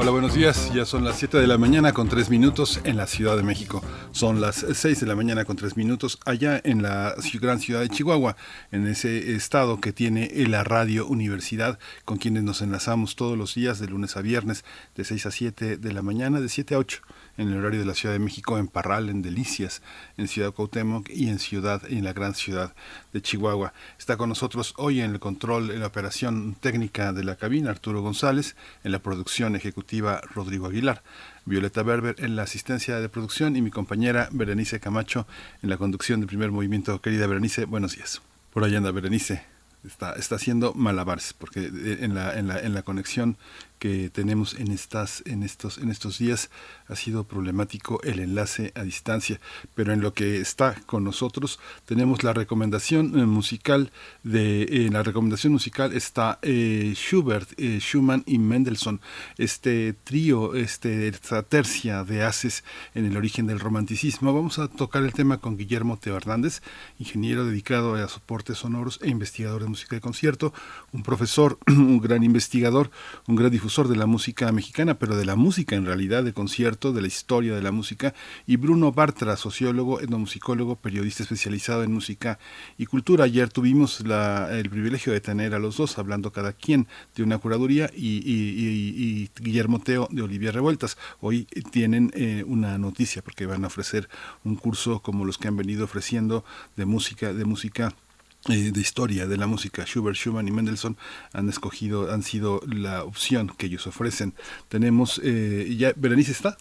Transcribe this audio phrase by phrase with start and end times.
[0.00, 0.72] Hola, buenos días.
[0.72, 3.82] Ya son las 7 de la mañana con 3 minutos en la Ciudad de México.
[4.12, 7.88] Son las 6 de la mañana con 3 minutos allá en la gran ciudad de
[7.88, 8.36] Chihuahua,
[8.70, 13.80] en ese estado que tiene la radio universidad, con quienes nos enlazamos todos los días
[13.80, 17.02] de lunes a viernes, de 6 a 7 de la mañana, de 7 a 8
[17.38, 19.80] en el horario de la Ciudad de México, en Parral, en Delicias,
[20.18, 22.74] en Ciudad Cuauhtémoc y en Ciudad, en la gran ciudad
[23.14, 23.72] de Chihuahua.
[23.98, 28.02] Está con nosotros hoy en el control, en la operación técnica de la cabina, Arturo
[28.02, 31.02] González, en la producción ejecutiva, Rodrigo Aguilar.
[31.48, 35.26] Violeta Berber en la asistencia de producción y mi compañera Berenice Camacho
[35.62, 37.00] en la conducción del primer movimiento.
[37.00, 38.20] Querida Berenice, buenos días.
[38.52, 39.44] Por allá anda Berenice.
[39.84, 43.38] Está, está haciendo malabares, porque en la, en la, en la conexión
[43.78, 46.50] que tenemos en estas en estos en estos días
[46.88, 49.40] ha sido problemático el enlace a distancia.
[49.74, 53.92] Pero en lo que está con nosotros tenemos la recomendación eh, musical
[54.24, 59.00] de en la recomendación musical está eh, Schubert eh, Schumann y Mendelssohn.
[59.36, 64.34] Este trío este esta tercia de haces en el origen del romanticismo.
[64.34, 66.62] Vamos a tocar el tema con Guillermo Teo Hernández
[66.98, 70.52] ingeniero dedicado a soportes sonoros e investigador de música de concierto
[70.92, 72.90] un profesor un gran investigador
[73.26, 76.94] un gran difusor de la música mexicana, pero de la música en realidad, de concierto,
[76.94, 78.14] de la historia de la música,
[78.46, 82.38] y Bruno Bartra, sociólogo, etnomusicólogo, periodista especializado en música
[82.78, 83.24] y cultura.
[83.24, 87.90] Ayer tuvimos el privilegio de tener a los dos hablando cada quien de una curaduría
[87.94, 90.96] y, Guillermo Teo de Olivia Revueltas.
[91.20, 94.08] Hoy tienen eh, una noticia porque van a ofrecer
[94.44, 96.42] un curso como los que han venido ofreciendo
[96.74, 97.94] de música, de música
[98.48, 99.84] eh, de historia de la música.
[99.84, 100.96] Schubert, Schumann y Mendelssohn
[101.32, 104.34] han escogido, han sido la opción que ellos ofrecen.
[104.68, 106.56] Tenemos, eh, ya, Berenice está.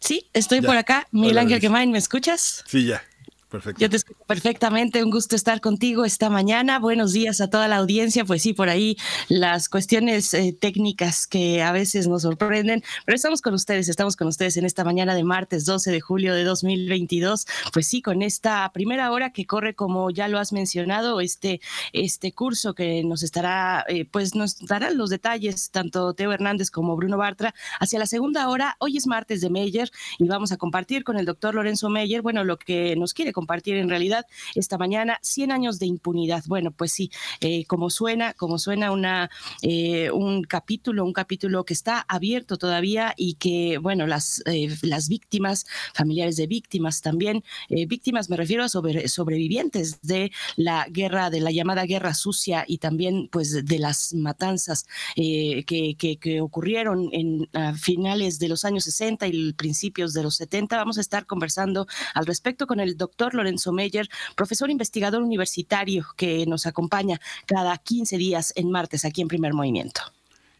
[0.00, 1.08] Sí, estoy por acá.
[1.10, 2.64] Miguel Ángel Gemain, ¿me escuchas?
[2.66, 3.02] Sí, ya.
[3.48, 3.80] Perfecto.
[3.80, 6.78] Yo te escucho perfectamente, un gusto estar contigo esta mañana.
[6.78, 8.26] Buenos días a toda la audiencia.
[8.26, 8.98] Pues sí, por ahí
[9.30, 14.28] las cuestiones eh, técnicas que a veces nos sorprenden, pero estamos con ustedes, estamos con
[14.28, 17.46] ustedes en esta mañana de martes 12 de julio de 2022.
[17.72, 21.62] Pues sí, con esta primera hora que corre, como ya lo has mencionado, este,
[21.94, 26.96] este curso que nos estará, eh, pues nos darán los detalles, tanto Teo Hernández como
[26.96, 28.76] Bruno Bartra, hacia la segunda hora.
[28.78, 32.44] Hoy es martes de Meyer y vamos a compartir con el doctor Lorenzo Meyer, bueno,
[32.44, 34.26] lo que nos quiere compartir en realidad
[34.56, 35.20] esta mañana.
[35.22, 36.42] 100 años de impunidad.
[36.48, 39.30] Bueno, pues sí, eh, como suena, como suena una,
[39.62, 45.08] eh, un capítulo, un capítulo que está abierto todavía y que, bueno, las, eh, las
[45.08, 47.44] víctimas, familiares de víctimas también,
[47.86, 53.28] víctimas me refiero a sobrevivientes de la guerra, de la llamada guerra sucia y también
[53.30, 60.12] pues de las matanzas que, que, ocurrieron en finales de los años 60 y principios
[60.12, 60.76] de los 70.
[60.76, 66.46] Vamos a estar conversando al respecto con el doctor Lorenzo Meyer, profesor investigador universitario que
[66.46, 70.00] nos acompaña cada 15 días en martes aquí en Primer Movimiento.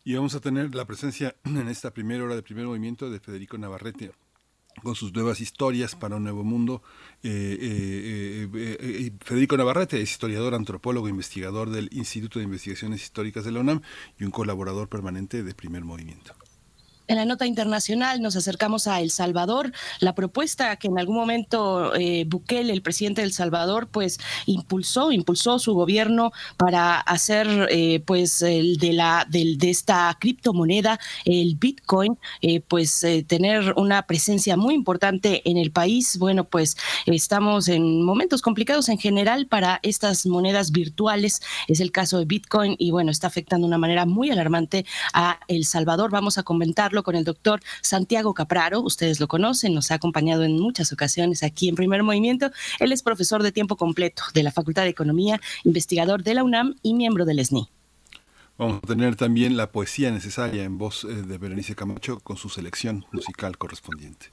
[0.05, 3.59] Y vamos a tener la presencia en esta primera hora de Primer Movimiento de Federico
[3.59, 4.13] Navarrete
[4.83, 6.83] con sus nuevas historias para un nuevo mundo.
[7.23, 13.53] Eh, eh, eh, Federico Navarrete es historiador, antropólogo, investigador del Instituto de Investigaciones Históricas de
[13.53, 13.83] la UNAM
[14.19, 16.35] y un colaborador permanente de Primer Movimiento.
[17.09, 19.73] En la nota internacional nos acercamos a El Salvador.
[20.01, 25.59] La propuesta que en algún momento eh, Bukele, el presidente del Salvador, pues impulsó, impulsó
[25.59, 32.19] su gobierno para hacer eh, pues el de la del, de esta criptomoneda, el Bitcoin,
[32.43, 36.19] eh, pues tener una presencia muy importante en el país.
[36.19, 36.77] Bueno, pues
[37.07, 41.41] estamos en momentos complicados en general para estas monedas virtuales.
[41.69, 45.41] Es el caso de Bitcoin y bueno, está afectando de una manera muy alarmante a
[45.49, 46.11] El Salvador.
[46.11, 48.81] Vamos a comentarlo con el doctor Santiago Capraro.
[48.81, 52.51] Ustedes lo conocen, nos ha acompañado en muchas ocasiones aquí en Primer Movimiento.
[52.81, 56.77] Él es profesor de tiempo completo de la Facultad de Economía, investigador de la UNAM
[56.83, 57.69] y miembro del SNI.
[58.59, 62.49] Vamos a tener también la poesía necesaria en voz eh, de Berenice Camacho con su
[62.49, 64.31] selección musical correspondiente.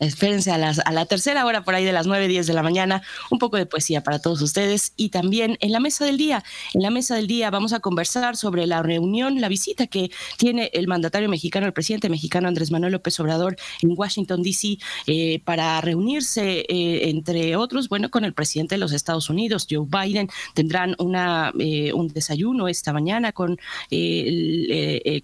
[0.00, 2.62] Espérense a, las, a la tercera hora por ahí de las 9, 10 de la
[2.62, 6.42] mañana, un poco de poesía para todos ustedes y también en la mesa del día.
[6.72, 10.70] En la mesa del día vamos a conversar sobre la reunión, la visita que tiene
[10.72, 15.80] el mandatario mexicano, el presidente mexicano Andrés Manuel López Obrador en Washington, D.C., eh, para
[15.80, 20.28] reunirse, eh, entre otros, bueno, con el presidente de los Estados Unidos, Joe Biden.
[20.54, 23.58] Tendrán una, eh, un desayuno esta mañana con,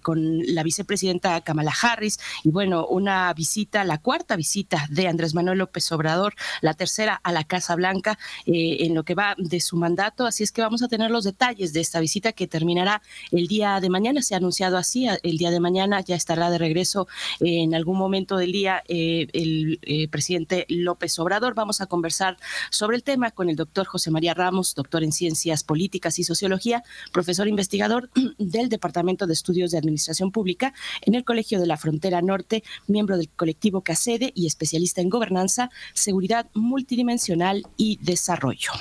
[0.01, 5.59] con la vicepresidenta Kamala Harris y, bueno, una visita, la cuarta visita de Andrés Manuel
[5.59, 9.77] López Obrador, la tercera a la Casa Blanca eh, en lo que va de su
[9.77, 10.25] mandato.
[10.25, 13.79] Así es que vamos a tener los detalles de esta visita que terminará el día
[13.79, 14.21] de mañana.
[14.21, 17.07] Se ha anunciado así, el día de mañana ya estará de regreso
[17.39, 21.53] en algún momento del día eh, el eh, presidente López Obrador.
[21.53, 22.37] Vamos a conversar
[22.69, 26.83] sobre el tema con el doctor José María Ramos, doctor en Ciencias Políticas y Sociología,
[27.11, 32.21] profesor investigador del Departamento de Estudios de Administración Pública en el Colegio de la Frontera
[32.21, 38.71] Norte, miembro del colectivo CACEDE y especialista en gobernanza, seguridad multidimensional y desarrollo.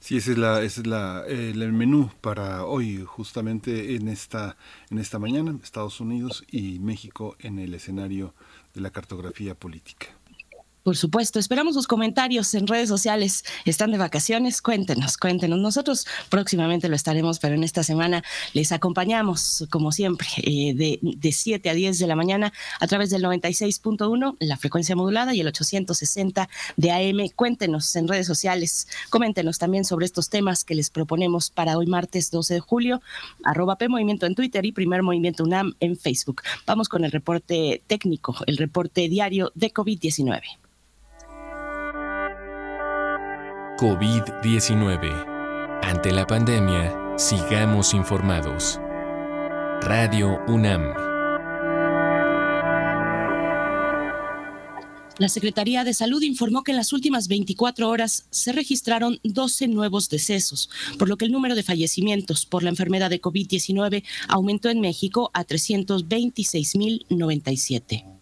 [0.00, 0.38] Sí, ese es,
[0.86, 4.56] la, el menú para hoy, justamente en esta,
[4.90, 8.32] en esta mañana, Estados Unidos y México en el escenario
[8.74, 10.06] de la cartografía política.
[10.82, 13.44] Por supuesto, esperamos sus comentarios en redes sociales.
[13.64, 14.62] ¿Están de vacaciones?
[14.62, 15.58] Cuéntenos, cuéntenos.
[15.58, 18.22] Nosotros próximamente lo estaremos, pero en esta semana
[18.54, 23.10] les acompañamos, como siempre, eh, de, de 7 a 10 de la mañana a través
[23.10, 27.28] del 96.1, la frecuencia modulada, y el 860 de AM.
[27.34, 32.30] Cuéntenos en redes sociales, coméntenos también sobre estos temas que les proponemos para hoy martes
[32.30, 33.02] 12 de julio,
[33.44, 36.42] arroba P Movimiento en Twitter y Primer Movimiento UNAM en Facebook.
[36.66, 40.40] Vamos con el reporte técnico, el reporte diario de COVID-19.
[43.78, 45.80] COVID-19.
[45.84, 48.80] Ante la pandemia, sigamos informados.
[49.82, 50.82] Radio UNAM.
[55.18, 60.08] La Secretaría de Salud informó que en las últimas 24 horas se registraron 12 nuevos
[60.08, 64.80] decesos, por lo que el número de fallecimientos por la enfermedad de COVID-19 aumentó en
[64.80, 68.17] México a 326.097.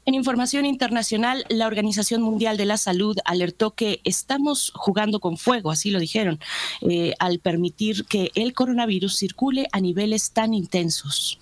[0.03, 5.69] En información internacional, la Organización Mundial de la Salud alertó que estamos jugando con fuego,
[5.69, 6.39] así lo dijeron,
[6.81, 11.39] eh, al permitir que el coronavirus circule a niveles tan intensos.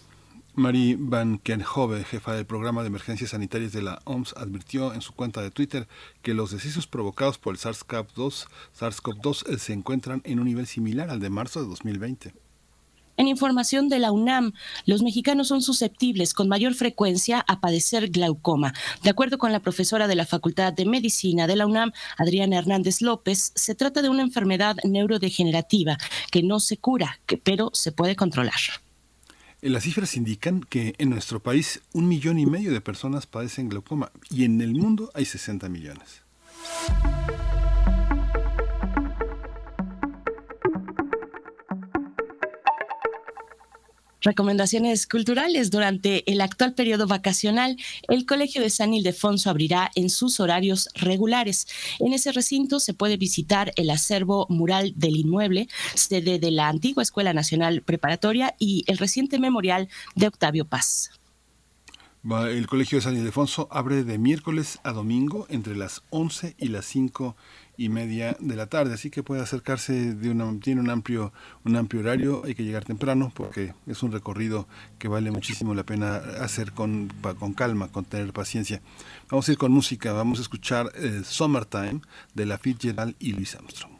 [0.56, 5.14] Marie Van Kenhove, jefa del programa de emergencias sanitarias de la OMS, advirtió en su
[5.14, 5.88] cuenta de Twitter
[6.22, 9.02] que los decesos provocados por el SARS-CoV-2 SARS
[9.58, 12.34] se encuentran en un nivel similar al de marzo de 2020.
[13.20, 14.54] En información de la UNAM,
[14.86, 18.74] los mexicanos son susceptibles con mayor frecuencia a padecer glaucoma.
[19.04, 23.02] De acuerdo con la profesora de la Facultad de Medicina de la UNAM, Adriana Hernández
[23.02, 25.98] López, se trata de una enfermedad neurodegenerativa
[26.32, 28.54] que no se cura, pero se puede controlar.
[29.60, 34.14] Las cifras indican que en nuestro país un millón y medio de personas padecen glaucoma
[34.30, 36.22] y en el mundo hay 60 millones.
[44.22, 45.72] Recomendaciones culturales.
[45.72, 47.78] Durante el actual periodo vacacional,
[48.08, 51.68] el Colegio de San Ildefonso abrirá en sus horarios regulares.
[52.00, 57.04] En ese recinto se puede visitar el acervo mural del inmueble, sede de la antigua
[57.04, 61.12] Escuela Nacional Preparatoria y el reciente memorial de Octavio Paz.
[62.22, 66.86] El Colegio de San Ildefonso abre de miércoles a domingo entre las 11 y las
[66.86, 67.38] 5
[67.80, 71.32] y media de la tarde, así que puede acercarse de una, tiene un amplio,
[71.64, 74.68] un amplio horario, hay que llegar temprano porque es un recorrido
[74.98, 78.82] que vale muchísimo la pena hacer con, con calma, con tener paciencia.
[79.30, 82.02] Vamos a ir con música, vamos a escuchar eh, Summertime
[82.34, 83.99] de la Fitzgerald y Luis Armstrong.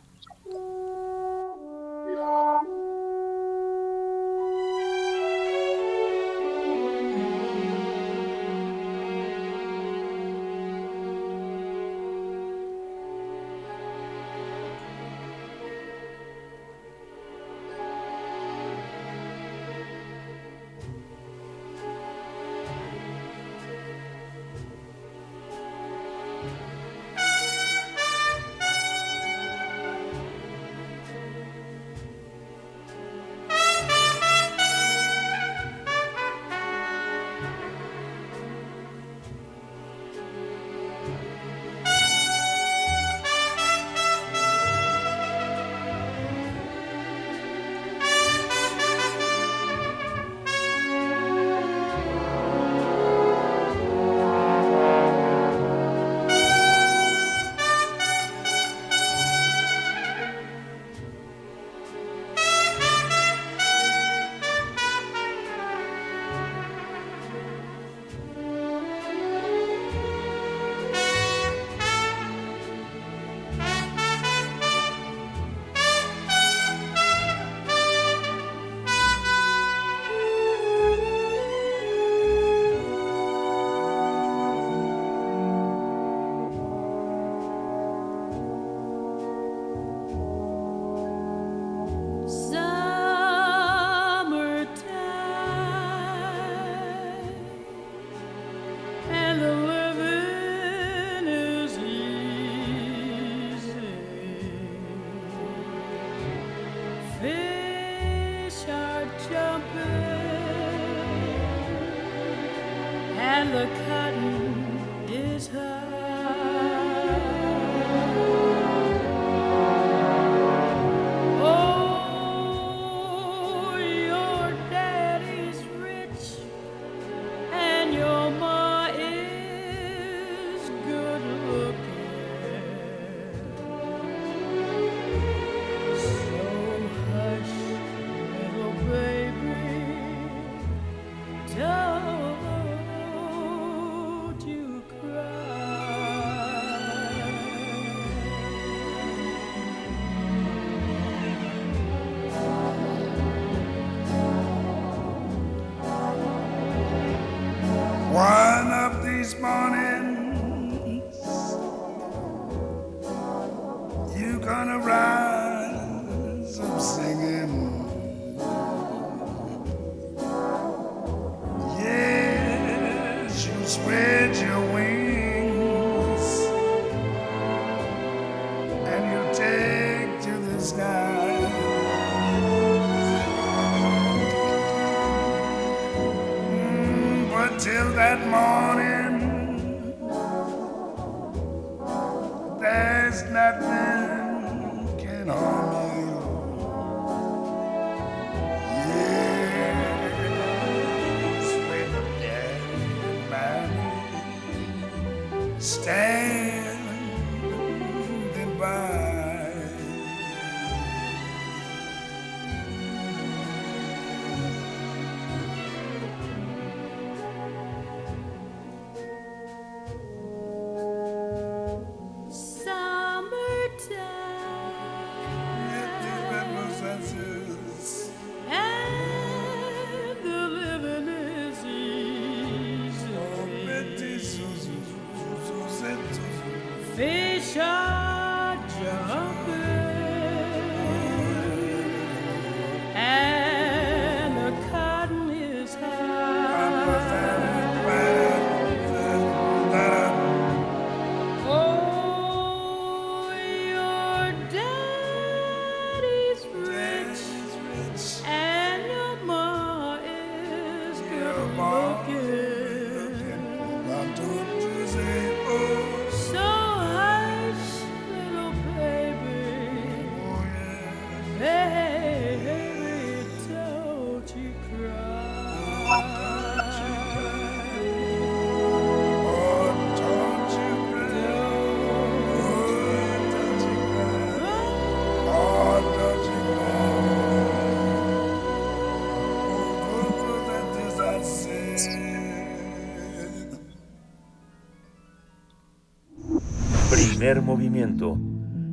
[297.20, 298.18] Movimiento.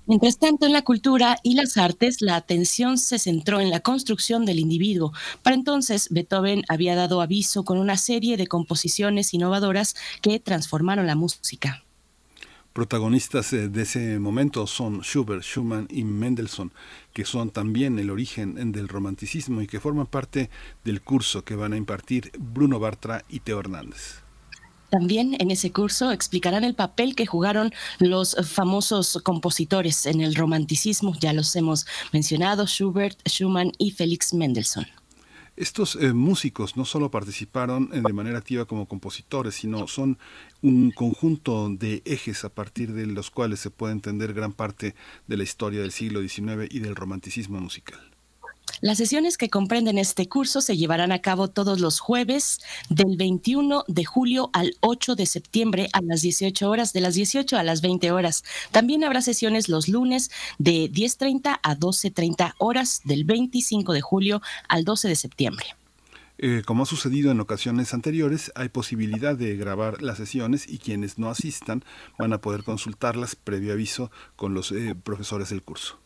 [0.10, 4.44] Mientras tanto, en la cultura y las artes, la atención se centró en la construcción
[4.44, 5.13] del individuo.
[5.44, 11.13] Para entonces, Beethoven había dado aviso con una serie de composiciones innovadoras que transformaron la
[11.13, 11.84] música.
[12.74, 16.72] Protagonistas eh, de ese momento son Schubert, Schumann y Mendelssohn,
[17.13, 20.50] que son también el origen del romanticismo y que forman parte
[20.84, 24.24] del curso que van a impartir Bruno Bartra y Teo Hernández.
[24.89, 31.13] También en ese curso explicarán el papel que jugaron los famosos compositores en el romanticismo,
[31.19, 34.88] ya los hemos mencionado, Schubert, Schumann y Félix Mendelssohn.
[35.60, 40.17] Estos eh, músicos no solo participaron de manera activa como compositores, sino son
[40.62, 44.96] un conjunto de ejes a partir de los cuales se puede entender gran parte
[45.27, 48.00] de la historia del siglo XIX y del romanticismo musical.
[48.81, 52.59] Las sesiones que comprenden este curso se llevarán a cabo todos los jueves
[52.89, 57.57] del 21 de julio al 8 de septiembre a las 18 horas, de las 18
[57.57, 58.43] a las 20 horas.
[58.71, 64.83] También habrá sesiones los lunes de 10.30 a 12.30 horas del 25 de julio al
[64.83, 65.65] 12 de septiembre.
[66.41, 71.19] Eh, como ha sucedido en ocasiones anteriores, hay posibilidad de grabar las sesiones y quienes
[71.19, 71.83] no asistan
[72.17, 75.99] van a poder consultarlas previo aviso con los eh, profesores del curso.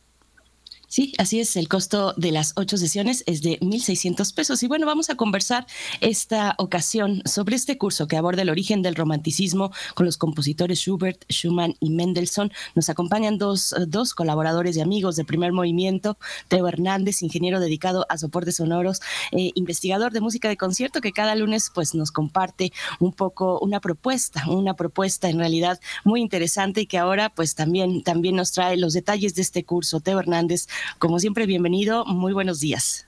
[0.94, 1.56] Sí, así es.
[1.56, 4.62] El costo de las ocho sesiones es de 1.600 pesos.
[4.62, 5.66] Y bueno, vamos a conversar
[6.02, 11.26] esta ocasión sobre este curso que aborda el origen del romanticismo con los compositores Schubert,
[11.32, 12.52] Schumann y Mendelssohn.
[12.76, 16.16] Nos acompañan dos, dos colaboradores y amigos de primer movimiento.
[16.48, 21.34] Teo Hernández, ingeniero dedicado a soportes sonoros, eh, investigador de música de concierto, que cada
[21.34, 26.86] lunes pues nos comparte un poco una propuesta, una propuesta en realidad muy interesante y
[26.86, 30.00] que ahora pues también, también nos trae los detalles de este curso.
[30.00, 30.68] Teo Hernández,
[31.00, 32.06] como siempre, bienvenido.
[32.06, 33.08] Muy buenos días.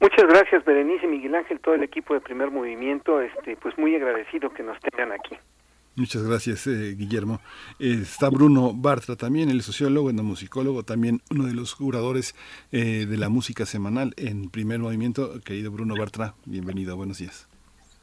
[0.00, 3.20] Muchas gracias, Berenice, Miguel Ángel, todo el equipo de Primer Movimiento.
[3.20, 5.36] Este, pues muy agradecido que nos tengan aquí.
[5.96, 7.40] Muchas gracias, eh, Guillermo.
[7.78, 12.34] está Bruno Bartra también, el sociólogo, musicólogo, también uno de los curadores
[12.70, 15.40] eh, de la música semanal en Primer Movimiento.
[15.42, 17.48] Querido Bruno Bartra, bienvenido, buenos días.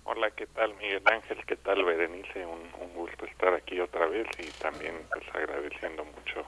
[0.06, 1.38] Hola, ¿qué tal Miguel Ángel?
[1.46, 2.44] ¿Qué tal Berenice?
[2.48, 6.48] Un, un gusto estar aquí otra vez y también pues agradeciendo mucho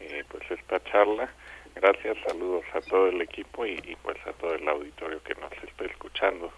[0.00, 1.28] eh, pues esta charla
[1.76, 5.84] Gracias, saludos a todo el equipo y, pues a todo el auditorio que nos está
[5.84, 6.50] escuchando.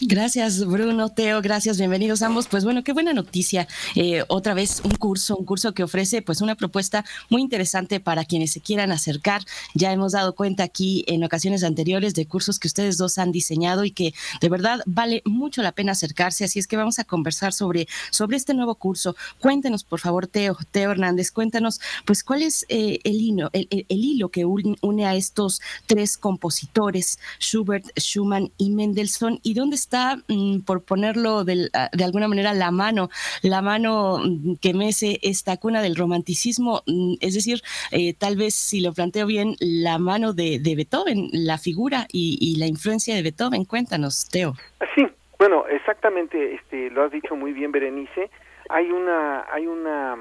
[0.00, 2.46] Gracias, Bruno, Teo, gracias, bienvenidos ambos.
[2.46, 3.66] Pues bueno, qué buena noticia.
[3.96, 8.24] Eh, otra vez un curso, un curso que ofrece pues una propuesta muy interesante para
[8.24, 9.42] quienes se quieran acercar.
[9.74, 13.84] Ya hemos dado cuenta aquí en ocasiones anteriores de cursos que ustedes dos han diseñado
[13.84, 16.44] y que de verdad vale mucho la pena acercarse.
[16.44, 19.16] Así es que vamos a conversar sobre, sobre este nuevo curso.
[19.40, 24.28] Cuéntenos, por favor, Teo, Teo Hernández, cuéntanos, pues cuál es eh, el, hilo, el, hilo
[24.28, 30.60] que une a estos tres compositores, Schubert, Schumann y Mendelssohn, y dónde está está, mm,
[30.66, 33.08] por ponerlo ah, de, alguna manera, la mano,
[33.42, 38.54] la mano mm, que mece esta cuna del romanticismo, mm, es decir, eh, tal vez
[38.54, 43.64] si lo planteo bien, la mano de, Beethoven, la figura y, la influencia de Beethoven.
[43.64, 44.52] Cuéntanos, Teo.
[44.94, 45.06] Sí,
[45.38, 48.30] bueno, exactamente, este, lo has dicho muy bien, Berenice.
[48.68, 50.16] Hay una, hay una,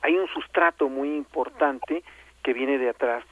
[0.00, 2.02] hay un sustrato muy importante
[2.42, 3.24] que viene de atrás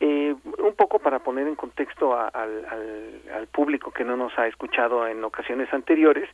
[0.00, 5.24] eh, un poco para poner en contexto al, público que no nos ha escuchado en
[5.24, 6.28] ocasiones anteriores,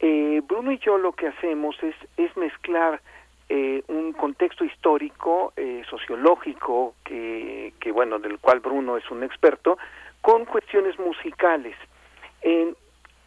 [0.00, 3.00] eh, Bruno y yo lo que hacemos es, es mezclar
[3.48, 9.78] eh, un contexto histórico, eh, sociológico, que, que, bueno, del cual Bruno es un experto,
[10.20, 11.76] con cuestiones musicales.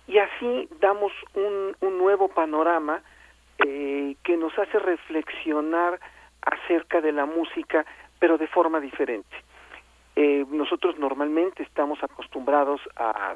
[0.07, 3.01] y así damos un, un nuevo panorama
[3.57, 5.99] que nos hace reflexionar
[6.41, 7.85] acerca de la música,
[8.19, 9.35] pero de forma diferente.
[10.19, 13.35] Eh, nosotros normalmente estamos acostumbrados a,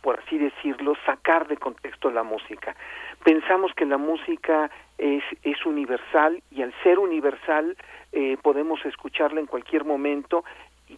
[0.00, 2.74] por así decirlo, sacar de contexto la música.
[3.22, 7.76] Pensamos que la música es, es universal y al ser universal
[8.12, 10.42] eh, podemos escucharla en cualquier momento
[10.88, 10.96] y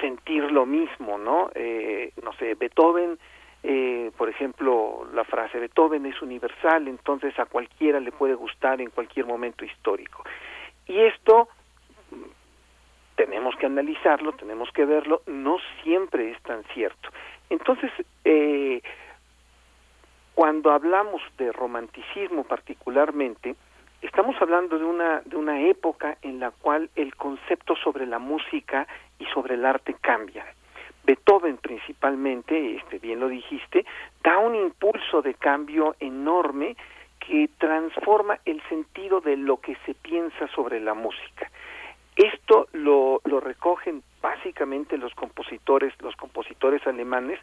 [0.00, 1.52] sentir lo mismo, ¿no?
[1.54, 3.16] Eh, no sé, Beethoven,
[3.62, 8.90] eh, por ejemplo, la frase Beethoven es universal, entonces a cualquiera le puede gustar en
[8.90, 10.24] cualquier momento histórico.
[10.88, 11.48] Y esto
[13.20, 17.10] tenemos que analizarlo, tenemos que verlo, no siempre es tan cierto.
[17.50, 17.90] Entonces,
[18.24, 18.80] eh,
[20.34, 23.56] cuando hablamos de romanticismo particularmente,
[24.00, 28.86] estamos hablando de una, de una época en la cual el concepto sobre la música
[29.18, 30.46] y sobre el arte cambia.
[31.04, 33.84] Beethoven principalmente, este, bien lo dijiste,
[34.24, 36.74] da un impulso de cambio enorme
[37.18, 41.50] que transforma el sentido de lo que se piensa sobre la música.
[42.20, 47.40] Esto lo, recogen básicamente los compositores, los compositores alemanes,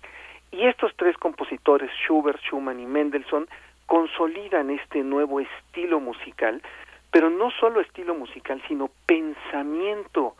[0.51, 3.47] y estos tres compositores, Schubert, Schumann y Mendelssohn,
[3.87, 6.61] consolidan este nuevo estilo musical,
[7.09, 10.35] pero no solo estilo musical, sino pensamiento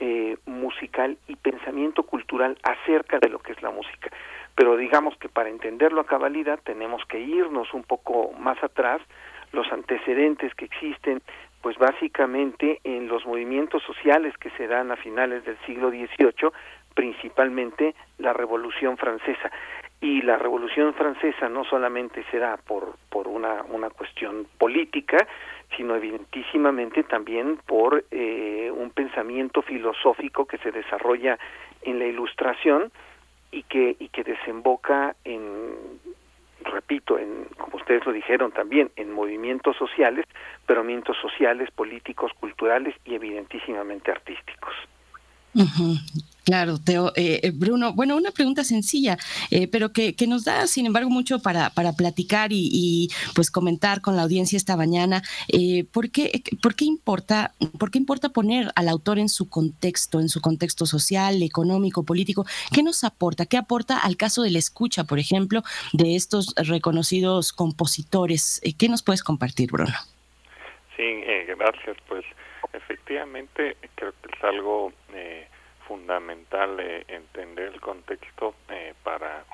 [0.00, 4.10] eh, musical y pensamiento cultural acerca de lo que es la música.
[4.54, 9.02] Pero digamos que para entenderlo a cabalidad tenemos que irnos un poco más atrás,
[9.52, 11.20] los antecedentes que existen
[11.62, 16.50] pues básicamente en los movimientos sociales que se dan a finales del siglo XVIII,
[16.94, 19.50] principalmente la Revolución Francesa.
[20.00, 25.28] Y la Revolución Francesa no solamente se da por, por una, una cuestión política,
[25.76, 31.38] sino evidentísimamente también por eh, un pensamiento filosófico que se desarrolla
[31.82, 32.90] en la Ilustración
[33.52, 35.76] y que, y que desemboca en
[36.64, 40.26] repito, en, como ustedes lo dijeron también, en movimientos sociales,
[40.66, 44.74] pero movimientos sociales, políticos, culturales y evidentísimamente artísticos.
[46.44, 47.12] Claro, Teo.
[47.14, 49.16] Eh, eh, Bruno, bueno, una pregunta sencilla,
[49.50, 54.16] eh, pero que, nos da, sin embargo, mucho para, para platicar y, pues comentar con
[54.16, 55.22] la audiencia esta mañana.
[55.92, 60.28] ¿por, qué, ¿por, qué importa, ¿Por qué importa poner al autor en su contexto, en
[60.28, 62.44] su contexto social, económico, político?
[62.72, 63.46] ¿Qué nos aporta?
[63.46, 68.60] ¿Qué aporta al caso de la escucha, por ejemplo, de estos reconocidos compositores?
[68.78, 69.94] ¿Qué nos puedes compartir, Bruno?
[70.96, 71.02] Sí,
[71.56, 71.96] gracias.
[72.08, 72.24] Pues
[72.72, 74.92] efectivamente creo que es algo
[75.92, 79.44] fundamental eh, entender el contexto eh, para,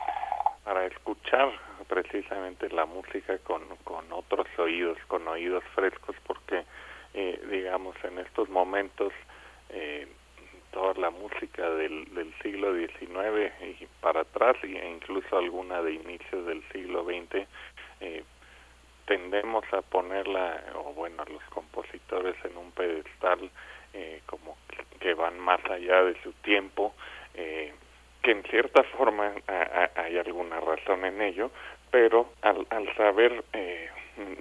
[0.63, 1.51] para escuchar
[1.89, 6.65] precisamente la música con, con otros oídos, con oídos frescos, porque
[7.15, 9.13] eh, digamos en estos momentos
[10.71, 16.47] toda la música del, del siglo XIX y para atrás, e incluso alguna de inicios
[16.47, 17.47] del siglo XX,
[19.07, 23.51] tendemos a ponerla, o bueno, los compositores en un pedestal
[23.93, 24.57] eh, como
[25.01, 26.95] que van más allá de su tiempo,
[27.35, 27.73] eh,
[28.23, 29.33] que en cierta forma
[29.95, 31.51] hay alguna razón en ello,
[31.91, 33.89] pero al, al saber, eh,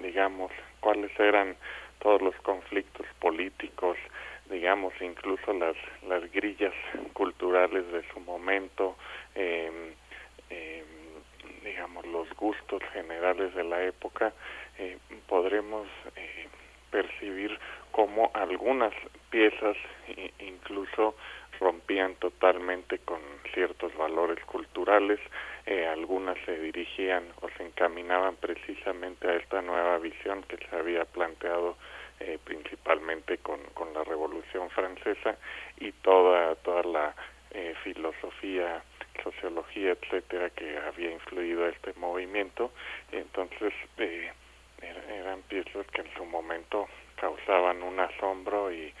[0.02, 1.56] digamos, cuáles eran
[2.00, 3.96] todos los conflictos políticos,
[4.50, 6.74] digamos, incluso las, las grillas
[7.12, 8.96] culturales de su momento,
[9.34, 9.70] eh,
[11.62, 14.32] digamos, los gustos generales de la época,
[14.78, 16.48] eh, podremos eh,
[16.90, 17.58] percibir
[17.92, 18.92] cómo algunas
[19.30, 19.76] piezas
[20.38, 21.14] incluso
[21.60, 23.20] rompían totalmente con
[23.52, 25.18] ciertos valores culturales,
[25.66, 31.04] eh, algunas se dirigían o se encaminaban precisamente a esta nueva visión que se había
[31.04, 31.76] planteado
[32.20, 35.36] eh, principalmente con, con la Revolución Francesa
[35.78, 37.14] y toda, toda la
[37.50, 38.82] eh, filosofía,
[39.22, 42.72] sociología, etcétera, que había influido este movimiento.
[43.12, 43.72] Entonces,
[44.82, 46.88] eran piezas que en su momento
[47.20, 48.92] causaban un asombro y,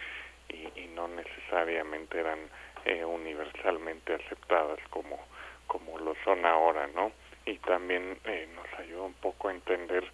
[0.48, 2.38] y, no necesariamente eran
[2.84, 5.18] eh, universalmente aceptadas como,
[5.66, 7.12] como lo son ahora, ¿no?
[7.44, 10.04] Y también eh, nos ayuda un poco a entender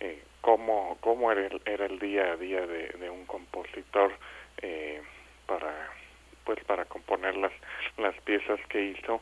[0.00, 4.12] eh, cómo, cómo era, el, era el día a día de, de un compositor
[4.60, 5.02] eh,
[5.46, 5.90] para
[6.44, 7.52] pues para componer las,
[7.96, 9.20] las piezas que hizo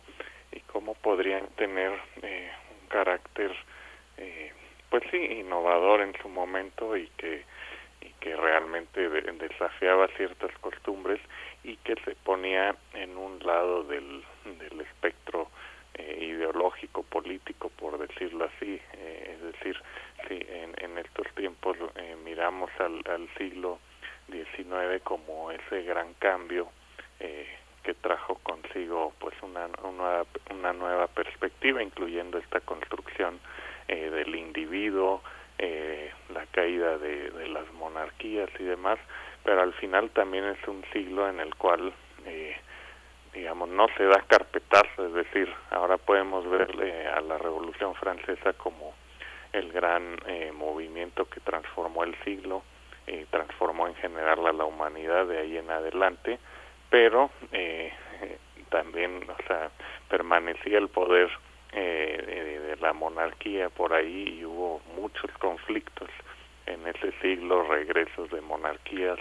[0.51, 3.53] y cómo podrían tener eh, un carácter
[4.19, 4.53] eh,
[4.93, 7.45] pues sí innovador en su momento y que
[8.03, 11.19] y que realmente desafiaba ciertas costumbres
[11.65, 15.49] y que se ponía en un lado del, del espectro
[15.95, 18.79] eh, ideológico político por decirlo así.
[18.93, 19.81] Eh, es decir
[20.29, 23.79] si en, en estos tiempos eh, miramos al, al siglo
[24.31, 26.69] XIX como ese gran cambio
[27.85, 33.39] que trajo consigo pues una, una, una nueva perspectiva incluyendo esta construcción
[33.89, 35.23] del individuo
[35.59, 38.99] eh, la caída de, las monarquías y demás,
[39.45, 41.93] pero al final también es un siglo en el cual,
[42.27, 42.57] eh,
[43.33, 48.95] digamos, no se da carpetazo, es decir, ahora podemos verle a la Revolución Francesa como
[49.53, 52.63] el gran eh, movimiento que transformó el siglo,
[53.07, 56.39] eh, transformó en general a la humanidad de ahí en adelante,
[56.91, 57.93] pero eh,
[58.71, 59.71] también, o sea,
[60.09, 61.31] permanecía el poder
[61.73, 66.09] eh, de, la monarquía por ahí y hubo muchos conflictos
[66.67, 69.19] en ese siglo, regresos de monarquías,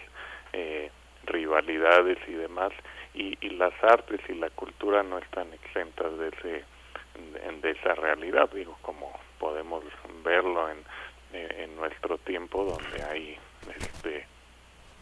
[0.54, 0.90] eh,
[1.26, 2.72] rivalidades y demás,
[3.14, 6.66] y, y, las artes y la cultura no están exentas de ese
[7.62, 9.84] de, esa realidad, digo, como podemos
[10.24, 10.78] verlo en,
[11.34, 13.38] eh, en nuestro tiempo, donde hay,
[13.80, 14.26] este,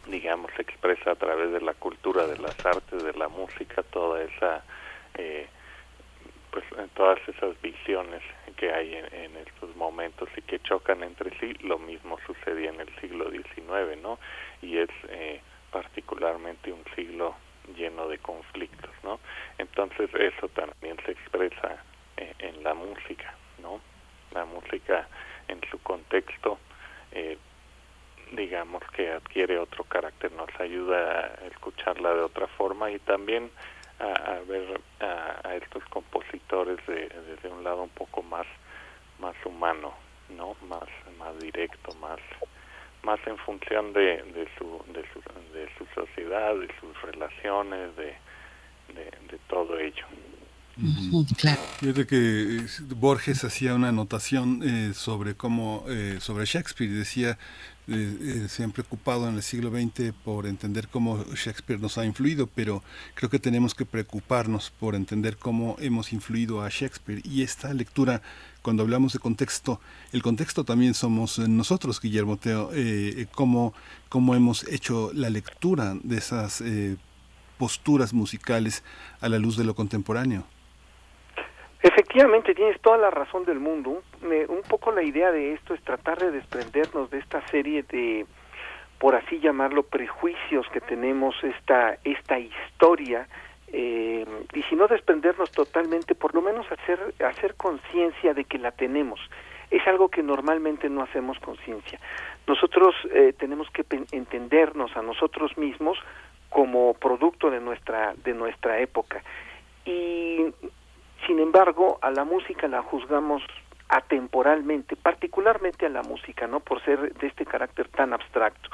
[0.06, 4.22] digamos, se expresa a través de la cultura, de las artes, de la música, toda
[4.22, 4.64] esa
[5.14, 5.48] eh,
[6.50, 8.22] pues todas esas visiones
[8.56, 12.94] que hay en, estos momentos y que chocan entre sí lo mismo sucedía en el
[13.00, 14.18] siglo XIX no
[14.62, 17.34] y es eh, particularmente un siglo
[17.76, 19.20] lleno de conflictos no
[19.58, 21.82] entonces eso también se expresa
[22.16, 23.80] eh, en la música no
[24.32, 25.08] la música
[25.48, 26.58] en su contexto
[27.12, 27.38] eh,
[28.32, 33.50] digamos que adquiere otro carácter nos ayuda a escucharla de otra forma y también
[34.00, 38.46] a, ver a, estos compositores de, desde un lado un poco más
[39.18, 39.92] más humano
[40.30, 42.18] no más más directo más
[43.02, 45.20] más en función de, de su de su
[45.52, 48.14] de su sociedad de sus relaciones de
[48.94, 50.06] de, todo ello
[51.36, 51.60] Claro.
[51.78, 57.38] Fíjate que eh, Borges hacía una anotación eh, sobre cómo, eh, sobre Shakespeare, decía,
[57.90, 62.46] eh, se han preocupado en el siglo XX por entender cómo Shakespeare nos ha influido,
[62.46, 62.82] pero
[63.14, 67.20] creo que tenemos que preocuparnos por entender cómo hemos influido a Shakespeare.
[67.24, 68.22] Y esta lectura,
[68.62, 69.80] cuando hablamos de contexto,
[70.12, 72.70] el contexto también somos nosotros, Guillermo Teo,
[73.32, 73.74] cómo,
[74.08, 76.62] cómo hemos hecho la lectura de esas
[77.58, 78.82] posturas musicales
[79.20, 80.46] a la luz de lo contemporáneo.
[81.82, 84.02] Efectivamente, tienes toda la razón del mundo.
[84.22, 88.26] un poco la idea de esto es tratar de desprendernos de esta serie de,
[88.98, 93.26] por así llamarlo, prejuicios que tenemos, esta, esta historia,
[93.72, 98.72] eh, y si no desprendernos totalmente, por lo menos hacer, hacer conciencia de que la
[98.72, 99.20] tenemos.
[99.70, 102.00] Es algo que normalmente no hacemos conciencia.
[102.46, 105.96] Nosotros eh, tenemos que entendernos a nosotros mismos
[106.48, 109.22] como producto de nuestra, de nuestra época.
[109.86, 110.46] Y
[111.26, 113.42] sin embargo, a la música la juzgamos
[113.88, 116.60] atemporalmente, particularmente a la música, ¿no?
[116.60, 118.70] Por ser de este carácter tan abstracto.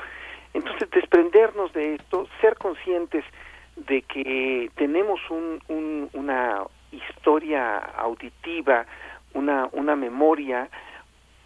[0.53, 3.25] Entonces, desprendernos de esto, ser conscientes
[3.77, 8.87] de que tenemos un, una historia auditiva,
[9.35, 10.69] una, una memoria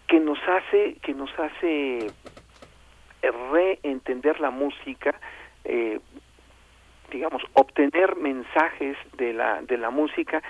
[0.06, 2.08] que nos hace, que nos hace
[3.52, 5.14] reentender la música,
[5.64, 6.00] eh,
[7.10, 10.42] digamos, obtener mensajes de la, de la música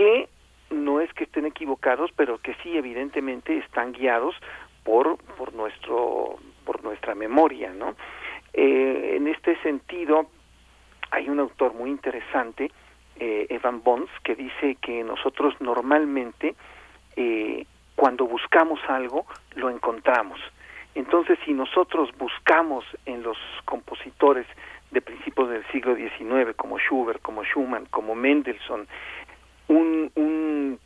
[0.00, 0.30] que
[0.70, 4.34] no es que estén equivocados, pero que sí evidentemente están guiados
[4.82, 7.94] por por nuestro por nuestra memoria, ¿no?
[8.54, 10.30] Eh, en este sentido
[11.10, 12.70] hay un autor muy interesante,
[13.16, 16.54] eh, Evan Bonds, que dice que nosotros normalmente
[17.16, 20.40] eh, cuando buscamos algo lo encontramos.
[20.94, 23.36] Entonces, si nosotros buscamos en los
[23.66, 24.46] compositores
[24.90, 28.88] de principios del siglo XIX, como Schubert, como Schumann, como Mendelssohn,
[29.70, 30.78] un,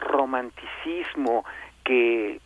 [0.00, 1.44] romanticismo
[1.84, 2.40] que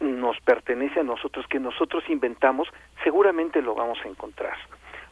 [0.00, 2.68] nos pertenece a nosotros, que nosotros inventamos,
[3.02, 4.56] seguramente lo vamos a encontrar.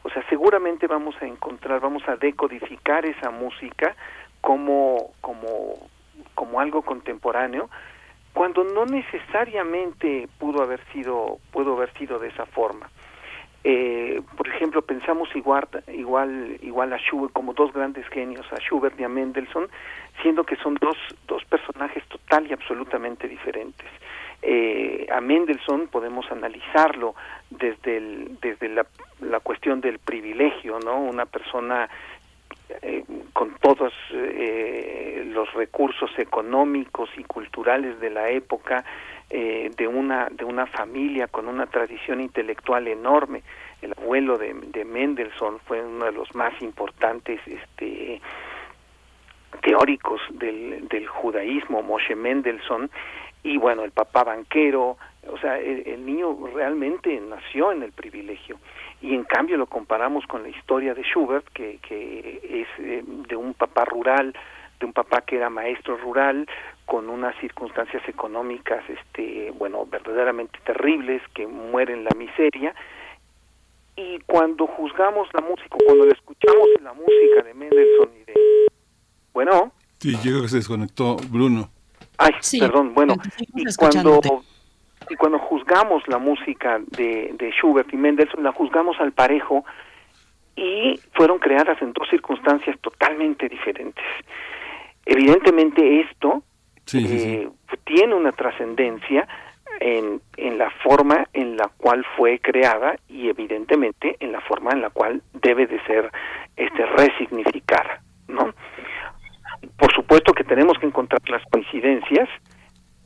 [0.03, 3.95] O sea, seguramente vamos a encontrar, vamos a decodificar esa música
[4.41, 5.89] como, como,
[6.35, 7.69] como algo contemporáneo,
[8.33, 12.89] cuando no necesariamente pudo haber sido, pudo haber sido de esa forma.
[13.63, 18.99] Eh, por ejemplo, pensamos igual, igual, igual a Schubert como dos grandes genios, a Schubert
[18.99, 19.69] y a Mendelssohn,
[20.21, 20.97] siendo que son dos,
[21.27, 23.87] dos personajes total y absolutamente diferentes.
[24.41, 27.15] Eh, a Mendelssohn podemos analizarlo
[27.49, 28.85] desde, el, desde la,
[29.21, 30.99] la cuestión del privilegio, ¿no?
[30.99, 31.89] Una persona
[32.81, 38.83] eh, con todos eh, los recursos económicos y culturales de la época,
[39.35, 43.41] eh, de una de una familia con una tradición intelectual enorme.
[43.81, 48.21] El abuelo de, de Mendelssohn fue uno de los más importantes este,
[49.63, 52.91] teóricos del, del judaísmo, Moshe Mendelssohn,
[53.41, 58.59] y bueno, el papá banquero, o sea, el, niño realmente nació en el privilegio
[59.01, 63.35] y en cambio lo comparamos con la historia de Schubert, que, que es eh, de
[63.35, 64.35] un papá rural,
[64.83, 66.45] de un papá que era maestro rural,
[66.85, 72.75] con unas circunstancias económicas, este, bueno, verdaderamente terribles, que mueren la miseria.
[73.95, 78.33] Y cuando juzgamos la música, cuando le escuchamos la música de Mendelssohn y de...
[79.33, 79.71] Bueno.
[79.99, 81.69] Sí, yo que se desconectó Bruno.
[82.17, 83.15] Ay, perdón, bueno,
[83.55, 84.19] y cuando
[85.09, 89.63] y cuando juzgamos la música de, de Schubert y Mendelssohn, la juzgamos al parejo
[90.55, 94.05] y fueron creadas en dos circunstancias totalmente diferentes.
[95.05, 96.43] Evidentemente esto
[96.93, 97.49] eh,
[97.85, 99.27] tiene una trascendencia
[99.79, 104.81] en, en la forma en la cual fue creada y evidentemente en la forma en
[104.81, 106.11] la cual debe de ser
[106.55, 108.53] este resignificada, ¿no?
[109.77, 112.29] Por supuesto que tenemos que encontrar las coincidencias,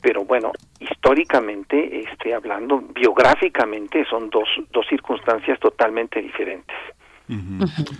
[0.01, 6.75] pero bueno, históricamente, este, hablando, biográficamente, son dos, dos circunstancias totalmente diferentes.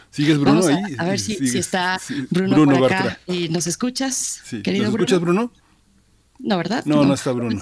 [0.09, 0.95] ¿Sigues Bruno ahí?
[0.97, 3.19] A, ver si, está Bruno, por acá.
[3.27, 5.51] ¿Y ¿Nos escuchas, querido ¿Nos escuchas, Bruno?
[6.39, 6.85] No, ¿verdad?
[6.85, 7.59] No, no, está Bruno.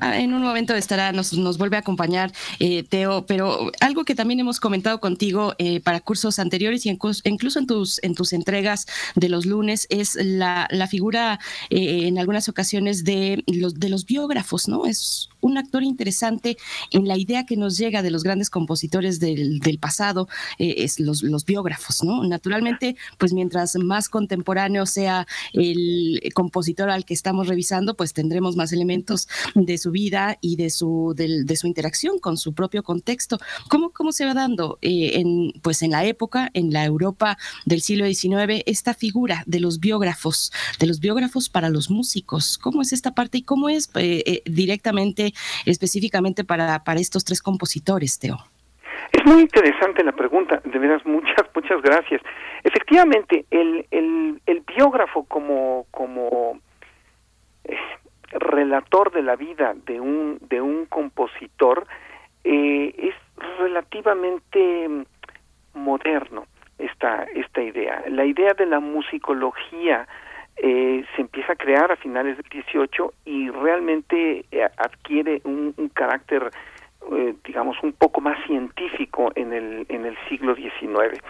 [0.00, 4.14] Ah, en un momento estará, nos, nos vuelve a acompañar eh, Teo, pero algo que
[4.14, 8.86] también hemos comentado contigo eh, para cursos anteriores y incluso en tus, en tus entregas
[9.14, 14.04] de los lunes es la, la figura eh, en algunas ocasiones de los, de los
[14.04, 14.84] biógrafos, ¿no?
[14.84, 16.56] Es un actor interesante
[16.90, 21.22] en la idea que nos llega de los grandes compositores del, del pasado, es los,
[21.44, 22.24] biógrafos, ¿no?
[22.24, 28.72] Naturalmente, pues mientras más contemporáneo sea el compositor al que estamos revisando, pues tendremos más
[28.72, 33.38] elementos de su vida y de su, de, su interacción con su propio contexto.
[33.68, 37.80] ¿Cómo, cómo se va dando eh, en, pues en la época, en la Europa del
[37.80, 42.58] siglo XIX, esta figura de los biógrafos, de los biógrafos para los músicos?
[42.58, 44.42] ¿Cómo es esta parte y cómo es eh, eh,
[45.66, 48.38] específicamente para, para estos tres compositores, Teo?
[49.12, 52.20] Es muy interesante la pregunta, de veras, muchas, muchas gracias.
[52.64, 56.60] Efectivamente, el, el, biógrafo como, como
[58.30, 61.86] relator de la vida de un de un compositor
[62.44, 63.14] eh, es
[63.58, 65.04] relativamente
[65.74, 66.46] moderno.
[66.78, 68.04] esta, esta idea.
[68.08, 70.06] La idea de la musicología
[70.60, 76.50] eh, se empieza a crear a finales del 18 y realmente eh, adquiere un, carácter,
[77.12, 81.22] eh, digamos, un poco más científico en el, en el siglo XIX.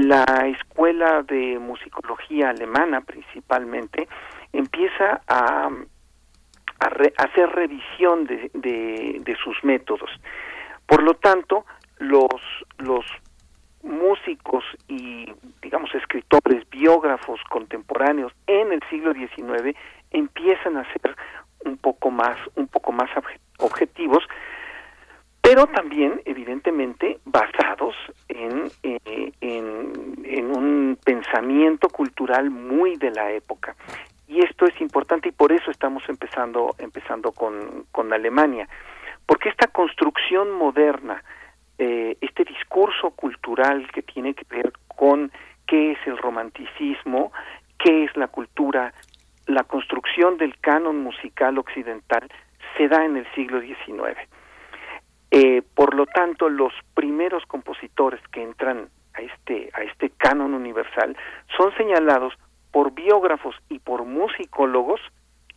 [0.00, 4.08] La escuela de musicología alemana, principalmente,
[4.52, 5.68] empieza a,
[6.80, 6.86] a,
[7.18, 10.10] hacer revisión de, de, de sus métodos.
[10.86, 11.66] Por lo tanto,
[11.98, 12.40] los,
[12.78, 13.04] los
[13.86, 19.76] músicos y digamos escritores, biógrafos contemporáneos en el siglo XIX
[20.10, 21.16] empiezan a ser
[21.64, 23.10] un poco más un poco más
[23.58, 24.24] objetivos,
[25.40, 27.94] pero también evidentemente basados
[28.28, 33.74] en, eh, en, en un pensamiento cultural muy de la época.
[34.28, 38.68] Y esto es importante y por eso estamos empezando empezando con, con Alemania,
[39.24, 41.22] porque esta construcción moderna
[41.78, 45.30] eh, este discurso cultural que tiene que ver con
[45.66, 47.32] qué es el romanticismo,
[47.78, 48.92] qué es la cultura,
[49.46, 52.28] la construcción del canon musical occidental
[52.76, 54.18] se da en el siglo XIX.
[55.30, 61.16] Eh, por lo tanto, los primeros compositores que entran a este, a este canon universal
[61.56, 62.34] son señalados
[62.70, 65.00] por biógrafos y por musicólogos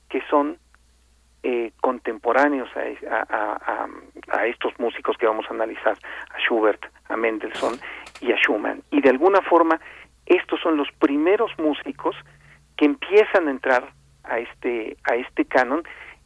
[0.09, 0.57] que son
[1.43, 2.69] eh, contemporáneos
[3.07, 3.87] a,
[4.31, 5.97] a, estos músicos que vamos a analizar,
[6.33, 7.79] a Schubert, a Mendelssohn
[8.21, 8.83] y a Schumann.
[8.91, 9.79] Y de alguna forma,
[10.25, 12.15] estos son los primeros músicos
[12.77, 15.83] que empiezan a entrar a este, a este canon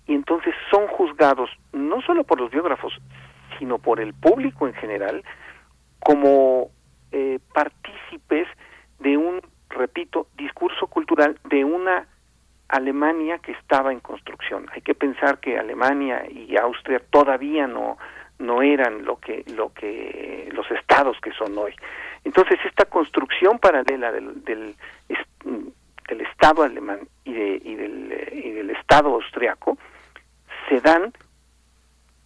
[0.07, 2.93] y entonces son juzgados no solo por los biógrafos,
[3.59, 5.23] sino por el público en general
[5.99, 6.69] como
[7.11, 8.47] eh, partícipes
[8.99, 12.07] de un, repito, discurso cultural de una
[12.69, 14.67] Alemania que estaba en construcción.
[14.73, 17.97] Hay que pensar que Alemania y Austria todavía no
[18.39, 21.73] no eran lo que lo que los estados que son hoy.
[22.23, 24.75] Entonces esta construcción paralela del, del,
[26.07, 29.77] del Estado alemán y, de, y, del, y del Estado austriaco
[30.69, 31.13] se dan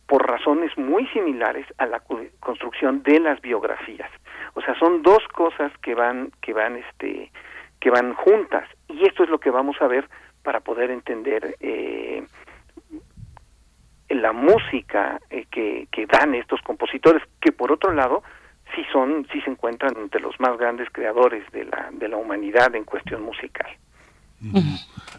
[0.07, 2.01] por razones muy similares a la
[2.39, 4.09] construcción de las biografías.
[4.53, 7.31] O sea, son dos cosas que van que van este
[7.79, 10.09] que van juntas y esto es lo que vamos a ver
[10.47, 12.23] para poder entender eh,
[14.07, 18.23] la música eh, que, que dan estos compositores, que por otro lado
[18.73, 22.73] sí son, sí se encuentran entre los más grandes creadores de la, de la humanidad
[22.75, 23.67] en cuestión musical.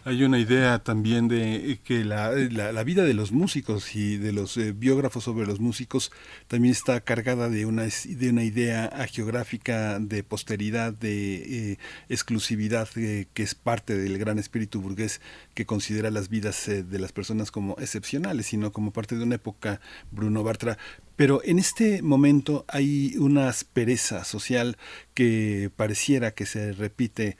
[0.05, 4.55] Hay una idea también de que la, la, vida de los músicos y de los
[4.55, 6.11] eh, biógrafos sobre los músicos
[6.47, 11.77] también está cargada de una, de una idea geográfica de posteridad, de eh,
[12.07, 15.19] exclusividad, eh, que es parte del gran espíritu burgués
[15.53, 19.81] que considera las vidas de las personas como excepcionales, sino como parte de una época,
[20.11, 20.77] Bruno Bartra.
[21.17, 24.77] Pero en este momento hay una aspereza social
[25.13, 27.35] que pareciera que se repite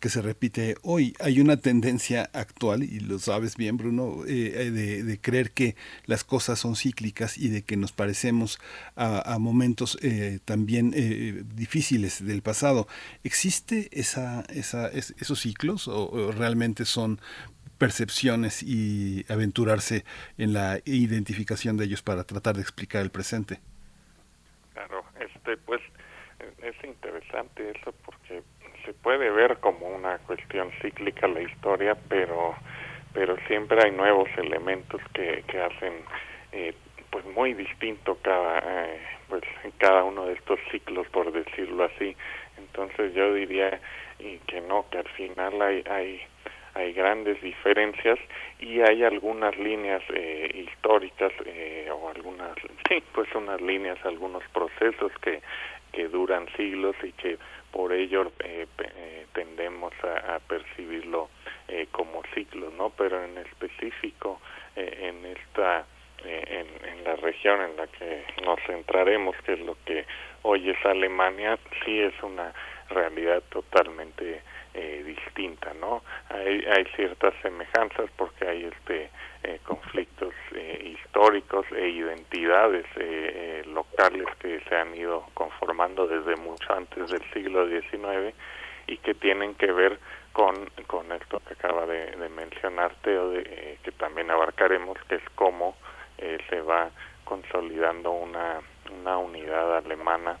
[0.00, 1.14] que se repite hoy.
[1.20, 6.24] Hay una tendencia actual, y lo sabes bien, Bruno, eh, eh, de, creer que las
[6.24, 8.58] cosas son cíclicas y de que nos parecemos
[8.96, 10.90] a, momentos eh, también
[11.54, 12.88] difíciles del pasado.
[13.22, 17.20] ¿Existe esa, esa, esos ciclos o, realmente son
[17.76, 20.04] percepciones y aventurarse
[20.38, 23.60] en la identificación de ellos para tratar de explicar el presente?
[24.72, 25.80] Claro, este, pues
[26.62, 28.42] es interesante eso porque
[28.90, 32.56] se puede ver como una cuestión cíclica la historia, pero
[33.12, 35.92] pero siempre hay nuevos elementos que, que hacen
[36.50, 36.74] eh,
[37.10, 39.42] pues muy distinto cada eh, pues
[39.78, 42.16] cada uno de estos ciclos por decirlo así.
[42.58, 43.80] Entonces yo diría
[44.18, 46.20] y que no que al final hay hay
[46.74, 48.18] hay grandes diferencias
[48.58, 52.56] y hay algunas líneas eh, históricas eh, o algunas
[52.88, 55.40] sí pues unas líneas algunos procesos que
[55.92, 57.38] que duran siglos y que
[57.72, 61.30] por ello eh, eh, tendemos a, percibirlo
[61.68, 62.90] eh, como ciclo, ¿no?
[62.90, 64.40] Pero en específico
[64.76, 65.84] en esta
[66.24, 70.04] en, en, la región en la que nos centraremos, que es lo que
[70.42, 72.52] hoy es Alemania, sí es una
[72.88, 74.42] realidad totalmente
[74.74, 76.02] eh, distinta, ¿no?
[76.28, 79.10] Hay, hay ciertas semejanzas porque hay este
[79.42, 86.74] eh, conflictos eh, históricos e identidades eh, locales que se han ido conformando desde mucho
[86.74, 88.34] antes del siglo XIX
[88.86, 89.98] y que tienen que ver
[90.34, 95.24] con, con esto que acaba de, de mencionarte o de, que también abarcaremos, que es
[95.36, 95.74] cómo
[96.18, 96.90] se va
[97.24, 98.60] consolidando una,
[99.00, 100.38] una unidad alemana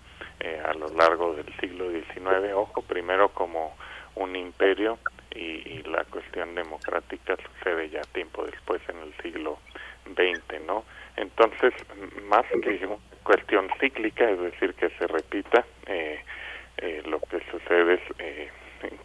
[0.66, 3.74] a lo largo del siglo XIX, ojo, primero como
[4.16, 4.98] un imperio
[5.34, 9.58] y, la cuestión democrática sucede ya tiempo después en el siglo
[10.06, 10.84] XX, ¿no?
[11.16, 11.74] Entonces,
[12.28, 16.20] más que una cuestión cíclica, es decir, que se repita, eh,
[16.76, 17.18] eh, lo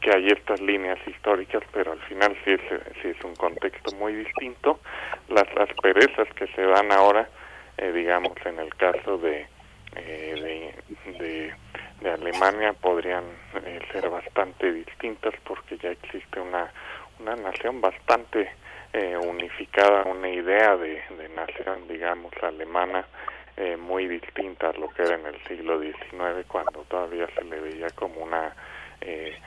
[0.06, 2.62] que hay estas líneas históricas, pero al final sí es,
[3.02, 4.80] sí es un contexto muy distinto.
[5.30, 7.28] Las asperezas que se dan ahora,
[7.78, 9.48] eh, digamos, en el caso de,
[9.96, 10.74] eh,
[11.18, 11.54] de,
[12.02, 13.24] de, Alemania, podrían
[13.66, 16.72] eh, ser bastante distintas porque ya existe una,
[17.20, 18.50] una nación bastante
[19.28, 21.02] unificada, una idea de,
[21.36, 23.06] nación, digamos, alemana.
[23.78, 27.90] muy distinta a lo que era en el siglo XIX cuando todavía se le veía
[27.90, 28.56] como una
[29.02, 29.38] eh,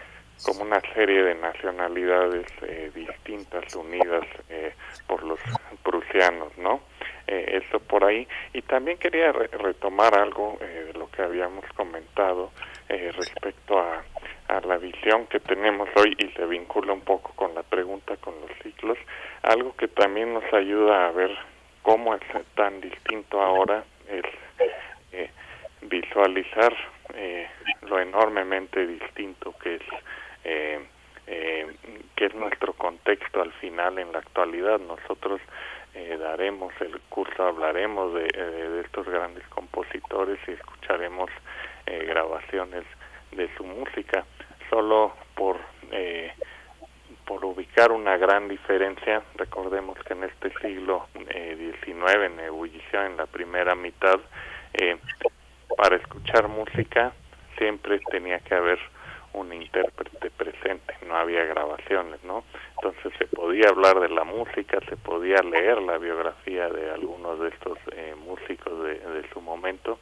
[0.42, 4.72] como una serie de nacionalidades eh, distintas unidas eh,
[5.06, 5.40] por los
[5.82, 6.80] prusianos, ¿no?
[7.26, 8.26] Eh, eso por ahí.
[8.52, 12.50] Y también quería retomar algo de lo que habíamos comentado
[12.88, 14.02] respecto a,
[14.48, 18.34] a la visión que tenemos hoy y se vincula un poco con la pregunta con
[18.40, 18.96] los ciclos,
[19.42, 21.30] algo que también nos ayuda a ver
[21.82, 22.22] cómo es
[22.54, 24.24] tan distinto ahora es
[25.82, 26.74] visualizar
[27.82, 29.82] lo enormemente distinto que es
[30.44, 30.80] eh,
[31.26, 31.66] eh,
[32.16, 34.80] que es nuestro contexto al final en la actualidad.
[34.80, 35.40] Nosotros
[35.94, 41.30] eh, daremos el curso, hablaremos de, eh, de, estos grandes compositores y escucharemos
[41.86, 42.84] eh, grabaciones
[43.32, 44.24] de su música.
[44.70, 45.58] Solo por
[47.24, 53.26] por ubicar una gran diferencia, recordemos que en este siglo XIX, en ebullición, en la
[53.26, 54.18] primera mitad,
[55.76, 57.12] para escuchar música
[57.58, 58.78] siempre tenía que haber
[59.32, 62.44] un intérprete presente, no había grabaciones, ¿no?
[62.76, 67.48] Entonces se podía hablar de la música, se podía leer la biografía de algunos de
[67.48, 69.98] estos eh, músicos de, de, su momento,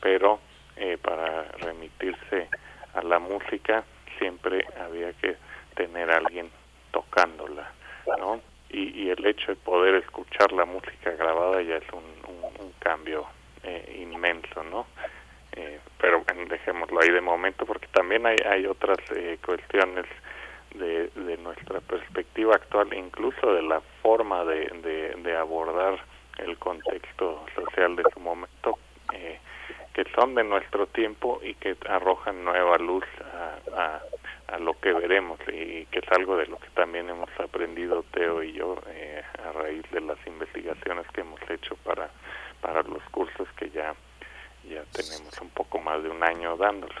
[0.00, 0.40] pero
[0.76, 2.48] eh, para remitirse
[2.94, 3.84] a la música
[4.18, 5.36] siempre había que
[5.74, 6.50] tener a alguien
[6.92, 7.72] tocándola,
[8.18, 8.40] ¿no?
[8.70, 12.72] Y, y el hecho de poder escuchar la música grabada ya es un, un, un
[12.78, 13.26] cambio
[13.62, 14.86] eh, inmenso, ¿no?
[15.52, 20.06] Eh, pero dejémoslo ahí de momento porque también hay, hay otras eh, cuestiones
[20.74, 25.98] de, de nuestra perspectiva actual, incluso de la forma de, de, abordar
[26.38, 28.78] el contexto social de su momento,
[29.12, 29.38] eh,
[29.94, 34.92] que son de nuestro tiempo y que arrojan nueva luz a, a, a, lo que
[34.92, 39.22] veremos y que es algo de lo que también hemos aprendido Teo y yo eh,
[39.44, 42.10] a raíz de las investigaciones que hemos hecho para,
[42.60, 43.94] para los cursos que ya
[44.70, 46.96] ya tenemos un poco más de un año dándolos.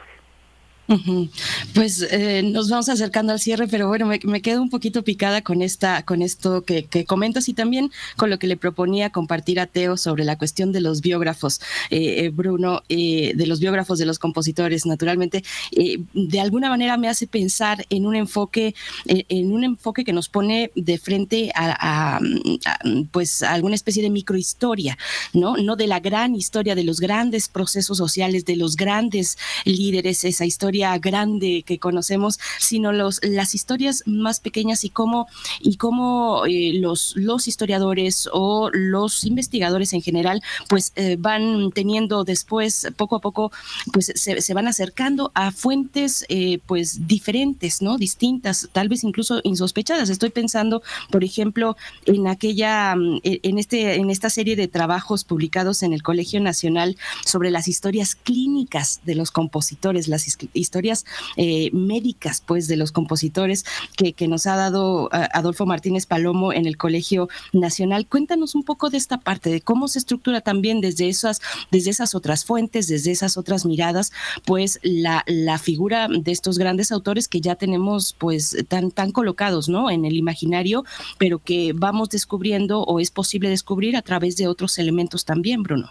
[1.74, 5.62] Pues eh, nos vamos acercando al cierre, pero bueno, me, quedo un poquito picada con
[5.62, 9.96] esta, con esto que, comentas y también con lo que le proponía compartir a Teo
[9.96, 11.60] sobre la cuestión de los biógrafos,
[11.90, 14.84] eh, eh Bruno, de los biógrafos de los compositores.
[14.84, 18.74] Naturalmente, de alguna manera me hace pensar en un enfoque,
[19.06, 22.78] en un enfoque que nos pone de frente a, a, a,
[23.12, 24.98] pues a alguna especie de microhistoria,
[25.32, 30.24] no, no de la gran historia de los grandes procesos sociales, de los grandes líderes,
[30.24, 35.26] esa historia grande que conocemos, sino los, las historias más pequeñas y cómo,
[35.60, 42.24] y cómo eh, los, los historiadores o los investigadores en general pues eh, van teniendo
[42.24, 43.52] después, poco a poco,
[43.92, 47.98] pues se, se van acercando a fuentes eh, pues diferentes, ¿no?
[47.98, 50.08] Distintas, tal vez incluso insospechadas.
[50.10, 51.76] Estoy pensando, por ejemplo,
[52.06, 57.50] en aquella, en, este, en esta serie de trabajos publicados en el Colegio Nacional sobre
[57.50, 60.26] las historias clínicas de los compositores, las
[60.60, 61.04] historias
[61.36, 63.64] eh, médicas, pues, de los compositores
[63.96, 68.06] que, nos ha dado uh, Adolfo Martínez Palomo en el Colegio Nacional.
[68.06, 71.40] Cuéntanos un poco de esta parte, de cómo se estructura también desde esas,
[71.70, 74.12] desde esas otras fuentes, desde esas otras miradas,
[74.44, 79.68] pues, la, la figura de estos grandes autores que ya tenemos, pues, tan, tan colocados,
[79.68, 79.90] ¿no?
[79.90, 80.84] En el imaginario,
[81.18, 85.90] pero que vamos descubriendo o es posible descubrir a través de otros elementos también, Bruno.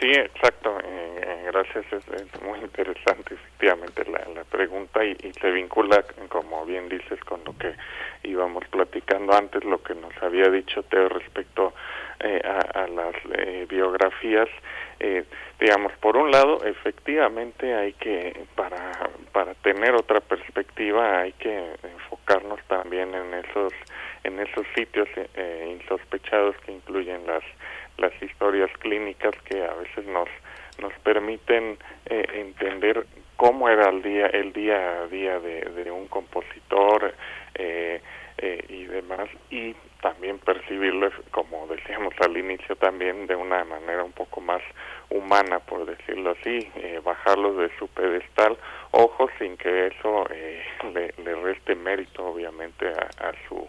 [0.00, 0.78] Sí, exacto.
[0.84, 1.84] Eh, gracias.
[1.92, 7.42] Es, muy interesante, efectivamente, la, la pregunta y, y, se vincula, como bien dices, con
[7.44, 7.74] lo que
[8.22, 11.74] íbamos platicando antes, lo que nos había dicho Teo respecto
[12.20, 14.48] eh, a, a, las eh, biografías.
[15.00, 15.24] Eh,
[15.60, 18.92] digamos, por un lado, efectivamente hay que, para,
[19.32, 23.72] para tener otra perspectiva, hay que enfocarnos también en esos,
[24.24, 27.44] en esos sitios eh, insospechados que incluyen las
[27.98, 30.28] las historias clínicas que a veces nos
[30.80, 31.76] nos permiten
[32.06, 33.04] eh, entender
[33.36, 37.14] cómo era el día el día a día de, un compositor
[37.54, 38.00] eh,
[38.38, 44.12] eh, y demás y también percibirlo como decíamos al inicio también de una manera un
[44.12, 44.62] poco más
[45.10, 48.56] humana por decirlo así eh, bajarlos de su pedestal
[48.92, 50.62] ojo sin que eso eh,
[50.94, 53.66] le, le, reste mérito obviamente a su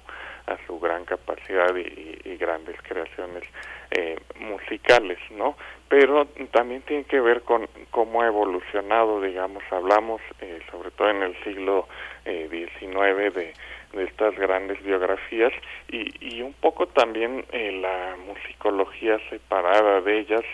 [0.50, 3.44] a su gran capacidad y, grandes creaciones
[3.92, 5.58] eh, musicales, ¿no?
[5.90, 11.24] Pero también tiene que ver con cómo ha evolucionado, digamos, hablamos eh, sobre todo en
[11.24, 11.86] el siglo
[12.24, 13.54] XIX eh, de,
[13.92, 15.52] de estas grandes biografías
[15.90, 20.46] y, y un poco también la musicología separada de ellas,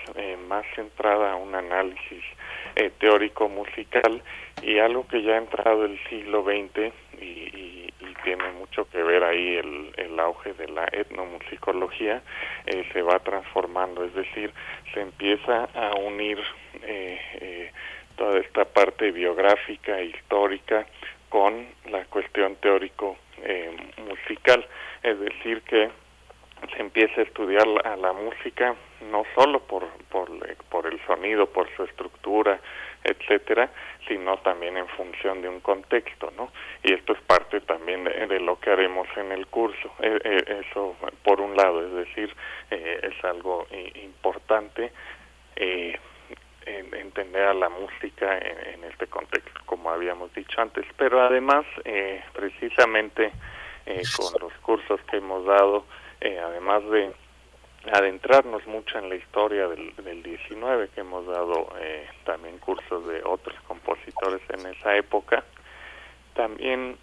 [0.47, 2.23] más centrada a un análisis
[2.97, 4.23] teórico musical
[4.63, 6.91] y algo que ya ha entrado el siglo XX
[7.21, 7.91] y,
[8.23, 12.23] tiene mucho que ver ahí el, el auge de la etnomusicología,
[12.65, 14.51] eh, se va transformando, es decir,
[14.93, 16.39] se empieza a unir
[16.81, 17.71] eh, eh,
[18.17, 20.87] toda esta parte biográfica, histórica,
[21.29, 23.17] con la cuestión teórico
[24.07, 24.65] musical,
[25.03, 25.91] es decir, que
[26.73, 28.75] se empieza a estudiar a la música
[29.11, 30.29] no solo por, por,
[30.69, 32.59] por el sonido, por su estructura,
[33.05, 33.69] etcétera,
[34.07, 36.51] sino también en función de un contexto, ¿no?
[36.83, 39.91] Y esto es parte también de, lo que haremos en el curso.
[39.99, 42.35] E, e, eso, por un lado, es decir,
[42.71, 44.91] eh, es algo importante
[45.55, 45.97] eh,
[46.65, 53.31] entender a la música en, este contexto, como habíamos dicho antes, pero además, eh, precisamente
[54.17, 55.85] con los cursos que hemos dado,
[56.21, 57.13] además de
[57.91, 63.21] adentrarnos mucho en la historia del, del 19, que hemos dado eh, también cursos de
[63.23, 65.43] otros compositores en esa época.
[66.33, 66.97] También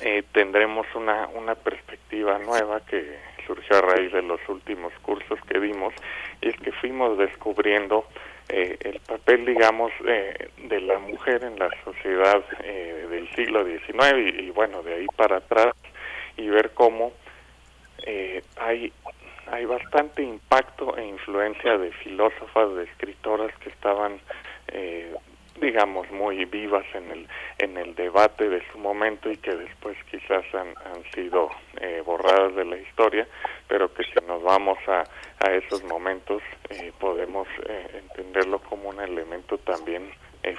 [0.00, 5.60] eh, tendremos una, una perspectiva nueva que surgió a raíz de los últimos cursos que
[5.60, 5.92] dimos,
[6.40, 8.06] y es que fuimos descubriendo
[8.48, 14.50] eh, el papel, digamos, de la mujer en la sociedad del siglo XIX y, y,
[14.50, 15.74] bueno, de ahí para atrás,
[16.36, 17.12] y ver cómo
[18.56, 18.92] hay
[19.52, 24.18] hay bastante impacto e influencia de filósofas, de escritoras que estaban,
[24.68, 25.14] eh,
[25.60, 27.28] digamos, muy vivas en el,
[27.58, 30.72] en el debate de su momento y que después quizás han,
[31.14, 31.50] sido
[31.82, 33.28] eh, borradas de la historia,
[33.68, 35.04] pero que si nos vamos a,
[35.46, 37.46] a esos momentos eh, podemos
[37.92, 40.10] entenderlo como un elemento también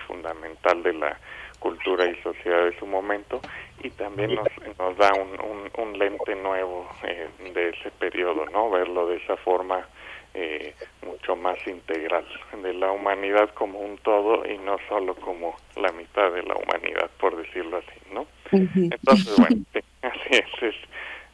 [0.08, 1.20] fundamental de la
[1.64, 3.40] cultura y sociedad de su momento
[3.82, 8.70] y también nos, nos da un, un, lente nuevo eh, de ese periodo, ¿no?
[8.70, 9.88] Verlo de esa forma
[10.34, 12.26] eh, mucho más integral,
[12.62, 17.10] de la humanidad como un todo y no solo como la mitad de la humanidad,
[17.18, 18.28] por decirlo así, ¿no?
[18.52, 19.64] Entonces, bueno,
[20.02, 20.76] así es, es,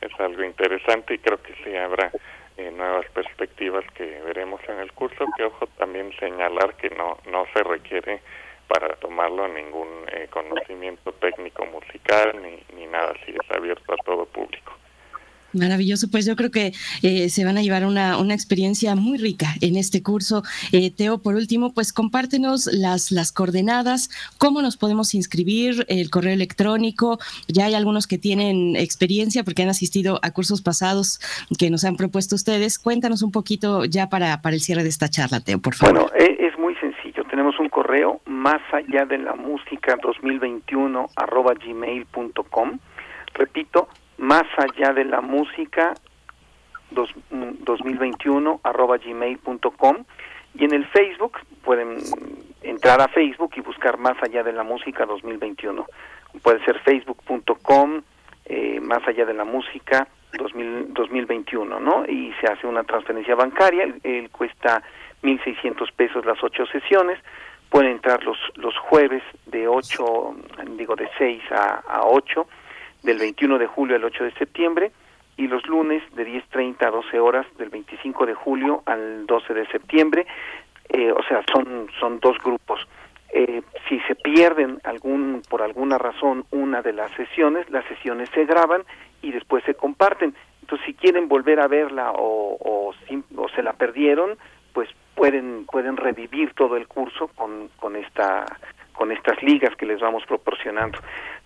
[0.02, 2.12] es, algo interesante y creo que sí habrá
[2.58, 7.46] eh, nuevas perspectivas que veremos en el curso, que ojo también señalar que no, no
[7.54, 8.22] se requiere
[8.70, 12.40] para tomarlo ningún eh, conocimiento técnico musical
[12.76, 14.74] ni, nada así, es abierto a todo público.
[15.52, 19.56] Maravilloso, pues yo creo que eh, se van a llevar una, una, experiencia muy rica
[19.62, 20.44] en este curso.
[20.72, 26.34] Eh, Teo, por último, pues compártenos las, las coordenadas, cómo nos podemos inscribir, el correo
[26.34, 27.18] electrónico.
[27.48, 31.20] Ya hay algunos que tienen experiencia porque han asistido a cursos pasados
[31.58, 32.78] que nos han propuesto ustedes.
[32.78, 36.12] Cuéntanos un poquito ya para, para el cierre de esta charla, Teo, por favor.
[36.12, 36.59] Bueno, es muy sencillo.
[37.30, 42.80] Tenemos un correo más allá de la música 2021 arroba gmail.com.
[43.34, 45.94] Repito, más allá de la música
[46.92, 49.98] 2021 mm, arroba gmail.com
[50.56, 51.98] y en el Facebook pueden
[52.64, 55.86] entrar a Facebook y buscar más allá de la música 2021
[56.42, 58.02] puede ser facebook.com
[58.46, 60.08] eh, más allá de la música
[60.38, 64.82] 2021 no y se hace una transferencia bancaria el, cuesta
[65.24, 67.20] 1.600 pesos las ocho sesiones
[67.70, 70.36] pueden entrar los los jueves de 8
[70.78, 72.48] digo de 6 a, a 8
[73.04, 74.92] del 21 de julio al 8 de septiembre
[75.40, 79.66] y los lunes de 10.30 a 12 horas del 25 de julio al 12 de
[79.68, 80.28] septiembre.
[80.90, 82.86] Eh, o sea, son, son dos grupos.
[83.32, 88.44] Eh, si se pierden algún por alguna razón una de las sesiones, las sesiones se
[88.44, 88.84] graban
[89.22, 90.36] y después se comparten.
[90.62, 92.94] Entonces, si quieren volver a verla o, o,
[93.38, 94.38] o se la perdieron,
[94.74, 94.90] pues
[95.20, 98.46] pueden pueden revivir todo el curso con, con esta
[98.94, 100.98] con estas ligas que les vamos proporcionando.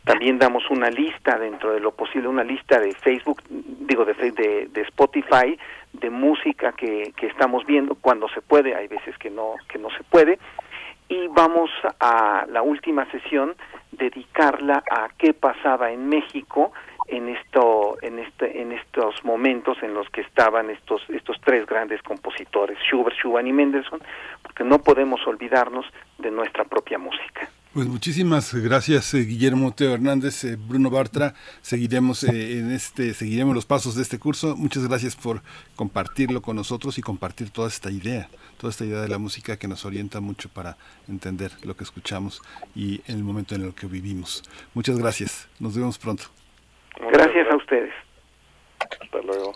[0.03, 4.67] También damos una lista dentro de lo posible, una lista de Facebook, digo de, de,
[4.71, 5.57] de Spotify,
[5.93, 9.89] de música que, que estamos viendo cuando se puede, hay veces que no, que no
[9.91, 10.39] se puede.
[11.09, 11.69] Y vamos
[11.99, 13.55] a la última sesión,
[13.91, 16.71] dedicarla a qué pasaba en México
[17.07, 22.01] en esto en este en estos momentos en los que estaban estos estos tres grandes
[22.01, 24.01] compositores Schubert, Schumann y Mendelssohn
[24.41, 25.85] porque no podemos olvidarnos
[26.17, 27.49] de nuestra propia música.
[27.73, 31.33] Pues muchísimas gracias eh, Guillermo Teo Hernández, eh, Bruno Bartra.
[31.63, 34.55] Seguiremos eh, en este, seguiremos los pasos de este curso.
[34.55, 35.41] Muchas gracias por
[35.75, 39.67] compartirlo con nosotros y compartir toda esta idea, toda esta idea de la música que
[39.67, 40.77] nos orienta mucho para
[41.07, 42.43] entender lo que escuchamos
[42.75, 44.43] y el momento en el que vivimos.
[44.75, 45.49] Muchas gracias.
[45.59, 46.25] Nos vemos pronto.
[46.99, 47.93] Gracias, a ustedes.
[48.79, 49.53] Hasta luego.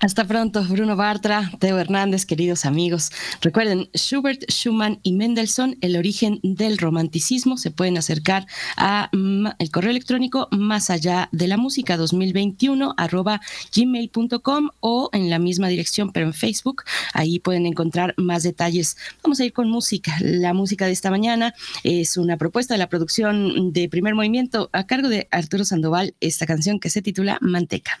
[0.00, 3.10] Hasta pronto, Bruno Bartra, Teo Hernández, queridos amigos.
[3.42, 7.58] Recuerden, Schubert, Schumann y Mendelssohn, el origen del romanticismo.
[7.58, 8.46] Se pueden acercar
[8.78, 13.42] a mm, el correo electrónico más allá de la música 2021 arroba
[13.76, 16.84] gmail.com o en la misma dirección, pero en Facebook.
[17.12, 18.96] Ahí pueden encontrar más detalles.
[19.22, 20.16] Vamos a ir con música.
[20.20, 21.52] La música de esta mañana
[21.84, 26.46] es una propuesta de la producción de primer movimiento a cargo de Arturo Sandoval, esta
[26.46, 28.00] canción que se titula Manteca.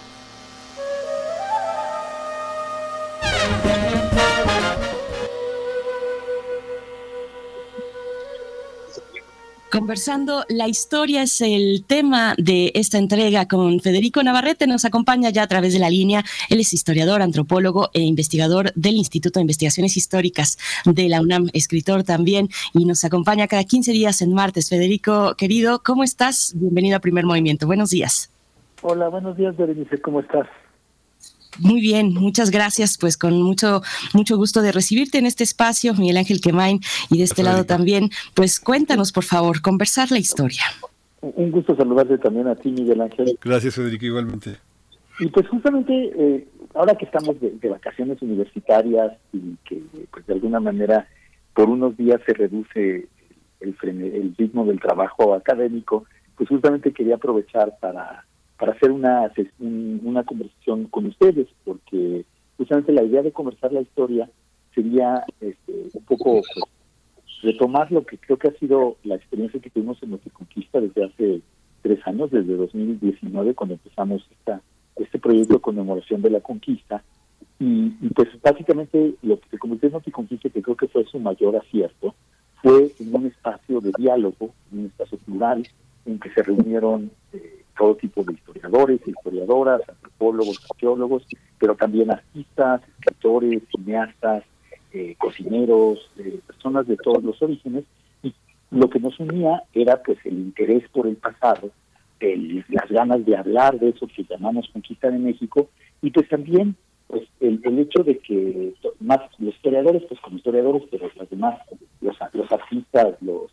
[9.71, 14.67] Conversando, la historia es el tema de esta entrega con Federico Navarrete.
[14.67, 16.25] Nos acompaña ya a través de la línea.
[16.49, 22.03] Él es historiador, antropólogo e investigador del Instituto de Investigaciones Históricas de la UNAM, escritor
[22.03, 24.67] también, y nos acompaña cada 15 días en martes.
[24.67, 26.51] Federico, querido, ¿cómo estás?
[26.57, 27.65] Bienvenido a Primer Movimiento.
[27.65, 28.29] Buenos días.
[28.81, 30.01] Hola, buenos días, Berenice.
[30.01, 30.47] ¿Cómo estás?
[31.59, 32.97] Muy bien, muchas gracias.
[32.97, 33.81] Pues con mucho,
[34.13, 36.79] mucho gusto de recibirte en este espacio, Miguel Ángel Quemain,
[37.09, 38.09] y de este lado también.
[38.33, 40.63] Pues cuéntanos, por favor, conversar la historia.
[41.21, 43.37] Un gusto saludarte también a ti, Miguel Ángel.
[43.41, 44.57] Gracias, Federico, igualmente.
[45.19, 49.81] Y pues justamente eh, ahora que estamos de, vacaciones universitarias y que
[50.11, 51.07] pues de alguna manera
[51.53, 53.07] por unos días se reduce
[53.59, 58.25] el, el ritmo del trabajo académico, pues justamente quería aprovechar para
[58.61, 62.25] para hacer una, una conversación con ustedes, porque
[62.57, 64.29] justamente la idea de conversar la historia
[64.75, 66.47] sería este, un poco pues,
[67.41, 71.05] retomar lo que creo que ha sido la experiencia que tuvimos en nuestra conquista desde
[71.05, 71.41] hace
[71.81, 74.61] tres años, desde 2019, cuando empezamos esta,
[74.95, 77.03] este proyecto de conmemoración de la conquista.
[77.59, 81.55] Y, pues básicamente lo que se convirtió en conquista que creo que fue su mayor
[81.55, 82.13] acierto,
[82.61, 85.67] fue en un espacio de diálogo, en un espacio plural,
[86.05, 91.25] en que se reunieron eh, todo tipo de historiadores, historiadoras, antropólogos, arqueólogos,
[91.57, 94.43] pero también artistas, escritores, cineastas,
[94.93, 97.85] eh, cocineros, eh, personas de todos los orígenes.
[98.21, 98.35] Y
[98.69, 101.71] lo que nos unía era pues el interés por el pasado,
[102.19, 105.67] las ganas de hablar de eso que llamamos conquista de México,
[106.03, 106.75] y pues también
[107.07, 111.59] pues el, hecho de que más los historiadores, pues como historiadores, pero los demás,
[111.99, 112.15] los,
[112.51, 113.51] artistas, los,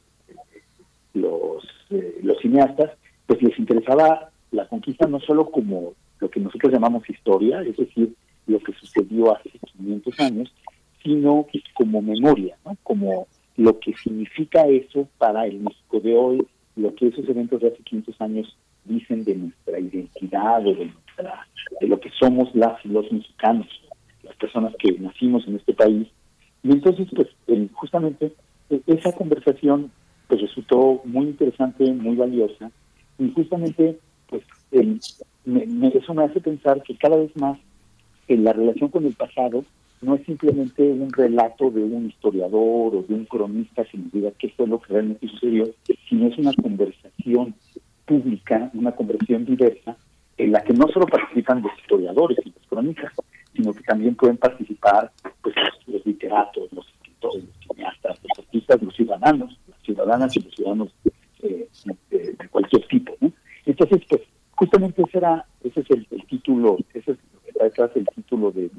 [1.14, 2.90] los, eh, los cineastas,
[3.28, 8.14] pues les interesaba la conquista no solo como lo que nosotros llamamos historia, es decir,
[8.46, 10.52] lo que sucedió hace 500 años,
[11.04, 12.76] sino como memoria, ¿no?
[12.82, 17.68] como lo que significa eso para el México de hoy, lo que esos eventos de
[17.68, 21.46] hace 500 años dicen de nuestra identidad o de, nuestra,
[21.80, 23.66] de lo que somos las y los mexicanos,
[24.22, 26.08] las personas que nacimos en este país.
[26.62, 27.28] Y entonces, pues,
[27.74, 28.32] justamente
[28.70, 29.90] e, esa conversación
[30.28, 32.70] pues resultó muy interesante, muy valiosa,
[33.18, 33.98] y justamente,
[34.28, 34.42] pues,
[35.44, 37.58] me, eso me hace pensar que cada vez más
[38.28, 39.64] la relación con el pasado
[40.00, 44.50] no es simplemente un relato de un historiador o de un cronista nos diga qué
[44.50, 45.68] fue lo que realmente sucedió,
[46.08, 47.54] sino es una conversación
[48.06, 49.96] pública, una conversación diversa,
[50.36, 53.12] en la que no solo participan los historiadores y los cronistas,
[53.54, 55.10] sino que también pueden participar
[55.42, 55.56] pues,
[55.86, 60.88] los literatos, los escritores, los cineastas, los artistas, los ciudadanos, las ciudadanas y los ciudadanos
[61.42, 61.68] eh,
[62.10, 63.14] de, cualquier tipo.
[63.66, 64.22] Entonces, pues
[64.52, 67.18] justamente ese, era, ese es el, título, ese es
[67.60, 68.70] detrás el título de,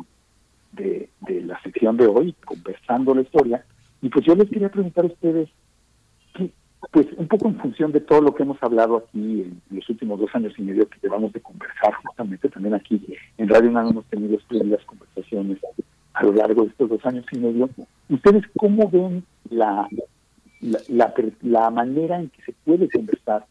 [0.74, 3.66] de, de la sección de hoy, conversando la historia.
[4.02, 5.50] Y pues yo les quería preguntar a ustedes,
[6.92, 10.20] pues un poco en función de todo lo que hemos hablado aquí en los últimos
[10.20, 13.02] dos años y medio que llevamos de conversar, justamente también aquí
[13.38, 15.60] en Radio UNAM hemos tenido las conversaciones
[16.14, 17.70] a lo largo de estos dos años y medio.
[18.10, 19.88] ¿Ustedes cómo ven la,
[20.62, 23.46] la, la, manera en que se puede conversar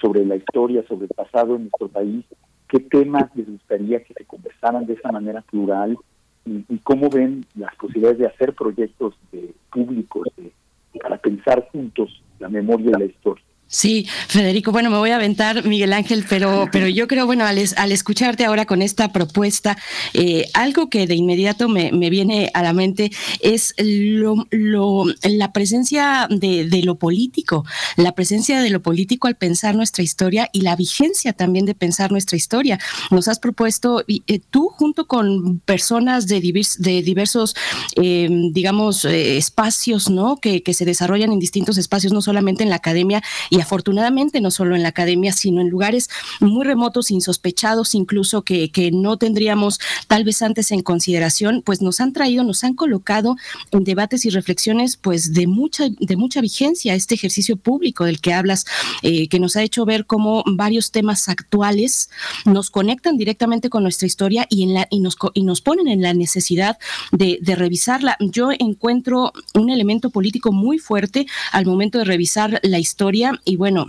[0.00, 2.24] sobre la historia, sobre el pasado en nuestro país?
[2.68, 5.96] ¿Qué temas les gustaría que se conversaran de esa manera plural?
[6.44, 10.52] ¿Y, y cómo ven las posibilidades de hacer proyectos de públicos de,
[11.00, 13.44] para pensar juntos la memoria y la historia.
[13.70, 17.62] Sí, Federico, bueno, me voy a aventar, Miguel Ángel, pero, pero yo creo, bueno, al,
[17.76, 19.76] al escucharte ahora con esta propuesta,
[20.14, 23.10] eh, algo que de inmediato me, me, viene a la mente
[23.40, 27.66] es lo, la presencia de, de, lo político,
[27.96, 32.10] la presencia de lo político al pensar nuestra historia y la vigencia también de pensar
[32.10, 32.80] nuestra historia.
[33.10, 37.54] Nos has propuesto, eh, tú junto con personas de, divers, de diversos,
[37.96, 40.38] eh, digamos, eh, espacios, ¿no?
[40.38, 43.22] Que, que se desarrollan en distintos espacios, no solamente en la academia,
[43.60, 46.08] afortunadamente no solo en la academia, sino en lugares
[46.40, 52.00] muy remotos, insospechados, incluso que, que no tendríamos tal vez antes en consideración, pues nos
[52.00, 53.36] han traído, nos han colocado
[53.70, 58.32] en debates y reflexiones pues de mucha, de mucha vigencia este ejercicio público del que
[58.32, 58.66] hablas,
[59.02, 62.10] eh, que nos ha hecho ver cómo varios temas actuales
[62.44, 66.02] nos conectan directamente con nuestra historia y, en la, y, nos, y nos ponen en
[66.02, 66.78] la necesidad
[67.12, 68.16] de revisarla.
[68.20, 73.86] Yo encuentro un elemento político muy fuerte al momento de revisar la historia y bueno,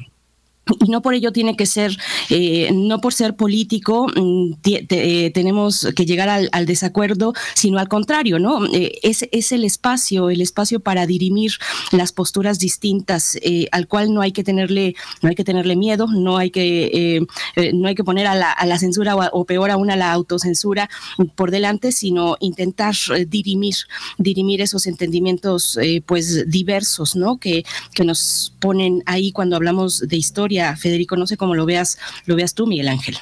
[0.79, 1.97] y no por ello tiene que ser,
[2.29, 8.37] eh, no por ser político, mm, eh, tenemos que llegar al, desacuerdo, sino al contrario,
[8.37, 8.65] ¿no?
[8.73, 11.53] Eh, es, el espacio, el espacio para dirimir
[11.91, 13.37] las posturas distintas,
[13.71, 17.25] al cual no hay que tenerle, no hay que tenerle miedo, no hay que,
[17.73, 20.89] no hay que poner a la, censura o, peor aún a la autocensura
[21.35, 22.95] por delante, sino intentar
[23.27, 23.75] dirimir,
[24.17, 27.37] dirimir esos entendimientos, pues diversos, ¿no?
[27.37, 27.63] Que,
[27.93, 31.15] que nos ponen ahí cuando hablamos de historia Federico.
[31.15, 33.17] No sé cómo lo veas, lo veas tú, Miguel Ángel.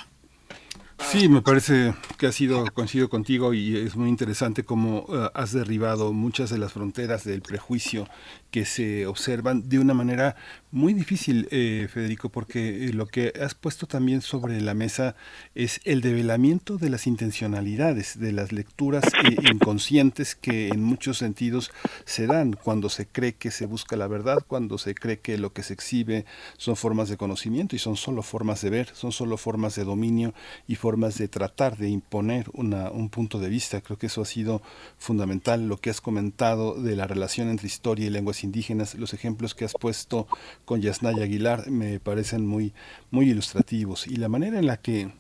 [0.99, 5.53] Sí, me parece que ha sido, coincido contigo y es muy interesante cómo eh, has
[5.53, 8.07] derribado muchas de las fronteras del prejuicio
[8.51, 10.35] que se observan de una manera
[10.71, 15.15] muy difícil, eh, Federico, porque eh, lo que has puesto también sobre la mesa
[15.55, 21.71] es el develamiento de las intencionalidades, de las lecturas eh, inconscientes que en muchos sentidos
[22.05, 25.53] se dan cuando se cree que se busca la verdad, cuando se cree que lo
[25.53, 26.25] que se exhibe
[26.57, 30.33] son formas de conocimiento y son solo formas de ver, son solo formas de dominio
[30.67, 33.81] y formas de tratar de imponer una, un punto de vista.
[33.81, 34.61] Creo que eso ha sido
[34.97, 39.55] fundamental, lo que has comentado de la relación entre historia y lengua indígenas, los ejemplos
[39.55, 40.27] que has puesto
[40.65, 42.73] con Yasnaya Aguilar me parecen muy,
[43.11, 44.07] muy ilustrativos.
[44.07, 45.11] Y la manera en la que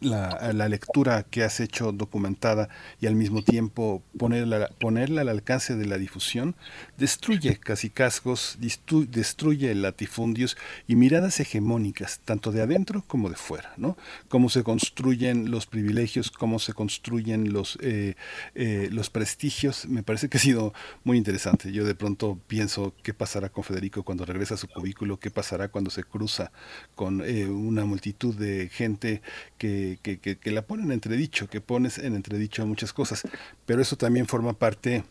[0.00, 2.68] la, lectura que has hecho documentada
[3.00, 6.54] y al mismo tiempo ponerla, ponerla al alcance de la difusión,
[6.96, 13.96] destruye casi cascos, destruye latifundios y miradas hegemónicas, tanto de adentro como de fuera, ¿no?
[14.28, 18.14] Cómo se construyen los privilegios, cómo se construyen los, eh,
[18.54, 20.74] eh, los prestigios, me parece que ha sido
[21.04, 21.72] muy interesante.
[21.72, 25.68] Yo de pronto pienso qué pasará con Federico cuando regresa a su cubículo, qué pasará
[25.68, 26.52] cuando se cruza
[26.94, 29.22] con eh, una multitud de gente
[29.56, 33.22] que que, la ponen en entredicho, que pones en entredicho muchas cosas,
[33.66, 35.04] pero eso también forma parte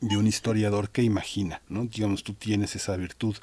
[0.00, 1.86] de un historiador que imagina, ¿no?
[1.86, 3.36] Digamos, tú tienes esa virtud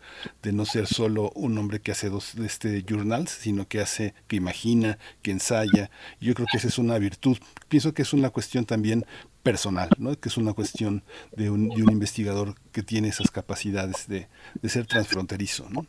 [0.44, 4.36] de no ser solo un hombre que hace dos este, journals, sino que hace, que
[4.36, 5.90] imagina, que ensaya.
[6.22, 7.38] Yo creo que esa es una virtud.
[7.70, 9.06] Pienso que es una cuestión también
[9.42, 10.18] personal, ¿no?
[10.20, 11.04] Que es una cuestión
[11.36, 14.28] de un, de un investigador que tiene esas capacidades de,
[14.62, 15.88] de ser transfronterizo, ¿no?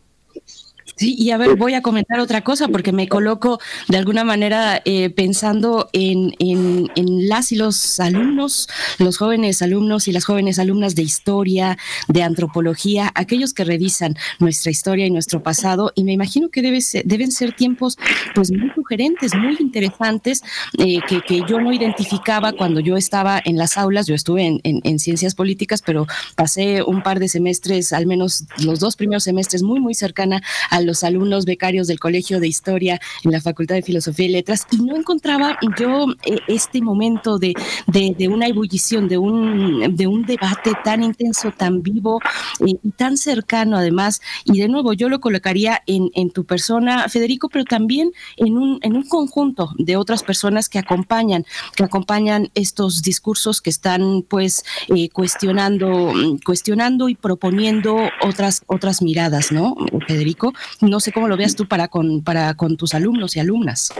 [0.96, 3.58] Sí, y a ver, voy a comentar otra cosa porque me coloco
[3.88, 6.88] de alguna manera eh, pensando en, en,
[7.28, 8.68] las y los alumnos,
[8.98, 11.78] los jóvenes alumnos y las jóvenes alumnas de historia,
[12.08, 16.78] de antropología, aquellos que revisan nuestra historia y nuestro pasado, y me imagino que debe
[17.04, 17.98] deben ser tiempos
[18.34, 20.42] pues muy sugerentes, muy interesantes,
[20.78, 24.60] eh, que, que, yo no identificaba cuando yo estaba en las aulas, yo estuve en,
[24.62, 26.06] en ciencias políticas, pero
[26.36, 30.73] pasé un par de semestres, al menos los dos primeros semestres, muy, muy cercana a
[30.80, 34.76] los alumnos becarios del Colegio de Historia en la Facultad de Filosofía y Letras y
[34.78, 37.54] no encontraba yo eh, este momento de,
[37.86, 42.20] de, una ebullición, de un, de un debate tan intenso, tan vivo
[42.60, 44.20] eh, y tan cercano además.
[44.44, 48.78] Y de nuevo, yo lo colocaría en, en tu persona, Federico, pero también en un,
[48.82, 51.44] en un conjunto de otras personas que acompañan,
[51.76, 54.64] que acompañan estos discursos que están pues
[54.94, 56.12] eh, cuestionando,
[56.44, 59.74] cuestionando y proponiendo otras, otras miradas, ¿no,
[60.06, 60.52] Federico?
[60.80, 63.92] No sé cómo lo veas tú para con, para con tus alumnos y alumnas.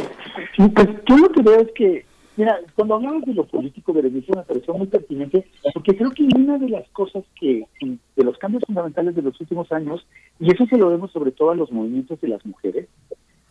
[0.57, 2.05] pues yo lo que veo es que,
[2.37, 6.59] mira, cuando hablamos de lo político, Berenice, me pareció muy pertinente, porque creo que una
[6.59, 10.07] de las cosas que, de los cambios fundamentales de los últimos años,
[10.41, 12.89] y eso se lo vemos sobre todo a los movimientos de las mujeres,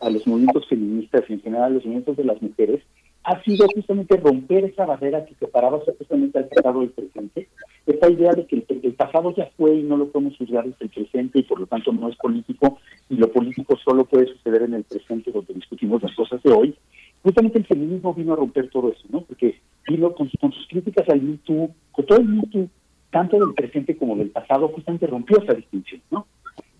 [0.00, 2.82] a los movimientos feministas y en general a los movimientos de las mujeres,
[3.24, 7.48] ha sido justamente romper esa barrera que separaba supuestamente al pasado del presente,
[7.86, 10.90] esta idea de que el, pasado ya fue y no lo podemos juzgar desde el
[10.90, 14.74] presente y por lo tanto no es político y lo político solo puede suceder en
[14.74, 16.74] el presente donde discutimos las cosas de hoy.
[17.22, 19.22] Justamente el feminismo vino a romper todo eso, ¿no?
[19.22, 19.58] Porque
[19.88, 22.68] vino con, sus críticas al Me con todo el Me
[23.10, 26.26] tanto del presente como del pasado, justamente rompió esa distinción, ¿no?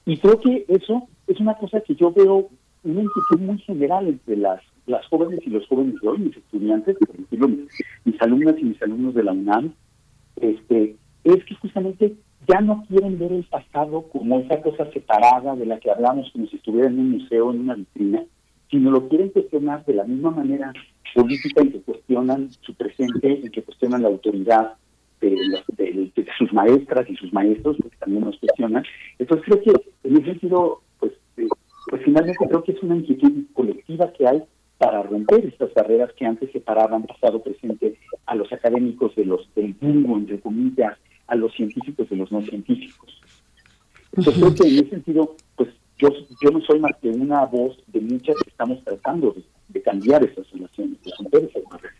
[0.04, 2.50] Y creo que eso es una cosa que yo veo
[2.84, 6.96] una inquietud muy general entre las las jóvenes y los jóvenes de hoy, mis estudiantes,
[6.98, 7.48] por ejemplo,
[8.04, 9.72] mis, alumnas y mis alumnos de la UNAM,
[10.36, 12.16] este, es que justamente
[12.46, 16.46] ya no quieren ver el pasado como esa cosa separada de la que hablamos como
[16.46, 18.24] si estuviera en un museo, en una vitrina,
[18.70, 20.72] sino lo quieren cuestionar de la misma manera
[21.14, 24.74] política en que cuestionan su presente, en que cuestionan la autoridad
[25.20, 28.84] de, sus maestras y sus maestros, porque también nos cuestionan.
[29.18, 30.82] Entonces creo que en ese sentido,
[31.90, 34.42] pues, finalmente creo que es una inquietud colectiva que hay
[34.78, 39.74] para romper estas barreras que antes separaban pasado presente a los académicos de los del
[39.80, 43.20] mundo, entre comillas, a los científicos de los no científicos.
[44.12, 46.08] Entonces creo que en ese sentido, pues yo,
[46.42, 50.24] yo no soy más que una voz de muchas que estamos tratando de, de cambiar
[50.24, 51.96] esas relaciones, de romper esas barreras.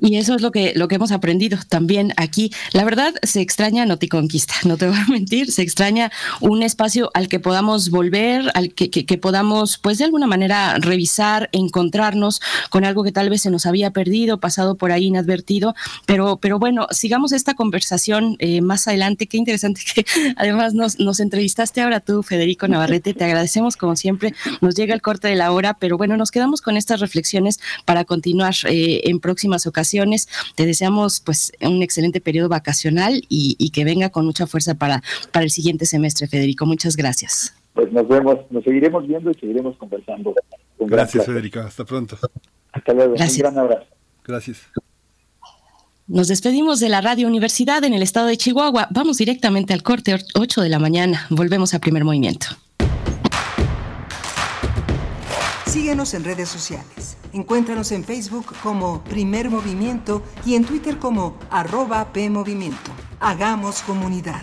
[0.00, 2.50] Y eso es lo que, lo que hemos aprendido también aquí.
[2.72, 7.28] La verdad, se extraña Noticonquista, no te voy a mentir, se extraña un espacio al
[7.28, 12.40] que podamos volver, al que, que, podamos, pues de alguna manera, revisar, encontrarnos
[12.70, 15.74] con algo que tal vez se nos había perdido, pasado por ahí inadvertido.
[16.06, 19.26] Pero, pero bueno, sigamos esta conversación eh, más adelante.
[19.26, 20.04] Qué interesante que
[20.36, 23.14] además nos, nos entrevistaste ahora tú, Federico Navarrete.
[23.14, 24.34] Te agradecemos como siempre.
[24.60, 28.04] Nos llega el corte de la hora, pero bueno, nos quedamos con estas reflexiones para
[28.04, 29.83] continuar eh, en próximas ocasiones
[30.54, 35.44] te deseamos pues un excelente periodo vacacional y, que venga con mucha fuerza para, para
[35.44, 36.66] el siguiente semestre, Federico.
[36.66, 37.54] Muchas gracias.
[37.72, 40.34] Pues nos vemos, nos seguiremos viendo y seguiremos conversando.
[40.78, 41.60] gracias, Federico.
[41.60, 42.16] Hasta pronto.
[42.72, 43.14] Hasta luego.
[43.14, 43.86] Un gran abrazo.
[44.24, 44.62] Gracias.
[46.06, 48.88] Nos despedimos de la Radio Universidad en el estado de Chihuahua.
[48.90, 51.26] Vamos directamente al corte 8 de la mañana.
[51.30, 52.46] Volvemos a primer movimiento.
[55.74, 57.16] Síguenos en redes sociales.
[57.32, 62.92] Encuéntranos en Facebook como Primer Movimiento y en Twitter como arroba PMovimiento.
[63.18, 64.40] Hagamos comunidad.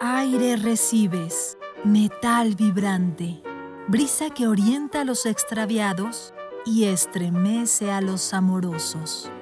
[0.00, 3.42] Aire recibes, metal vibrante,
[3.88, 6.32] brisa que orienta a los extraviados
[6.64, 9.32] y estremece a los amorosos.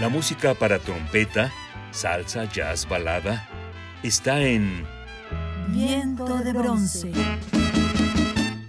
[0.00, 1.52] La música para trompeta,
[1.90, 3.46] salsa, jazz, balada,
[4.02, 4.84] está en
[5.68, 7.12] Viento de bronce.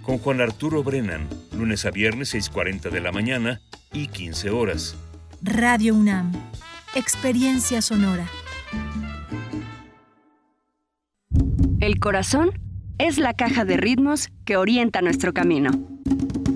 [0.02, 3.60] Con Juan Arturo Brennan, lunes a viernes 6.40 de la mañana
[3.92, 4.96] y 15 horas.
[5.42, 6.32] Radio UNAM,
[6.94, 8.26] experiencia sonora.
[11.80, 12.50] El corazón
[12.98, 15.70] es la caja de ritmos que orienta nuestro camino.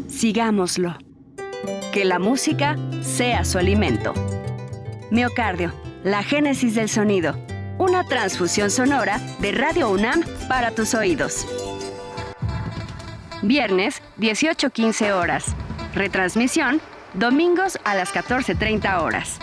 [0.08, 0.98] Sigámoslo.
[1.92, 4.12] Que la música sea su alimento.
[5.10, 5.72] Miocardio,
[6.02, 7.34] la génesis del sonido
[7.78, 11.46] una transfusión sonora de Radio UNAM para tus oídos.
[13.42, 15.44] Viernes, 18.15 horas.
[15.94, 16.80] Retransmisión,
[17.14, 19.38] domingos a las 14.30 horas.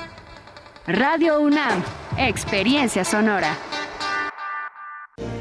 [0.87, 1.83] Radio UNAM,
[2.17, 3.55] experiencia sonora.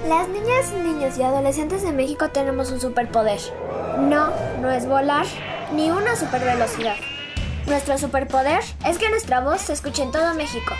[0.07, 3.41] Las niñas, niños y adolescentes de México tenemos un superpoder.
[3.99, 4.30] No,
[4.61, 5.26] no es volar,
[5.72, 6.97] ni una supervelocidad.
[7.66, 10.74] Nuestro superpoder es que nuestra voz se escuche en todo México.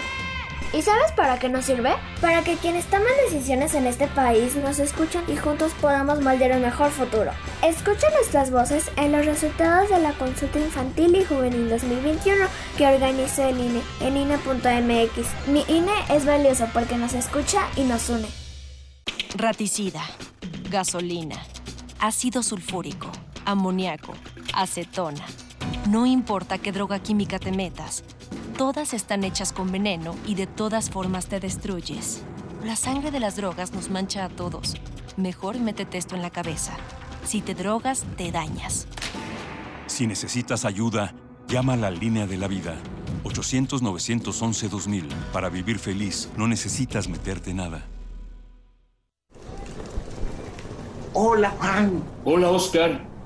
[0.73, 1.91] ¿Y sabes para qué nos sirve?
[2.21, 6.63] Para que quienes toman decisiones en este país nos escuchen y juntos podamos moldear un
[6.63, 7.33] mejor futuro.
[7.65, 12.45] Escucha nuestras voces en los resultados de la consulta infantil y juvenil 2021
[12.79, 15.49] que organizó el INE en INE.mx.
[15.49, 18.29] Mi INE es valioso porque nos escucha y nos une.
[19.35, 20.03] Raticida,
[20.71, 21.37] gasolina,
[21.99, 23.11] ácido sulfúrico,
[23.45, 24.15] amoníaco,
[24.55, 25.25] acetona.
[25.89, 28.05] No importa qué droga química te metas,
[28.61, 32.21] todas están hechas con veneno y de todas formas te destruyes.
[32.63, 34.75] La sangre de las drogas nos mancha a todos.
[35.17, 36.77] Mejor métete esto en la cabeza.
[37.25, 38.87] Si te drogas, te dañas.
[39.87, 41.15] Si necesitas ayuda,
[41.49, 42.77] llama a la línea de la vida.
[43.25, 45.09] 800-911-2000.
[45.33, 47.87] Para vivir feliz, no necesitas meterte nada.
[51.15, 52.05] Hola, Juan.
[52.27, 53.10] Hola, Oscar.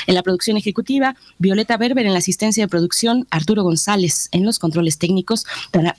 [0.07, 4.59] en la producción ejecutiva, Violeta Berber en la asistencia de producción, Arturo González en los
[4.59, 5.45] controles técnicos,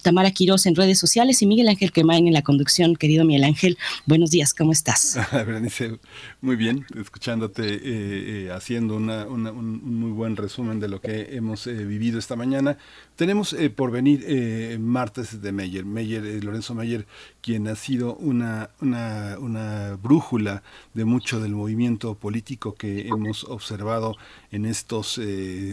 [0.01, 2.97] Tamara Quiroz en redes sociales y Miguel Ángel Quemain en la conducción.
[2.97, 3.77] Querido Miguel Ángel,
[4.07, 5.19] buenos días, ¿cómo estás?
[6.41, 11.85] muy bien, escuchándote, eh, eh, haciendo un, muy buen resumen de lo que hemos eh,
[11.85, 12.79] vivido esta mañana.
[13.15, 14.27] Tenemos por venir
[14.81, 17.07] martes de Meyer, Meyer Lorenzo Meyer,
[17.43, 20.63] quien ha sido una, una, una brújula
[20.95, 24.17] de mucho del movimiento político que hemos observado
[24.51, 25.21] en estos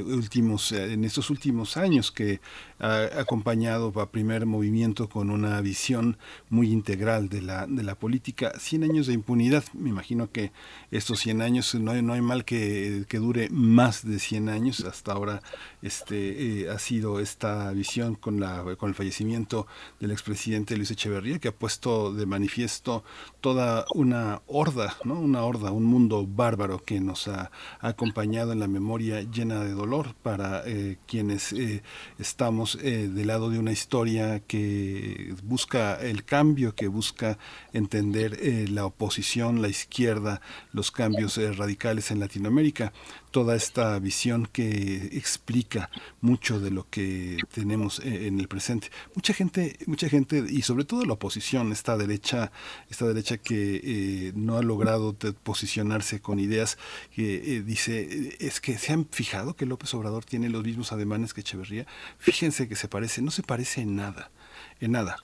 [0.05, 2.41] últimos eh, en estos últimos años que
[2.81, 6.17] ha acompañado a primer movimiento con una visión
[6.49, 8.53] muy integral de la de la política.
[8.57, 10.51] 100 años de impunidad me imagino que
[10.89, 14.79] estos 100 años no hay, no hay mal que, que, dure más de 100 años.
[14.81, 15.41] Hasta ahora
[15.83, 19.67] este eh, ha sido esta visión con la con el fallecimiento
[19.99, 23.03] del expresidente Luis Echeverría que ha puesto de manifiesto
[23.41, 28.67] toda una horda no una horda un mundo bárbaro que nos ha acompañado en la
[28.67, 31.83] memoria llena de dolor para eh, quienes eh,
[32.17, 37.37] estamos eh, del lado de una historia que busca el cambio, que busca
[37.73, 40.41] entender eh, la oposición, la izquierda,
[40.71, 42.93] los cambios eh, radicales en Latinoamérica
[43.31, 48.89] toda esta visión que explica mucho de lo que tenemos eh, en el presente.
[49.15, 52.51] Mucha gente, mucha gente y sobre todo la oposición, esta derecha,
[52.89, 56.77] esta derecha que eh, no ha logrado posicionarse con ideas
[57.15, 61.33] que eh, dice es que se han fijado que López Obrador tiene los mismos ademanes
[61.33, 61.87] que Echeverría.
[62.19, 64.31] Fíjense que se parece, no se parece en nada,
[64.79, 65.17] en nada.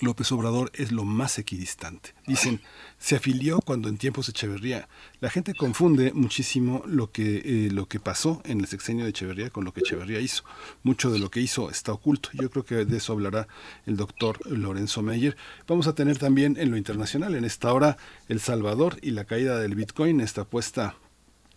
[0.00, 2.14] López Obrador es lo más equidistante.
[2.26, 2.60] Dicen,
[2.98, 4.88] se afilió cuando en tiempos Echeverría.
[5.20, 9.50] La gente confunde muchísimo lo que, eh, lo que pasó en el sexenio de Echeverría
[9.50, 10.44] con lo que Echeverría hizo.
[10.82, 12.30] Mucho de lo que hizo está oculto.
[12.34, 13.48] Yo creo que de eso hablará
[13.86, 15.36] el doctor Lorenzo Meyer.
[15.66, 17.96] Vamos a tener también en lo internacional, en esta hora,
[18.28, 20.96] El Salvador y la caída del Bitcoin, esta apuesta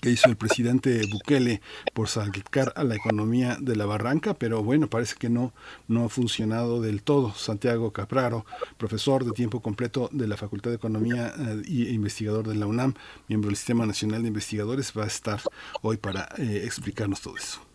[0.02, 1.62] que hizo el presidente Bukele
[1.94, 5.54] por sacar a la economía de la barranca, pero bueno, parece que no,
[5.88, 7.34] no ha funcionado del todo.
[7.34, 8.46] Santiago Capraro,
[8.78, 12.96] profesor de tiempo completo de la Facultad de Economía e investigador de la UNAM,
[13.28, 15.42] miembro del Sistema Nacional de Investigadores, va a estar
[15.82, 17.71] hoy para eh, explicarnos todo eso.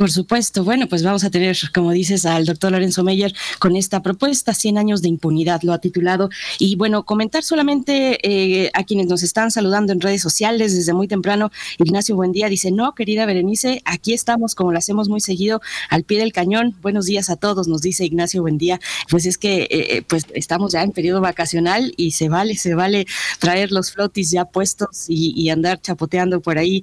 [0.00, 0.64] Por supuesto.
[0.64, 4.78] Bueno, pues vamos a tener, como dices, al doctor Lorenzo Meyer con esta propuesta, 100
[4.78, 6.30] años de impunidad, lo ha titulado.
[6.58, 11.06] Y bueno, comentar solamente eh, a quienes nos están saludando en redes sociales desde muy
[11.06, 11.52] temprano.
[11.76, 16.04] Ignacio Buen día dice, no, querida Berenice, aquí estamos, como lo hacemos muy seguido, al
[16.04, 16.74] pie del cañón.
[16.80, 18.80] Buenos días a todos, nos dice Ignacio Buen día.
[19.10, 22.74] Pues es que eh, eh, pues estamos ya en periodo vacacional y se vale, se
[22.74, 23.06] vale
[23.38, 26.82] traer los flotis ya puestos y, y andar chapoteando por ahí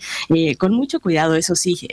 [0.60, 1.88] con mucho cuidado, eso sí,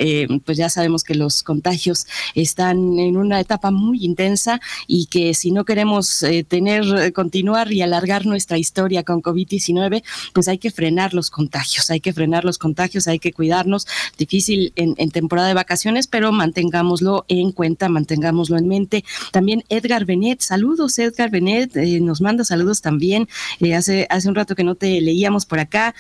[0.45, 5.51] pues ya sabemos que los contagios están en una etapa muy intensa y que si
[5.51, 10.03] no queremos eh, tener, eh, continuar y alargar nuestra historia con COVID-19,
[10.33, 13.87] pues hay que frenar los contagios, hay que frenar los contagios, hay que cuidarnos.
[14.19, 19.05] Difícil en, temporada de vacaciones, pero mantengámoslo en cuenta, mantengámoslo en mente.
[19.33, 23.29] También Edgar Benet, saludos Edgar Benet, eh, nos manda saludos también.
[23.75, 25.95] hace, hace un rato que no te leíamos por acá.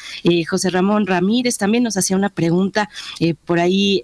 [0.48, 2.88] José Ramón Ramírez también nos hacía una pregunta
[3.44, 4.02] por ahí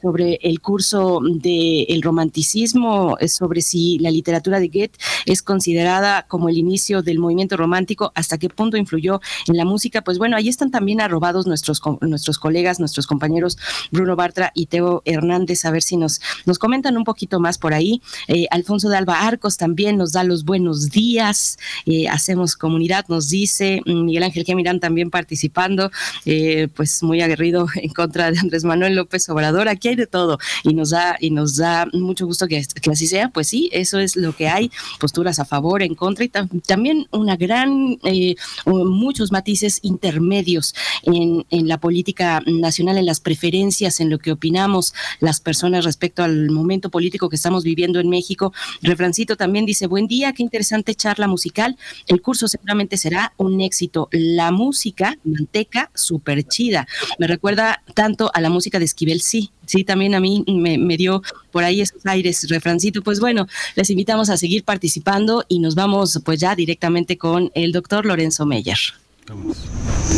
[0.00, 6.48] sobre el curso del el romanticismo, sobre si la literatura de Goethe es considerada como
[6.48, 10.02] el inicio del movimiento romántico, hasta qué punto influyó en la música.
[10.02, 13.58] Pues bueno, ahí están también arrobados nuestros, nuestros colegas, nuestros compañeros
[13.90, 17.74] Bruno Bartra y Teo Hernández, a ver si nos, nos comentan un poquito más por
[17.74, 18.02] ahí.
[18.28, 23.28] Eh, Alfonso de Alba Arcos también nos da los buenos días, eh, hacemos comunidad, nos
[23.28, 25.90] dice Miguel Ángel Gemirán también participando,
[26.24, 29.68] eh, pues muy aguerrido en contra de Andrés Manuel López Obrador.
[29.68, 33.28] Aquí hay de todo y nos da y nos da mucho gusto que, así sea,
[33.28, 37.36] pues sí, eso es lo que hay, posturas a favor, en contra y también una
[37.36, 38.34] gran, eh,
[38.66, 44.94] muchos matices intermedios en, en la política nacional, en las preferencias, en lo que opinamos
[45.20, 48.52] las personas respecto al momento político que estamos viviendo en México.
[48.82, 51.76] Refrancito también dice, buen día, qué interesante charla musical.
[52.06, 54.08] El curso seguramente será un éxito.
[54.10, 56.86] La música, manteca, súper chida.
[57.18, 61.22] Me recuerda tanto a la música de Esquivel, sí, sí, también a mí me, dio
[61.50, 63.02] por ahí esos aires, refrancito.
[63.02, 63.46] Pues bueno,
[63.76, 68.46] les invitamos a seguir participando y nos vamos pues ya directamente con el doctor Lorenzo
[68.46, 68.78] Meyer.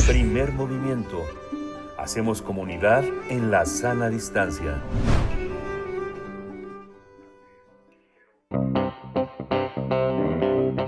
[0.07, 1.23] Primer movimiento.
[1.99, 4.83] Hacemos comunidad en la sana distancia.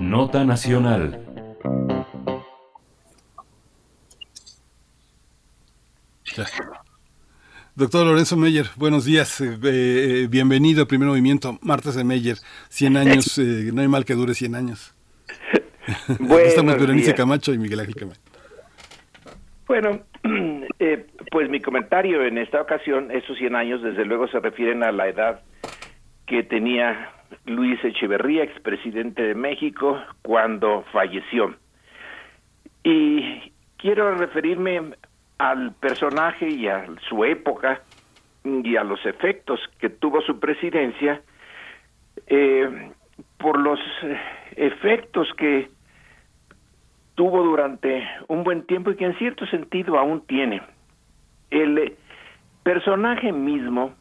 [0.01, 1.21] Nota Nacional.
[7.77, 12.37] Doctor Lorenzo Meyer, buenos días, eh, eh, bienvenido a Primer Movimiento, Martes de Meyer,
[12.69, 14.95] 100 años, eh, no hay mal que dure 100 años.
[16.45, 18.21] Estamos Berenice Camacho y Miguel Ángel Camacho.
[19.67, 19.99] Bueno,
[21.31, 25.09] pues mi comentario en esta ocasión, esos 100 años desde luego se refieren a la
[25.09, 25.41] edad
[26.27, 27.11] que tenía
[27.45, 31.53] Luis Echeverría, expresidente de México, cuando falleció.
[32.85, 34.95] Y quiero referirme
[35.37, 37.81] al personaje y a su época
[38.43, 41.21] y a los efectos que tuvo su presidencia
[42.27, 42.91] eh,
[43.37, 43.79] por los
[44.55, 45.69] efectos que
[47.15, 50.61] tuvo durante un buen tiempo y que en cierto sentido aún tiene.
[51.49, 51.95] El
[52.63, 53.93] personaje mismo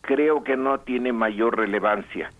[0.00, 2.30] creo que no tiene mayor relevancia.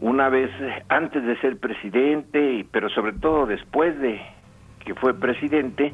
[0.00, 0.50] Una vez
[0.88, 4.20] antes de ser presidente, pero sobre todo después de
[4.84, 5.92] que fue presidente,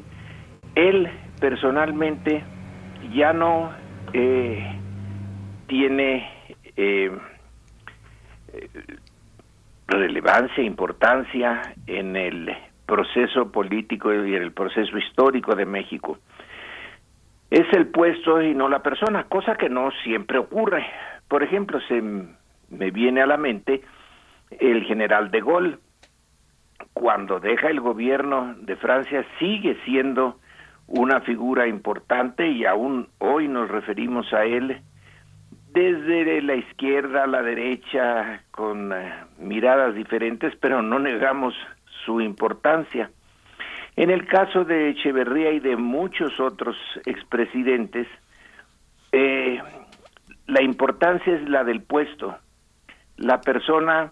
[0.75, 1.09] él
[1.39, 2.43] personalmente
[3.13, 3.71] ya no
[4.13, 4.79] eh,
[5.67, 6.29] tiene
[6.75, 7.11] eh,
[9.87, 12.55] relevancia, importancia en el
[12.85, 16.17] proceso político y en el proceso histórico de México.
[17.49, 20.85] Es el puesto y no la persona, cosa que no siempre ocurre.
[21.27, 23.81] Por ejemplo, se me viene a la mente
[24.59, 25.77] el general de Gaulle.
[26.93, 30.39] Cuando deja el gobierno de Francia sigue siendo
[30.87, 34.81] una figura importante y aún hoy nos referimos a él
[35.73, 41.53] desde la izquierda a la derecha con eh, miradas diferentes, pero no negamos
[42.05, 43.09] su importancia.
[43.97, 48.07] En el caso de Echeverría y de muchos otros expresidentes,
[49.11, 49.61] eh,
[50.47, 52.37] la importancia es la del puesto.
[53.17, 54.11] La persona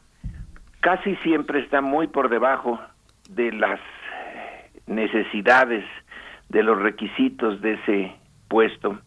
[0.79, 2.79] casi siempre está muy por debajo
[3.29, 3.79] de las
[4.87, 5.85] necesidades,
[6.53, 8.15] de los requisitos de ese
[8.47, 8.99] puesto.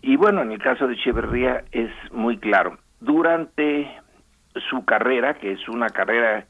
[0.00, 2.78] Y bueno, en el caso de Echeverría es muy claro.
[3.00, 3.88] Durante
[4.68, 6.46] su carrera, que es una carrera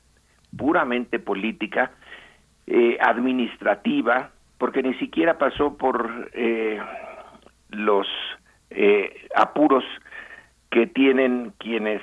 [0.56, 1.90] puramente política,
[2.66, 6.80] eh, administrativa, porque ni siquiera pasó por eh,
[7.70, 8.06] los
[8.70, 9.84] eh, apuros
[10.70, 12.00] que tienen quienes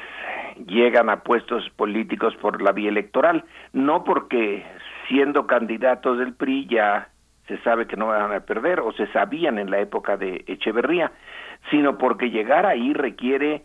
[0.67, 4.65] llegan a puestos políticos por la vía electoral, no porque
[5.07, 7.09] siendo candidatos del PRI ya
[7.49, 11.11] se sabe que no van a perder o se sabían en la época de Echeverría,
[11.69, 13.63] sino porque llegar ahí requiere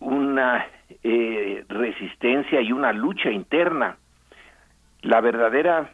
[0.00, 0.66] una
[1.02, 3.96] eh, resistencia y una lucha interna.
[5.02, 5.92] La verdadera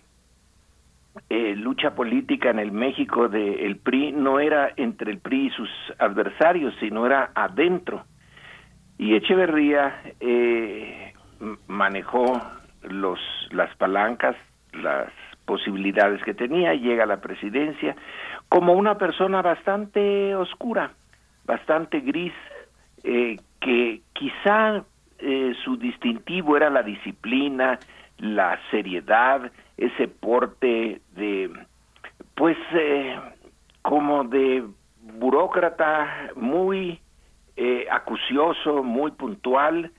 [1.29, 5.71] eh, lucha política en el México del PRI no era entre el PRI y sus
[5.99, 8.05] adversarios, sino era adentro.
[8.97, 11.13] Y Echeverría eh,
[11.67, 12.41] manejó
[12.83, 14.35] los, las palancas,
[14.73, 15.13] las
[15.49, 17.97] posibilidades que tenía, llega a la presidencia
[18.51, 20.93] como una persona bastante oscura,
[21.47, 22.35] bastante gris,
[23.03, 24.85] eh, que quizá
[25.19, 27.79] eh, su distintivo era la disciplina,
[28.19, 31.51] la seriedad, ese porte de,
[32.35, 33.19] pues, eh,
[33.81, 34.65] como de
[35.15, 37.01] burócrata muy
[37.57, 39.91] eh, acucioso, muy puntual,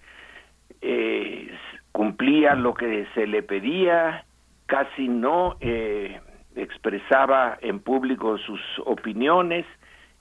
[0.81, 1.51] eh,
[1.91, 4.25] cumplía lo que se le pedía,
[4.69, 6.21] casi no eh,
[6.55, 9.65] expresaba en público sus opiniones,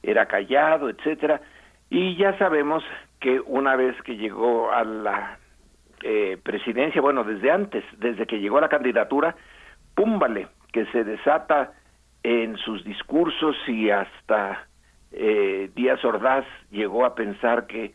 [0.02, 1.42] era callado, etcétera,
[1.90, 2.82] y ya sabemos
[3.20, 5.38] que una vez que llegó a la
[6.02, 9.36] eh, presidencia, bueno, desde antes, desde que llegó a la candidatura,
[9.94, 11.72] púmbale, que se desata
[12.22, 14.66] en sus discursos y hasta
[15.12, 17.92] eh, Díaz Ordaz llegó a pensar que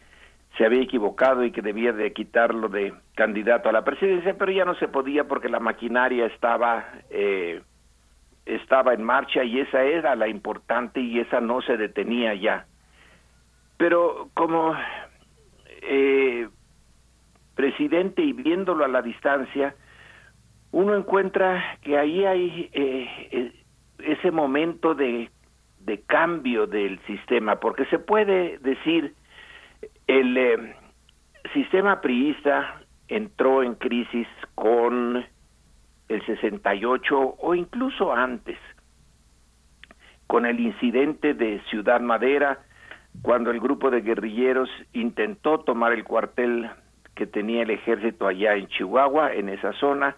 [0.58, 4.66] se había equivocado y que debía de quitarlo de candidato a la presidencia, pero ya
[4.66, 7.62] no se podía porque la maquinaria estaba eh,
[8.46, 12.66] estaba en marcha y esa era la importante y esa no se detenía ya.
[13.78, 14.76] Pero como
[15.82, 16.48] eh,
[17.56, 19.76] presidente y viéndolo a la distancia,
[20.72, 23.54] uno encuentra que ahí hay eh, eh,
[24.00, 25.30] ese momento de,
[25.80, 29.14] de, cambio del sistema, porque se puede decir
[30.08, 30.76] el eh,
[31.54, 35.26] sistema priista entró en crisis con
[36.10, 38.58] el 68 o incluso antes,
[40.28, 42.60] con el incidente de Ciudad Madera,
[43.22, 46.70] cuando el grupo de guerrilleros intentó tomar el cuartel
[47.16, 50.16] que tenía el ejército allá en Chihuahua, en esa zona,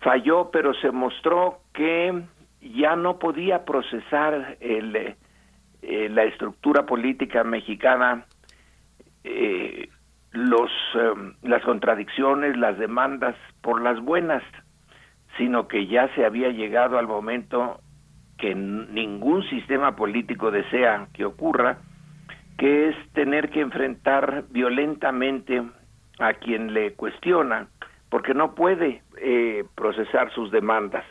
[0.00, 2.22] falló, pero se mostró que
[2.60, 5.16] ya no podía procesar el,
[5.82, 8.26] eh, la estructura política mexicana
[9.24, 9.88] eh,
[10.32, 11.12] los eh,
[11.42, 14.42] las contradicciones, las demandas por las buenas,
[15.36, 17.80] sino que ya se había llegado al momento
[18.38, 21.78] que ningún sistema político desea que ocurra,
[22.58, 25.62] que es tener que enfrentar violentamente
[26.18, 27.68] a quien le cuestiona,
[28.10, 31.04] porque no puede eh, procesar sus demandas.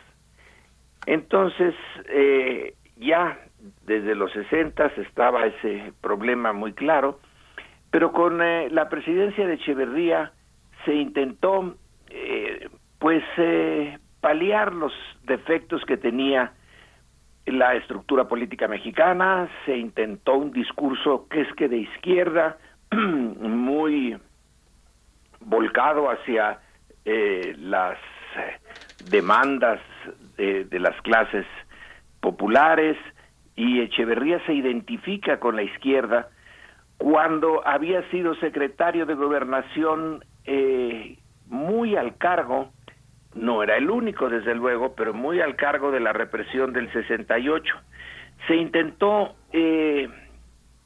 [1.05, 1.73] Entonces,
[2.09, 3.39] eh, ya
[3.85, 7.19] desde los 60 estaba ese problema muy claro,
[7.91, 10.31] pero con eh, la presidencia de Echeverría
[10.85, 11.75] se intentó,
[12.09, 14.93] eh, pues, eh, paliar los
[15.23, 16.53] defectos que tenía
[17.45, 22.57] la estructura política mexicana, se intentó un discurso que es que de izquierda,
[22.91, 24.17] muy
[25.39, 26.59] volcado hacia
[27.03, 27.97] eh, las
[29.09, 29.79] demandas
[30.37, 31.45] de, de, las clases
[32.19, 32.95] populares.
[33.55, 36.29] Y Echeverría se identifica con la izquierda
[37.01, 41.17] cuando había sido secretario de gobernación eh,
[41.47, 42.69] muy al cargo,
[43.33, 47.75] no era el único desde luego, pero muy al cargo de la represión del 68.
[48.47, 50.09] Se intentó eh,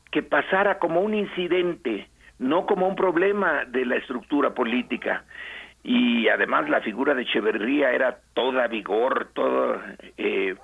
[0.09, 2.07] que pasara como un incidente
[2.39, 5.23] no como un problema de la estructura política.
[5.83, 9.81] Y además la figura de Echeverría era toda vigor, todo
[10.17, 10.55] eh,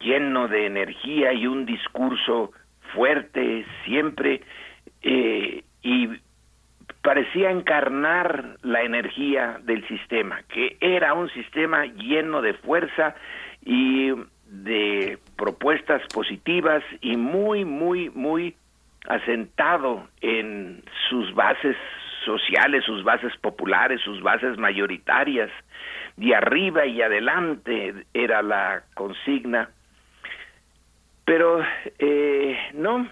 [0.00, 2.52] lleno de energía y un discurso
[2.94, 4.42] fuerte siempre.
[5.04, 6.08] Eh, y
[7.02, 13.14] parecía encarnar la energía del sistema, que era un sistema lleno de fuerza
[13.62, 14.12] y
[14.46, 18.56] de propuestas positivas y muy, muy, muy
[19.06, 21.76] asentado en sus bases
[22.24, 25.50] sociales, sus bases populares, sus bases mayoritarias,
[26.16, 29.68] de arriba y adelante era la consigna.
[31.26, 31.62] Pero
[31.98, 33.06] eh, no,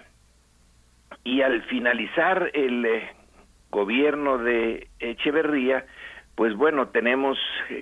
[1.23, 3.09] y al finalizar el eh,
[3.69, 5.85] gobierno de Echeverría,
[6.35, 7.37] pues bueno, tenemos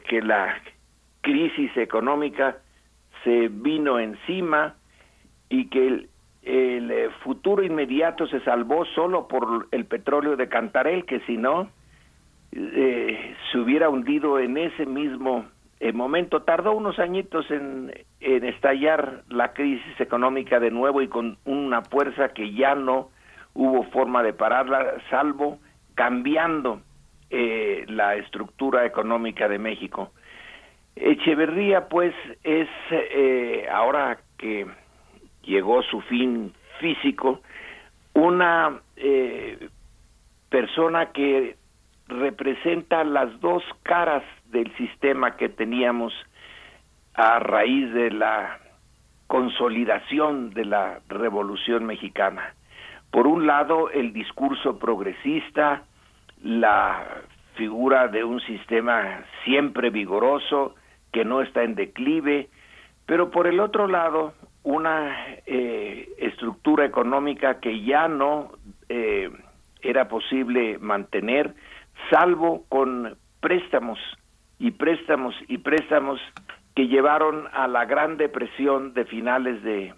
[0.08, 0.62] que la
[1.22, 2.58] crisis económica
[3.24, 4.76] se vino encima
[5.50, 6.10] y que el,
[6.44, 11.70] eh, futuro inmediato se salvó solo por el petróleo de Cantarel, que si no,
[12.52, 15.46] eh, se hubiera hundido en ese mismo
[15.80, 16.42] eh, momento.
[16.42, 22.30] Tardó unos añitos en, en estallar la crisis económica de nuevo y con una fuerza
[22.30, 23.11] que ya no
[23.54, 25.60] hubo forma de pararla, salvo
[25.96, 26.82] cambiando
[27.30, 30.12] eh, la estructura económica de México.
[30.96, 32.14] Echeverría, pues,
[32.44, 34.68] es eh, ahora que
[35.44, 37.42] llegó su fin físico,
[38.14, 39.70] una eh,
[40.50, 41.56] persona que
[42.08, 46.14] representa las dos caras del sistema que teníamos
[47.14, 48.60] a raíz de la
[49.28, 52.54] consolidación de la Revolución Mexicana.
[53.12, 55.84] Por un lado, el discurso progresista,
[56.42, 57.06] la
[57.56, 60.76] figura de un sistema siempre vigoroso,
[61.12, 62.50] que no está en declive,
[63.06, 64.34] pero por el otro lado,
[64.64, 65.14] una
[65.46, 68.54] eh, estructura económica que ya no
[68.88, 69.30] eh,
[69.82, 71.54] era posible mantener,
[72.10, 74.00] salvo con préstamos
[74.60, 76.22] y préstamos y préstamos
[76.76, 79.94] que llevaron a la gran depresión de finales de,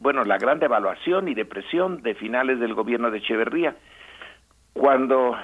[0.00, 3.76] bueno, la gran devaluación y depresión de finales del gobierno de Echeverría,
[4.72, 5.36] cuando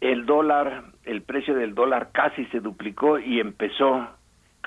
[0.00, 4.08] el dólar, el precio del dólar casi se duplicó y empezó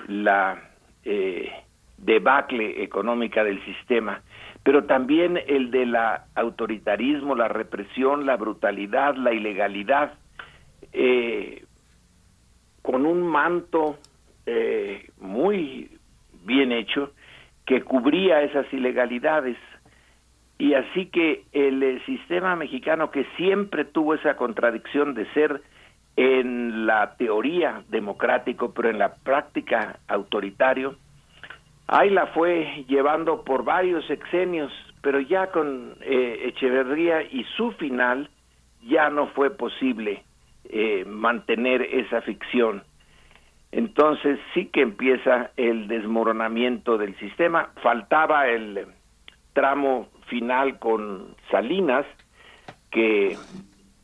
[0.07, 0.71] la
[1.05, 1.51] eh,
[1.97, 4.21] debacle económica del sistema,
[4.63, 10.13] pero también el de la autoritarismo, la represión, la brutalidad, la ilegalidad,
[10.91, 11.65] eh,
[12.81, 13.97] con un manto
[14.45, 15.97] eh, muy
[16.43, 17.13] bien hecho
[17.65, 19.57] que cubría esas ilegalidades.
[20.57, 25.61] Y así que el eh, sistema mexicano que siempre tuvo esa contradicción de ser
[26.15, 30.95] en la teoría democrático, pero en la práctica autoritario,
[31.87, 34.71] ahí la fue llevando por varios sexenios,
[35.01, 38.29] pero ya con eh, Echeverría y su final
[38.83, 40.23] ya no fue posible
[40.65, 42.83] eh, mantener esa ficción.
[43.75, 47.71] Entonces sí que empieza el desmoronamiento del sistema.
[47.81, 48.85] Faltaba el
[49.53, 52.05] tramo final con Salinas,
[52.91, 53.35] que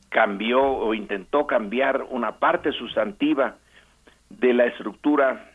[0.10, 3.58] cambió o intentó cambiar una parte sustantiva
[4.32, 5.52] de la estructura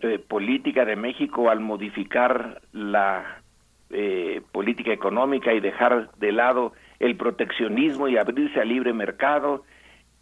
[0.00, 3.42] eh, política de México al modificar la
[3.90, 9.64] eh, política económica y dejar de lado el proteccionismo y abrirse al libre mercado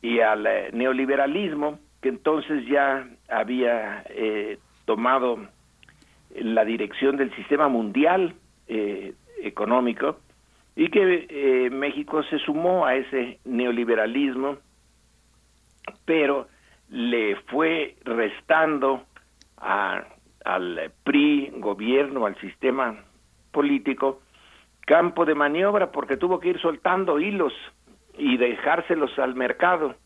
[0.03, 5.41] y al eh, neoliberalismo que entonces ya había eh, tomado
[6.37, 8.37] la dirección del sistema mundial
[8.69, 10.21] eh, económico
[10.77, 14.59] y que eh, México se sumó a ese neoliberalismo,
[16.05, 16.47] pero
[16.91, 19.03] le fue restando
[19.57, 23.03] al PRI, gobierno, al sistema
[23.51, 24.23] político,
[24.83, 27.53] campo de maniobra porque tuvo que ir soltando hilos
[28.17, 29.97] y dejárselos al mercado.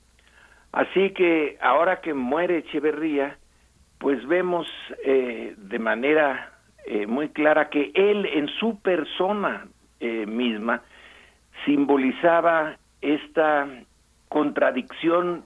[0.72, 3.36] Así que ahora que muere Echeverría,
[3.98, 4.66] pues vemos
[5.05, 6.52] eh, de manera
[6.86, 9.66] eh, muy clara que él en su persona
[9.98, 10.82] eh, misma
[11.66, 13.66] simbolizaba esta
[14.28, 15.44] contradicción,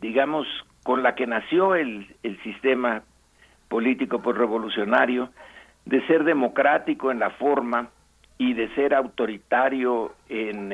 [0.00, 0.46] digamos,
[0.82, 3.02] con la que nació el, el sistema
[3.68, 5.30] político por revolucionario,
[5.84, 7.88] de ser democrático en la forma
[8.36, 10.72] y de ser autoritario en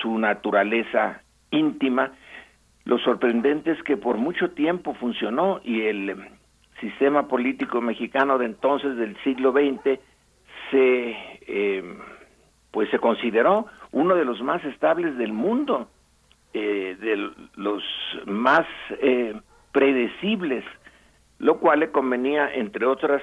[0.00, 1.20] su naturaleza
[1.50, 2.12] íntima.
[2.84, 6.16] Lo sorprendente es que por mucho tiempo funcionó y el
[6.80, 10.00] sistema político mexicano de entonces del siglo XX
[10.70, 11.16] se
[11.46, 11.82] eh,
[12.70, 15.88] pues se consideró uno de los más estables del mundo,
[16.54, 17.82] eh, de los
[18.26, 18.66] más
[19.02, 19.34] eh,
[19.72, 20.64] predecibles,
[21.38, 23.22] lo cual le convenía, entre otras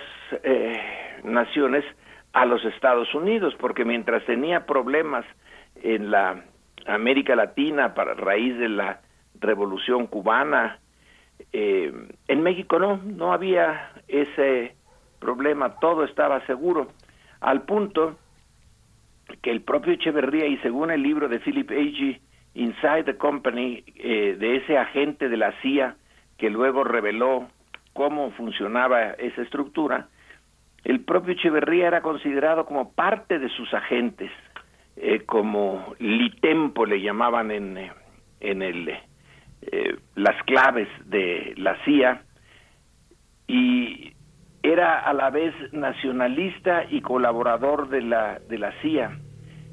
[1.24, 1.86] naciones,
[2.34, 5.26] a los Estados Unidos, porque mientras tenía problemas
[5.82, 6.44] en la
[6.86, 9.02] América Latina para raíz de la
[9.40, 10.80] Revolución Cubana,
[11.54, 11.92] eh,
[12.28, 14.76] en México no, no había ese
[15.20, 16.90] problema, todo estaba seguro,
[17.42, 18.18] al punto
[19.42, 22.22] que el propio Echeverría y según el libro de Philip Agee,
[22.54, 25.96] Inside the Company, eh, de ese agente de la CIA
[26.38, 27.48] que luego reveló
[27.94, 30.08] cómo funcionaba esa estructura,
[30.84, 34.32] el propio Echeverría era considerado como parte de sus agentes,
[34.96, 37.92] eh, como litempo le llamaban en,
[38.40, 38.98] en el,
[39.62, 42.22] eh, las claves de la CIA,
[43.48, 44.14] y
[44.64, 49.18] era a la vez nacionalista y colaborador de la, de la CIA,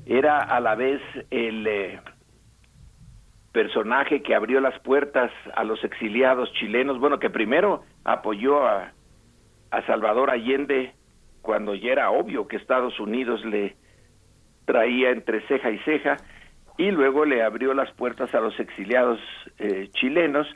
[0.06, 1.00] era a la vez
[1.30, 2.00] el eh,
[3.52, 8.92] personaje que abrió las puertas a los exiliados chilenos, bueno, que primero apoyó a,
[9.70, 10.92] a Salvador Allende
[11.40, 13.76] cuando ya era obvio que Estados Unidos le
[14.64, 16.16] traía entre ceja y ceja,
[16.76, 19.20] y luego le abrió las puertas a los exiliados
[19.58, 20.46] eh, chilenos,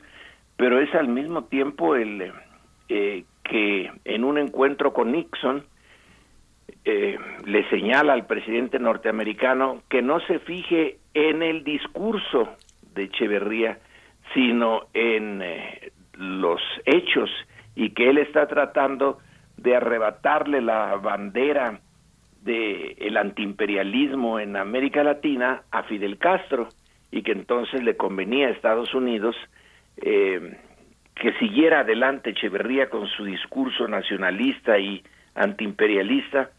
[0.57, 2.31] pero es al mismo tiempo el
[2.89, 5.63] eh, que en un encuentro con Nixon
[6.85, 12.49] eh, le señala al presidente norteamericano que no se fije en el discurso
[12.93, 13.79] de Echeverría,
[14.33, 17.29] sino en eh, los hechos
[17.75, 19.19] y que él está tratando
[19.57, 21.79] de arrebatarle la bandera
[22.41, 26.69] del el antiimperialismo en América Latina a Fidel Castro
[27.11, 29.35] y que entonces le convenía a Estados Unidos
[29.97, 30.57] eh,
[31.15, 35.03] que siguiera adelante Echeverría con su discurso nacionalista y
[35.35, 36.51] antiimperialista,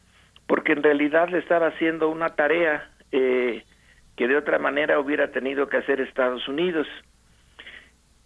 [0.47, 3.65] porque en realidad le estaba haciendo una tarea eh,
[4.17, 6.87] que de otra manera hubiera tenido que hacer Estados Unidos.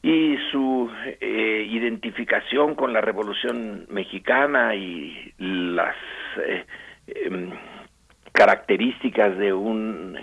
[0.02, 0.90] Y su
[1.20, 5.96] eh, identificación con la Revolución Mexicana y las
[7.06, 7.50] eh, em,
[8.32, 10.18] características de un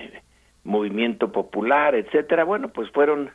[0.63, 3.31] movimiento popular, etcétera, bueno, pues fueron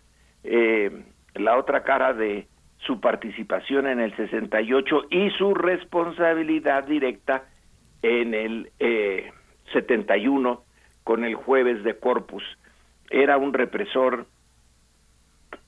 [1.35, 2.47] la otra cara de
[2.78, 7.44] su participación en el 68 y su responsabilidad directa
[8.02, 9.32] en el eh,
[9.73, 10.62] 71
[11.05, 12.44] con el jueves de Corpus.
[13.10, 14.27] Era un represor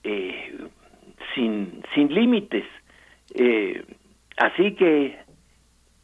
[0.04, 0.58] eh,
[1.34, 2.64] sin, sin límites.
[3.34, 3.84] Eh,
[4.36, 5.18] así que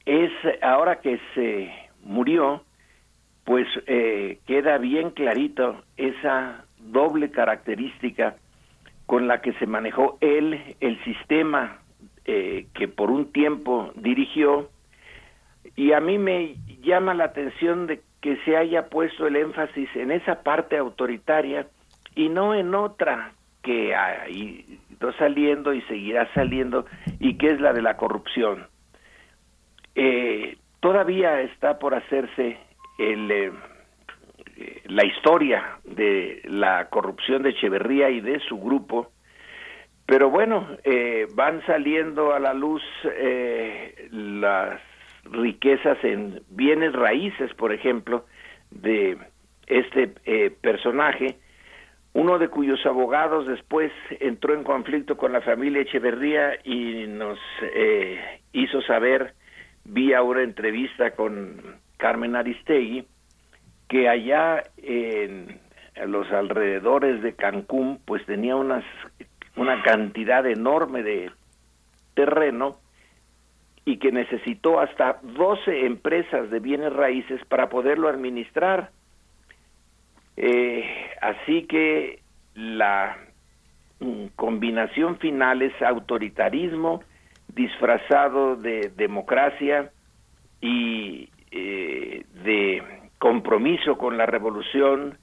[0.07, 0.31] es
[0.63, 1.73] ahora que se
[2.03, 2.63] murió,
[3.45, 8.37] pues eh, queda bien clarito esa doble característica
[9.07, 11.79] con la que se manejó él el sistema
[12.25, 14.71] eh, que por un tiempo dirigió
[15.77, 20.11] y a mí me llama la atención de que se haya puesto el énfasis en
[20.11, 21.67] esa parte autoritaria
[22.15, 23.33] y no en otra
[23.63, 26.87] que ha ido saliendo y seguirá saliendo
[27.19, 28.67] y que es la de la corrupción.
[29.95, 32.59] Eh, todavía está por hacerse
[32.99, 33.53] el, eh,
[34.87, 39.11] la historia de la corrupción de Echeverría y de su grupo,
[40.07, 44.81] pero bueno, eh, van saliendo a la luz eh, las
[45.25, 48.27] riquezas en bienes raíces, por ejemplo,
[48.71, 49.17] de
[49.67, 51.39] este eh, personaje,
[52.13, 53.91] uno de cuyos abogados después
[54.21, 57.39] entró en conflicto con la familia Echeverría y nos
[58.53, 59.35] hizo saber
[59.85, 63.07] vía una entrevista con Carmen Aristegui
[63.89, 65.61] que allá en
[66.07, 68.85] los alrededores de Cancún pues tenía unas
[69.57, 71.31] una cantidad enorme de
[72.15, 72.79] terreno
[73.85, 78.91] y que necesitó hasta 12 empresas de bienes raíces para poderlo administrar.
[80.37, 80.85] Eh,
[81.21, 82.21] así que
[82.55, 83.17] la
[84.01, 87.03] mm, combinación final es autoritarismo
[87.55, 89.91] disfrazado de democracia
[90.61, 92.83] y eh, de
[93.19, 95.19] compromiso con la revolución,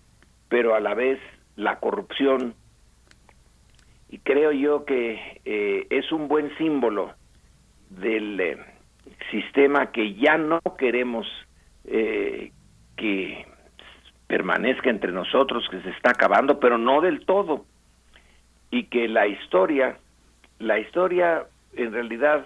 [0.50, 1.20] pero a la vez
[1.56, 2.56] la corrupción.
[4.10, 7.14] Y creo yo que eh, es un buen símbolo
[7.90, 8.58] del eh,
[9.30, 11.28] sistema que ya no queremos
[12.96, 13.46] que
[14.28, 17.66] permanezca entre nosotros, que se está acabando, pero no del todo.
[18.70, 19.98] Y que la historia,
[20.60, 22.46] la historia en realidad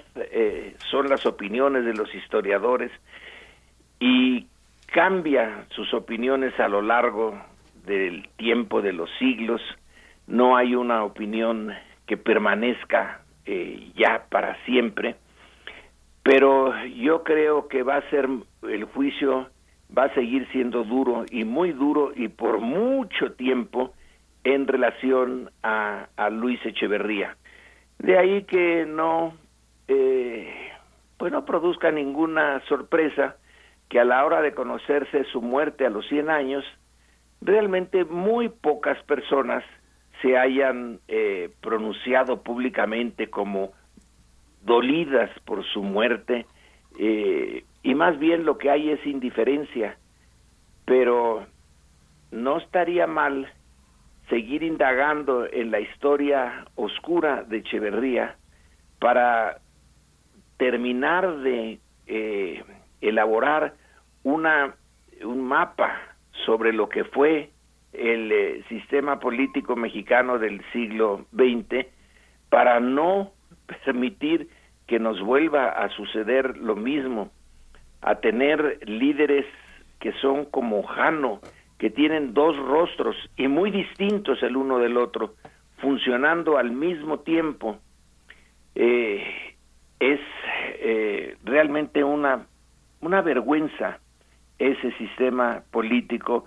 [0.89, 2.91] son las opiniones de los historiadores
[3.99, 4.47] y
[4.88, 7.38] cambia sus opiniones a lo largo
[7.85, 9.61] del tiempo de los siglos,
[10.27, 11.73] no hay una opinión
[12.07, 15.15] que permanezca eh, ya para siempre,
[16.23, 18.27] pero yo creo que va a ser
[18.64, 19.49] el juicio
[19.95, 23.93] va a seguir siendo duro y muy duro y por mucho tiempo
[24.43, 27.35] en relación a Luis Echeverría.
[27.99, 29.34] De ahí que no,
[29.88, 30.72] eh,
[31.17, 33.38] pues no produzca ninguna sorpresa
[33.89, 36.65] que a la hora de conocerse su muerte a los 100 años,
[37.41, 39.63] realmente muy pocas personas
[40.22, 43.73] se hayan eh, pronunciado públicamente como
[44.63, 46.45] dolidas por su muerte
[46.97, 49.97] eh, y más bien lo que hay es indiferencia.
[50.85, 51.45] pero
[52.31, 53.51] no estaría mal
[54.30, 58.35] seguir indagando en la historia oscura de Echeverría
[58.99, 59.60] para
[60.57, 62.64] terminar de eh,
[63.02, 63.73] elaborar
[64.23, 64.76] una
[65.23, 66.02] un mapa
[66.45, 67.49] sobre lo que fue
[67.93, 71.88] el eh, sistema político mexicano del siglo XX
[72.49, 73.31] para no
[73.85, 74.49] permitir
[74.88, 77.31] que nos vuelva a suceder lo mismo,
[78.02, 79.45] a tener líderes
[79.99, 81.39] que son como Jano,
[81.77, 85.35] que tienen dos rostros y muy distintos el uno del otro,
[85.77, 87.77] funcionando al mismo tiempo,
[88.76, 89.23] eh,
[89.99, 90.19] es
[90.80, 92.45] eh, realmente una,
[93.02, 93.99] una vergüenza
[94.57, 96.45] ese sistema político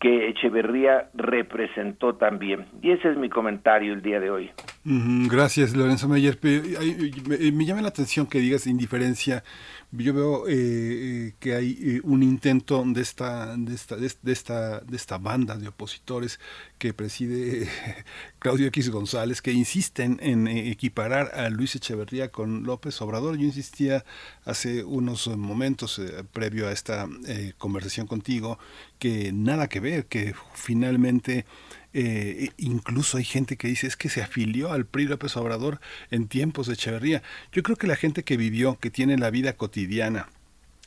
[0.00, 2.66] que Echeverría representó también.
[2.80, 4.50] Y ese es mi comentario el día de hoy.
[4.82, 6.38] Gracias, Lorenzo Meyer.
[6.42, 9.44] Me llama la atención que digas indiferencia
[9.92, 14.80] yo veo eh, eh, que hay eh, un intento de esta, de esta, de, esta,
[14.80, 16.38] de esta banda de opositores
[16.78, 17.68] que preside
[18.38, 23.36] Claudio X González, que insisten en equiparar a Luis Echeverría con López Obrador.
[23.36, 24.04] Yo insistía
[24.44, 26.00] hace unos momentos,
[26.32, 27.08] previo a esta
[27.58, 28.58] conversación contigo,
[28.98, 31.46] que nada que ver, que finalmente
[31.92, 35.80] eh, incluso hay gente que dice es que se afilió al PRI López Obrador
[36.10, 37.22] en tiempos de Echeverría.
[37.52, 40.28] Yo creo que la gente que vivió, que tiene la vida cotidiana,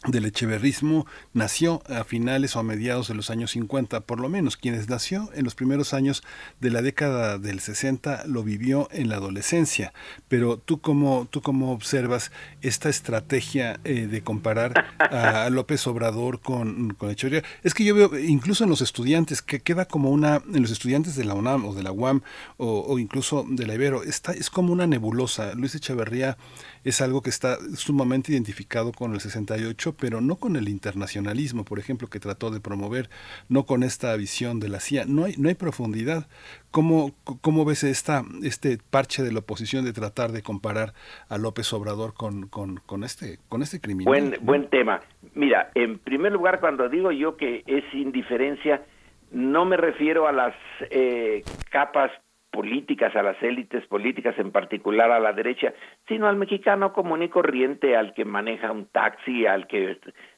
[0.07, 4.57] del echeverrismo nació a finales o a mediados de los años 50, por lo menos
[4.57, 6.23] quienes nació en los primeros años
[6.59, 9.93] de la década del 60 lo vivió en la adolescencia.
[10.27, 12.31] Pero tú cómo, tú cómo observas
[12.61, 17.43] esta estrategia eh, de comparar a López Obrador con, con Echeverría.
[17.63, 21.15] Es que yo veo incluso en los estudiantes que queda como una, en los estudiantes
[21.15, 22.21] de la UNAM o de la UAM
[22.57, 25.53] o, o incluso de la Ibero, está, es como una nebulosa.
[25.55, 26.37] Luis Echeverría
[26.83, 31.79] es algo que está sumamente identificado con el 68, pero no con el internacionalismo, por
[31.79, 33.09] ejemplo, que trató de promover,
[33.49, 35.05] no con esta visión de la CIA.
[35.07, 36.27] No hay, no hay profundidad.
[36.71, 37.11] ¿Cómo,
[37.41, 40.93] cómo ves esta, este parche de la oposición de tratar de comparar
[41.29, 44.07] a López Obrador con, con, con este, con este criminal?
[44.07, 45.01] Buen, buen tema.
[45.35, 48.83] Mira, en primer lugar, cuando digo yo que es indiferencia,
[49.31, 50.55] no me refiero a las
[50.89, 52.11] eh, capas
[52.53, 55.73] políticas, a las élites políticas, en particular a la derecha,
[56.07, 59.97] sino al mexicano común y corriente, al que maneja un taxi, al que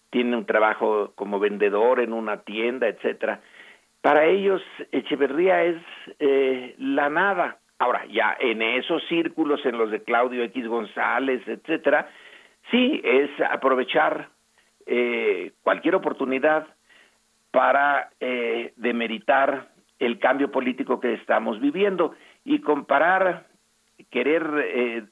[0.10, 3.42] tiene un trabajo como vendedor en una tienda, etcétera.
[4.02, 4.62] Para ellos,
[4.92, 5.82] Echeverría es
[6.20, 7.58] eh, la nada.
[7.80, 12.08] Ahora, ya en esos círculos, en los de Claudio X González, etcétera,
[12.72, 14.30] sí es aprovechar
[14.86, 16.66] eh, cualquier oportunidad
[17.52, 22.14] para eh, demeritar el cambio político que estamos viviendo
[22.44, 23.48] y comparar,
[24.10, 25.04] querer eh,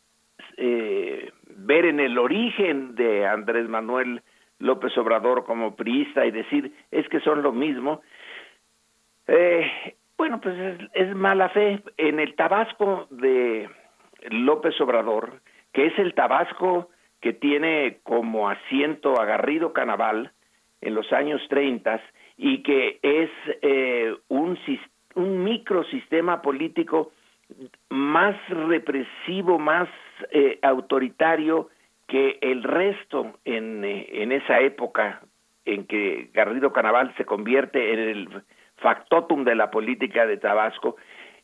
[0.57, 4.22] eh, ver en el origen de Andrés Manuel
[4.60, 8.01] López Obrador como priista y decir es que son lo mismo,
[9.27, 10.55] eh, bueno, pues
[10.93, 11.81] es, mala fe.
[11.97, 13.69] En el Tabasco de
[14.30, 15.41] López Obrador,
[15.72, 16.89] que es el Tabasco
[17.22, 20.31] que tiene como asiento agarrido Canaval
[20.81, 22.01] en los años 30,
[22.38, 23.30] y que es
[23.61, 24.57] eh, un,
[25.15, 27.11] un microsistema político
[27.89, 29.88] más represivo, más
[30.31, 31.69] eh, autoritario
[32.07, 35.22] que el resto en, eh, en esa época
[35.65, 38.43] en que Garrido Canaval se convierte en el
[38.77, 40.97] factotum de la política de Tabasco,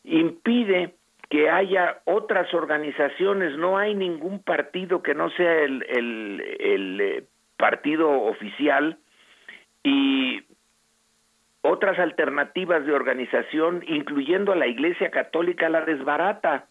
[0.04, 0.94] impide
[1.30, 7.24] que haya otras organizaciones, no hay ningún partido que no sea el, el, el
[7.56, 8.98] partido oficial
[9.82, 10.42] y
[11.62, 16.66] otras alternativas de organización, incluyendo a la Iglesia Católica, la desbarata.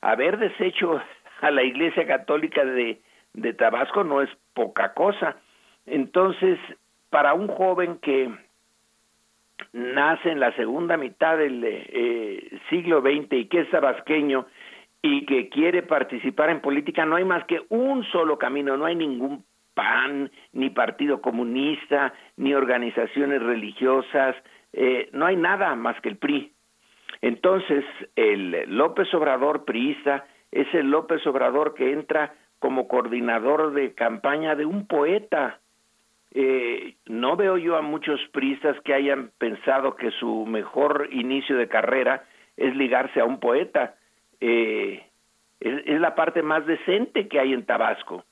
[0.00, 1.00] Haber deshecho
[1.40, 3.00] a la Iglesia Católica de,
[3.32, 5.36] de Tabasco no es poca cosa.
[5.86, 6.58] Entonces,
[7.10, 8.30] para un joven que
[9.72, 14.46] nace en la segunda mitad del eh, siglo XX y que es tabasqueño
[15.02, 18.96] y que quiere participar en política, no hay más que un solo camino, no hay
[18.96, 19.44] ningún
[19.76, 24.34] PAN, ni Partido Comunista, ni organizaciones religiosas,
[24.72, 26.52] eh, no hay nada más que el PRI.
[27.20, 27.84] Entonces,
[28.16, 34.64] el López Obrador priista es el López Obrador que entra como coordinador de campaña de
[34.64, 35.60] un poeta.
[36.32, 41.68] Eh, no veo yo a muchos priistas que hayan pensado que su mejor inicio de
[41.68, 42.24] carrera
[42.56, 43.94] es ligarse a un poeta.
[44.40, 45.04] Eh,
[45.60, 48.24] es la parte más decente que hay en Tabasco.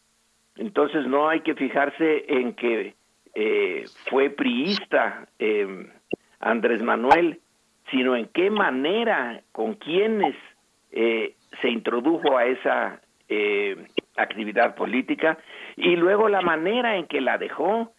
[0.56, 2.94] Entonces no hay que fijarse en que
[3.34, 5.90] eh, fue priista eh,
[6.40, 7.40] Andrés Manuel,
[7.90, 10.36] sino en qué manera, con quiénes
[10.92, 13.00] eh, se introdujo a esa
[14.16, 15.38] actividad política
[15.76, 17.92] y luego la manera en que la dejó.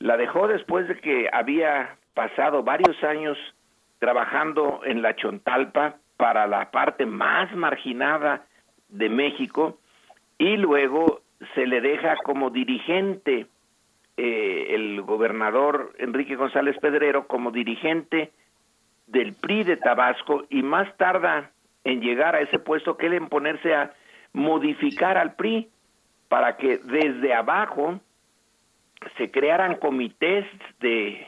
[0.00, 3.38] La dejó después de que había pasado varios años
[4.00, 8.44] trabajando en la Chontalpa para la parte más marginada
[8.88, 9.78] de México
[10.38, 11.21] y luego
[11.54, 13.46] se le deja como dirigente
[14.16, 18.30] eh, el gobernador Enrique González Pedrero como dirigente
[19.06, 21.50] del PRI de Tabasco y más tarda
[21.84, 23.92] en llegar a ese puesto que él en ponerse a
[24.32, 25.68] modificar al PRI
[26.28, 28.00] para que desde abajo
[29.16, 30.46] se crearan comités
[30.80, 31.26] de,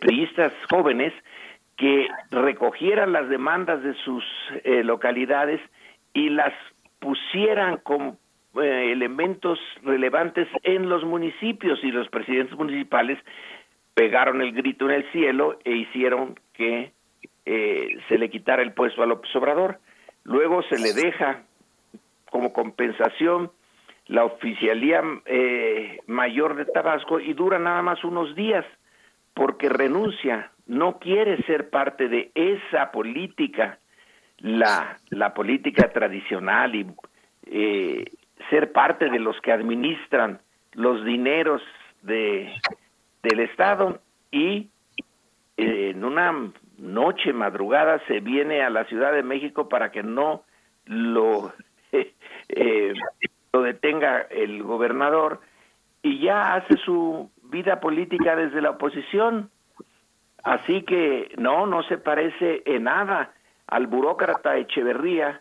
[0.00, 1.12] priistas jóvenes
[1.76, 4.24] que recogieran las demandas de sus
[4.64, 5.60] eh, localidades
[6.12, 6.52] y las
[6.98, 8.16] pusieran como
[8.56, 13.18] eh, elementos relevantes en los municipios y los presidentes municipales
[13.94, 16.92] pegaron el grito en el cielo e hicieron que
[17.44, 19.78] eh, se le quitara el puesto a López Obrador.
[20.24, 21.42] Luego se le deja
[22.30, 23.50] como compensación
[24.06, 28.64] la oficialía eh, mayor de Tabasco y dura nada más unos días
[29.34, 33.78] porque renuncia, no quiere ser parte de esa política,
[34.38, 36.86] la, la política tradicional y
[37.46, 38.04] eh,
[38.48, 40.40] ser parte de los que administran
[40.72, 41.62] los dineros
[42.02, 42.52] de,
[43.22, 44.00] del Estado
[44.30, 44.70] y
[45.56, 50.44] eh, en una noche madrugada se viene a la Ciudad de México para que no
[50.86, 51.52] lo
[52.48, 52.94] eh,
[53.52, 55.40] lo detenga el gobernador
[56.02, 59.50] y ya hace su vida política desde la oposición.
[60.42, 63.32] Así que no, no se parece en nada
[63.66, 65.40] al burócrata Echeverría,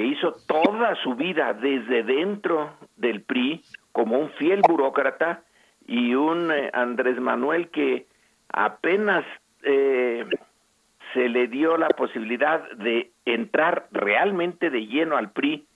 [0.00, 3.62] que hizo toda su vida desde dentro del PRI
[3.92, 5.42] como un fiel burócrata
[5.86, 8.06] y un eh, Andrés Manuel que
[8.48, 9.26] apenas
[9.62, 10.24] eh,
[11.12, 15.66] se le dio la posibilidad de entrar realmente de lleno al PRI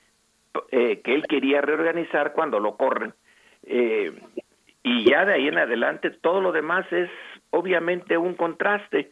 [0.71, 3.13] eh, que él quería reorganizar cuando lo corren.
[3.65, 4.11] Eh,
[4.83, 7.11] y ya de ahí en adelante todo lo demás es
[7.51, 9.11] obviamente un contraste.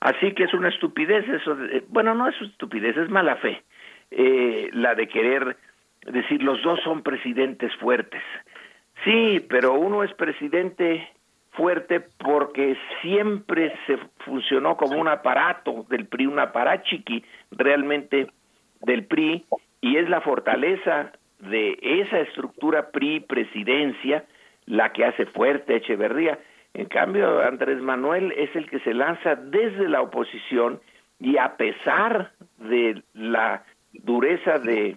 [0.00, 1.56] Así que es una estupidez eso.
[1.88, 3.62] bueno, no es estupidez, es mala fe.
[4.10, 5.56] Eh, la de querer
[6.06, 8.22] decir los dos son presidentes fuertes.
[9.04, 11.08] Sí, pero uno es presidente
[11.52, 18.28] fuerte porque siempre se funcionó como un aparato del PRI, un aparachiqui realmente
[18.82, 19.44] del PRI
[19.80, 24.24] y es la fortaleza de esa estructura PRI-presidencia
[24.66, 26.38] la que hace fuerte a Echeverría.
[26.74, 30.80] En cambio, Andrés Manuel es el que se lanza desde la oposición
[31.18, 34.96] y a pesar de la dureza de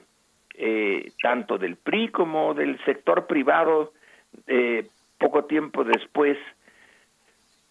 [0.56, 3.94] eh, tanto del PRI como del sector privado,
[4.48, 4.88] eh,
[5.18, 6.38] poco tiempo después,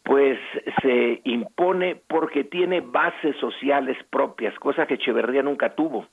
[0.03, 0.39] pues
[0.83, 6.07] se impone porque tiene bases sociales propias, cosa que Echeverría nunca tuvo.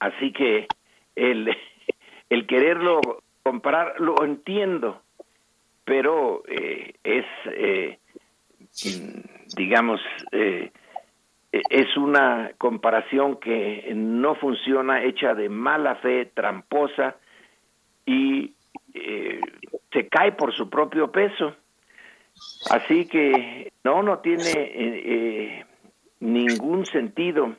[0.00, 0.66] Así que
[1.14, 1.56] el,
[2.30, 3.00] el quererlo
[3.42, 5.02] comparar lo entiendo,
[5.84, 7.98] pero eh, es, eh,
[9.56, 10.00] digamos,
[10.32, 10.72] eh,
[11.70, 17.16] es una comparación que no funciona, hecha de mala fe, tramposa
[18.04, 18.52] y
[19.92, 21.54] se cae por su propio peso.
[22.70, 25.64] Así que no, no tiene
[26.20, 27.56] ningún sentido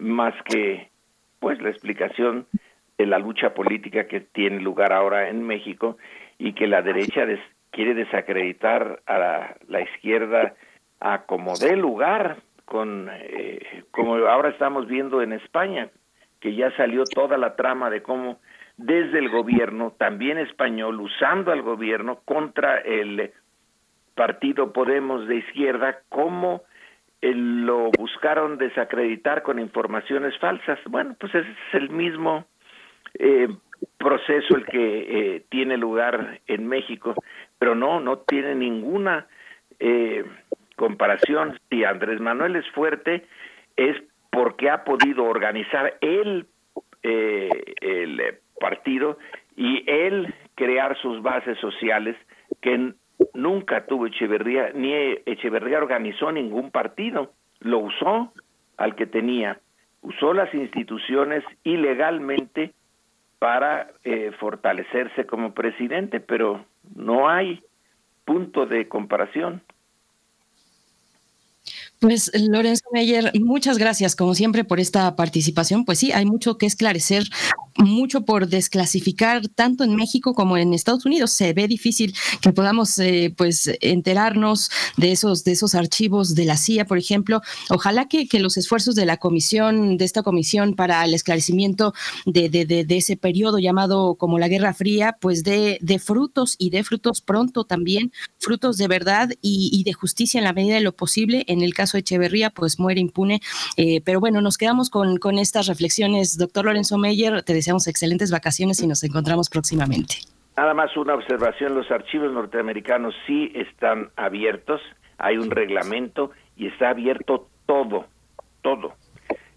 [0.00, 0.88] más que
[1.40, 2.46] pues la explicación
[2.98, 5.96] de la lucha política que tiene lugar ahora en México
[6.38, 7.26] y que la derecha
[7.70, 10.54] quiere desacreditar a la, izquierda
[11.00, 12.38] a como dé lugar
[12.72, 15.90] con eh, como ahora estamos viendo en España
[16.40, 18.40] que ya salió toda la trama de cómo
[18.78, 23.30] desde el gobierno también español usando al gobierno contra el
[24.14, 26.62] partido Podemos de izquierda cómo
[27.20, 30.78] lo buscaron desacreditar con informaciones falsas.
[30.86, 32.46] Bueno, pues es el mismo
[33.18, 33.48] eh,
[33.98, 37.14] proceso el que eh, tiene lugar en México,
[37.58, 39.26] pero no, no tiene ninguna
[39.78, 40.24] eh,
[40.82, 41.60] comparación.
[41.70, 43.24] Si Andrés Manuel es fuerte,
[43.76, 43.96] es
[44.32, 46.46] porque ha podido organizar él
[47.04, 48.20] el
[48.58, 49.16] partido
[49.56, 52.16] y él crear sus bases sociales
[52.60, 52.94] que
[53.32, 54.92] nunca tuvo Echeverría, ni
[55.24, 57.30] Echeverría organizó ningún partido,
[57.60, 58.32] lo usó
[58.76, 59.60] al que tenía,
[60.00, 62.72] usó las instituciones ilegalmente
[63.38, 66.64] para eh, fortalecerse como presidente, pero
[66.96, 67.62] no hay
[68.24, 69.62] punto de comparación.
[72.02, 75.84] Pues Lorenzo Meyer, muchas gracias como siempre por esta participación.
[75.84, 77.22] Pues sí, hay mucho que esclarecer,
[77.76, 81.30] mucho por desclasificar tanto en México como en Estados Unidos.
[81.30, 86.56] Se ve difícil que podamos eh, pues enterarnos de esos de esos archivos de la
[86.56, 87.40] CIA, por ejemplo.
[87.70, 91.94] Ojalá que, que los esfuerzos de la comisión de esta comisión para el esclarecimiento
[92.26, 96.70] de, de, de, ese periodo llamado como la Guerra Fría, pues de, de frutos y
[96.70, 100.80] de frutos pronto también, frutos de verdad y, y de justicia en la medida de
[100.80, 101.44] lo posible.
[101.46, 103.40] En el caso Echeverría, pues muere impune.
[103.76, 106.38] Eh, pero bueno, nos quedamos con, con estas reflexiones.
[106.38, 110.16] Doctor Lorenzo Meyer, te deseamos excelentes vacaciones y nos encontramos próximamente.
[110.56, 114.82] Nada más una observación, los archivos norteamericanos sí están abiertos,
[115.16, 118.06] hay un reglamento y está abierto todo,
[118.60, 118.92] todo.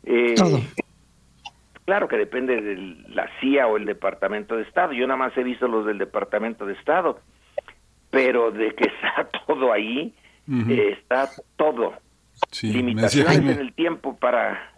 [0.05, 0.59] Eh, todo.
[1.85, 2.77] Claro que depende de
[3.09, 6.65] la CIA o el Departamento de Estado, yo nada más he visto los del Departamento
[6.65, 7.19] de Estado,
[8.09, 10.13] pero de que está todo ahí,
[10.49, 11.93] eh, está todo
[12.61, 14.71] limitaciones en el tiempo para,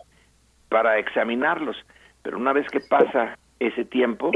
[0.70, 1.78] para examinarlos,
[2.24, 4.32] pero una vez que pasa ese tiempo,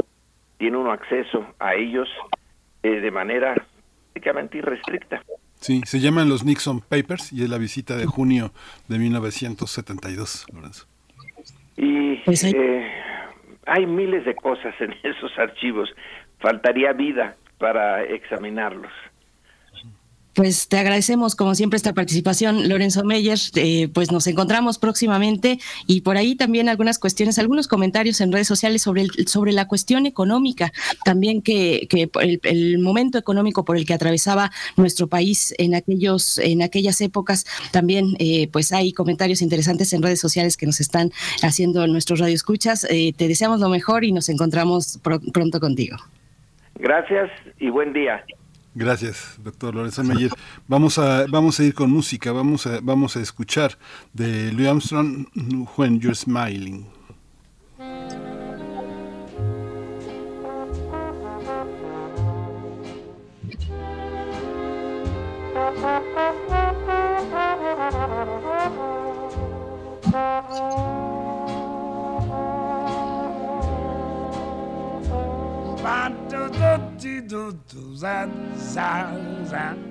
[0.58, 2.08] tiene uno acceso a ellos
[2.82, 3.54] eh, de manera
[4.12, 5.22] prácticamente irrestricta.
[5.60, 8.50] Sí, se llaman los Nixon Papers y es la visita de junio
[8.88, 10.86] de 1972, Lorenzo.
[11.76, 12.90] Y pues eh,
[13.66, 15.88] hay miles de cosas en esos archivos.
[16.40, 18.92] Faltaría vida para examinarlos.
[20.34, 23.38] Pues te agradecemos como siempre esta participación, Lorenzo Meyer.
[23.56, 28.46] Eh, pues nos encontramos próximamente y por ahí también algunas cuestiones, algunos comentarios en redes
[28.46, 30.72] sociales sobre, el, sobre la cuestión económica,
[31.04, 32.10] también que, que
[32.44, 37.46] el, momento económico por el que atravesaba nuestro país en aquellos, en aquellas épocas.
[37.70, 41.10] También eh, pues hay comentarios interesantes en redes sociales que nos están
[41.42, 42.84] haciendo nuestros radioescuchas.
[42.90, 45.96] Eh, te deseamos lo mejor y nos encontramos pr pronto contigo.
[46.78, 48.24] Gracias y buen día.
[48.74, 50.30] Gracias, doctor Lorenzo Meyer.
[50.66, 53.78] Vamos a, vamos a ir con música, vamos a, vamos a escuchar
[54.14, 55.26] de Louis Armstrong,
[55.76, 56.86] When You're Smiling.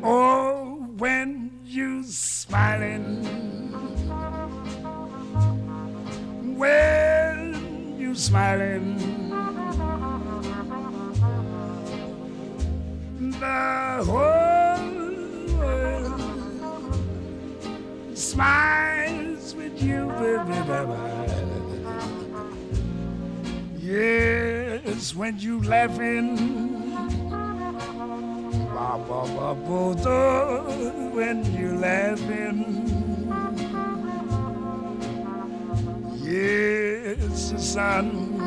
[0.03, 3.23] Oh, when you smiling,
[6.57, 8.97] when you smiling,
[13.39, 16.22] the whole world
[18.18, 20.61] smiles with you, baby.
[24.91, 26.35] Yes, when you laughing.
[28.76, 30.63] Ba, ba, ba, ba,
[31.15, 32.59] when you laughing.
[36.19, 38.38] Yes, the sun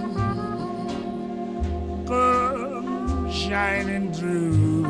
[2.06, 4.84] comes shining through.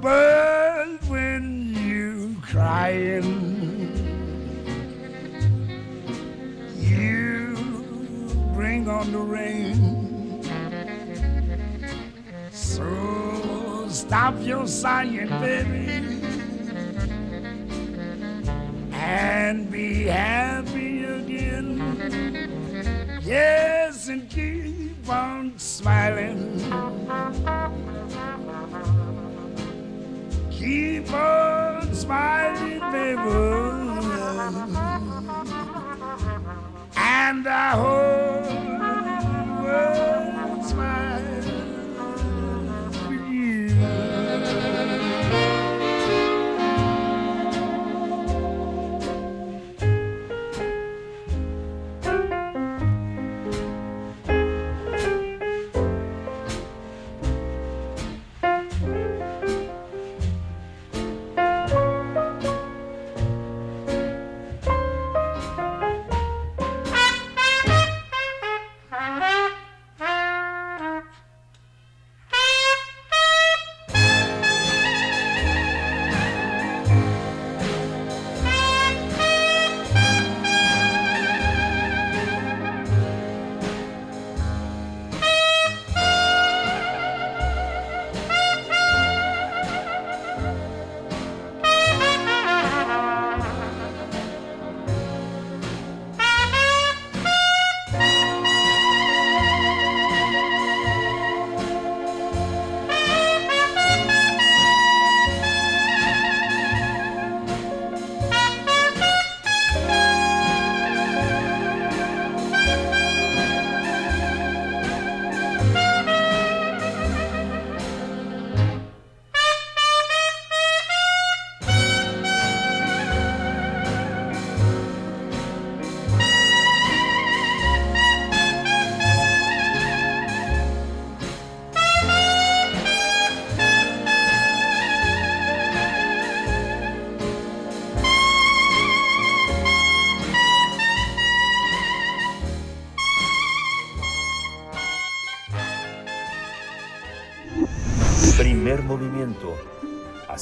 [0.00, 3.55] But when you crying.
[8.66, 10.42] Bring on the rain.
[12.50, 15.86] So stop your sighing, baby,
[18.92, 21.78] and be happy again.
[23.22, 26.58] Yes, and keep on smiling.
[30.50, 33.66] Keep on smiling, baby
[36.96, 38.42] and the whole
[39.62, 41.35] world smiles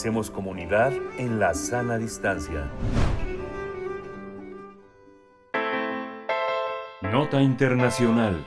[0.05, 2.71] Hacemos comunidad en la sana distancia.
[7.11, 8.47] Nota Internacional.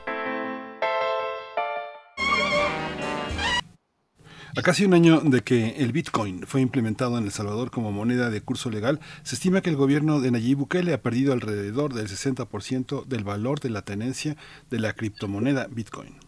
[4.55, 8.29] A casi un año de que el Bitcoin fue implementado en El Salvador como moneda
[8.29, 12.07] de curso legal, se estima que el gobierno de Nayib Bukele ha perdido alrededor del
[12.07, 14.37] 60% del valor de la tenencia
[14.69, 16.26] de la criptomoneda Bitcoin.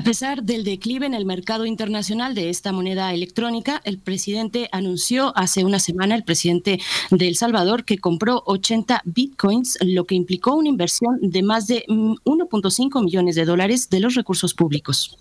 [0.00, 5.36] A pesar del declive en el mercado internacional de esta moneda electrónica, el presidente anunció
[5.36, 10.54] hace una semana, el presidente de El Salvador, que compró 80 bitcoins, lo que implicó
[10.54, 15.18] una inversión de más de 1.5 millones de dólares de los recursos públicos.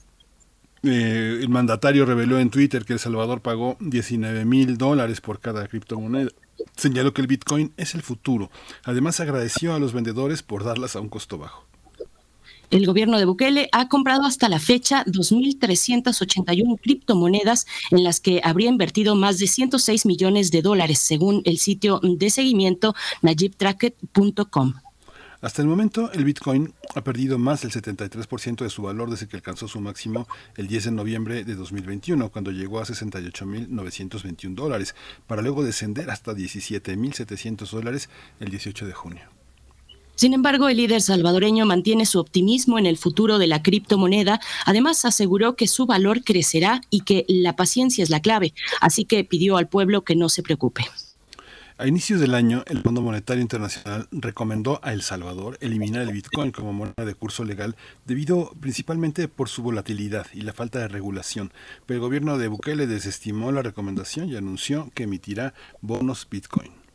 [0.83, 5.67] Eh, el mandatario reveló en Twitter que El Salvador pagó 19 mil dólares por cada
[5.67, 6.29] criptomoneda.
[6.77, 8.49] Señaló que el Bitcoin es el futuro.
[8.85, 11.68] Además agradeció a los vendedores por darlas a un costo bajo.
[12.69, 18.69] El gobierno de Bukele ha comprado hasta la fecha 2.381 criptomonedas en las que habría
[18.69, 22.93] invertido más de 106 millones de dólares, según el sitio de seguimiento
[23.23, 24.73] najibtracket.com.
[25.41, 29.37] Hasta el momento, el Bitcoin ha perdido más del 73% de su valor desde que
[29.37, 30.27] alcanzó su máximo
[30.57, 34.95] el 10 de noviembre de 2021, cuando llegó a 68.921 dólares,
[35.27, 38.09] para luego descender hasta 17.700 dólares
[38.41, 39.38] el 18 de junio.
[40.19, 44.41] Sin embargo, el líder salvadoreño mantiene su optimismo en el futuro de la criptomoneda.
[44.65, 49.23] Además, aseguró que su valor crecerá y que la paciencia es la clave, así que
[49.23, 50.83] pidió al pueblo que no se preocupe.
[51.77, 56.51] A inicios del año, el Fondo Monetario Internacional recomendó a El Salvador eliminar el Bitcoin
[56.51, 61.53] como moneda de curso legal debido principalmente por su volatilidad y la falta de regulación.
[61.85, 66.88] Pero el gobierno de Bukele desestimó la recomendación y anunció que emitirá bonos Bitcoin.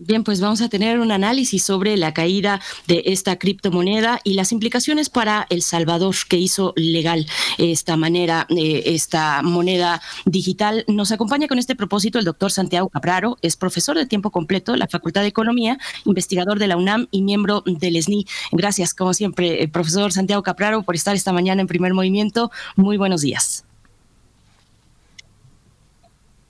[0.00, 4.52] Bien, pues vamos a tener un análisis sobre la caída de esta criptomoneda y las
[4.52, 7.26] implicaciones para El Salvador que hizo legal
[7.58, 10.84] esta manera, eh, esta moneda digital.
[10.86, 14.78] Nos acompaña con este propósito el doctor Santiago Capraro, es profesor de tiempo completo de
[14.78, 18.24] la Facultad de Economía, investigador de la UNAM y miembro del SNI.
[18.52, 22.52] Gracias, como siempre, eh, profesor Santiago Capraro, por estar esta mañana en primer movimiento.
[22.76, 23.67] Muy buenos días.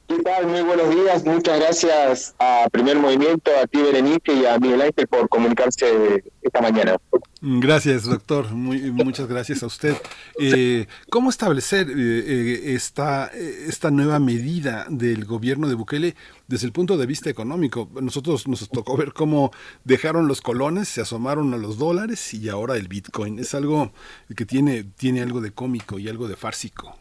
[0.09, 0.47] ¿Qué tal?
[0.47, 1.23] Muy buenos días.
[1.27, 6.63] Muchas gracias a Primer Movimiento, a ti Berenice y a Miguel Ángel por comunicarse esta
[6.63, 6.97] mañana.
[7.43, 8.51] Gracias, doctor.
[8.51, 9.95] Muy, muchas gracias a usted.
[10.41, 16.17] Eh, ¿Cómo establecer eh, eh, esta, esta nueva medida del gobierno de Bukele
[16.47, 17.91] desde el punto de vista económico?
[18.01, 19.53] Nosotros nos tocó ver cómo
[19.85, 23.39] dejaron los colones, se asomaron a los dólares y ahora el Bitcoin.
[23.39, 23.93] Es algo
[24.35, 26.97] que tiene, tiene algo de cómico y algo de fársico.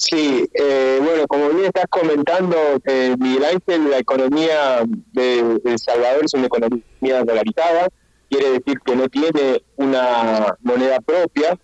[0.00, 2.56] Sí, eh, bueno, como bien estás comentando,
[2.86, 4.82] eh, Miguel Ángel, la economía
[5.12, 7.86] de, El Salvador es una economía dolarizada,
[8.30, 11.58] quiere decir que no tiene una moneda propia.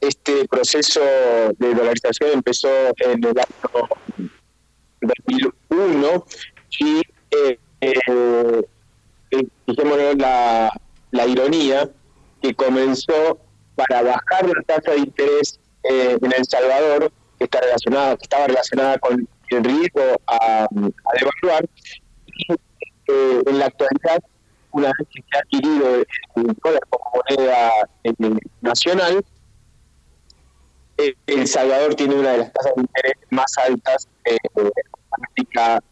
[0.00, 1.00] Este proceso
[1.56, 3.88] de dolarización empezó en el año
[5.00, 6.24] 2001
[6.80, 6.98] y,
[7.30, 8.62] eh, eh,
[9.30, 10.72] eh la,
[11.12, 11.88] la ironía,
[12.42, 13.38] que comenzó
[13.76, 18.46] para bajar la tasa de interés eh, en El Salvador que está relacionada, que estaba
[18.46, 21.68] relacionada con el riesgo a, a devaluar.
[22.26, 24.22] Y eh, en la actualidad,
[24.72, 27.70] una vez que se ha adquirido el dólar como moneda
[28.04, 28.12] eh,
[28.60, 29.24] nacional,
[30.98, 34.38] eh, El Salvador tiene una de las tasas de interés más altas de
[35.10, 35.82] América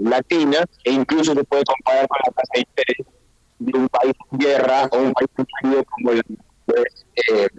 [0.00, 3.06] Latina e incluso se puede comparar con la tasa de interés
[3.58, 5.30] de un país en guerra o un país
[5.60, 6.22] frío como el
[6.66, 7.50] es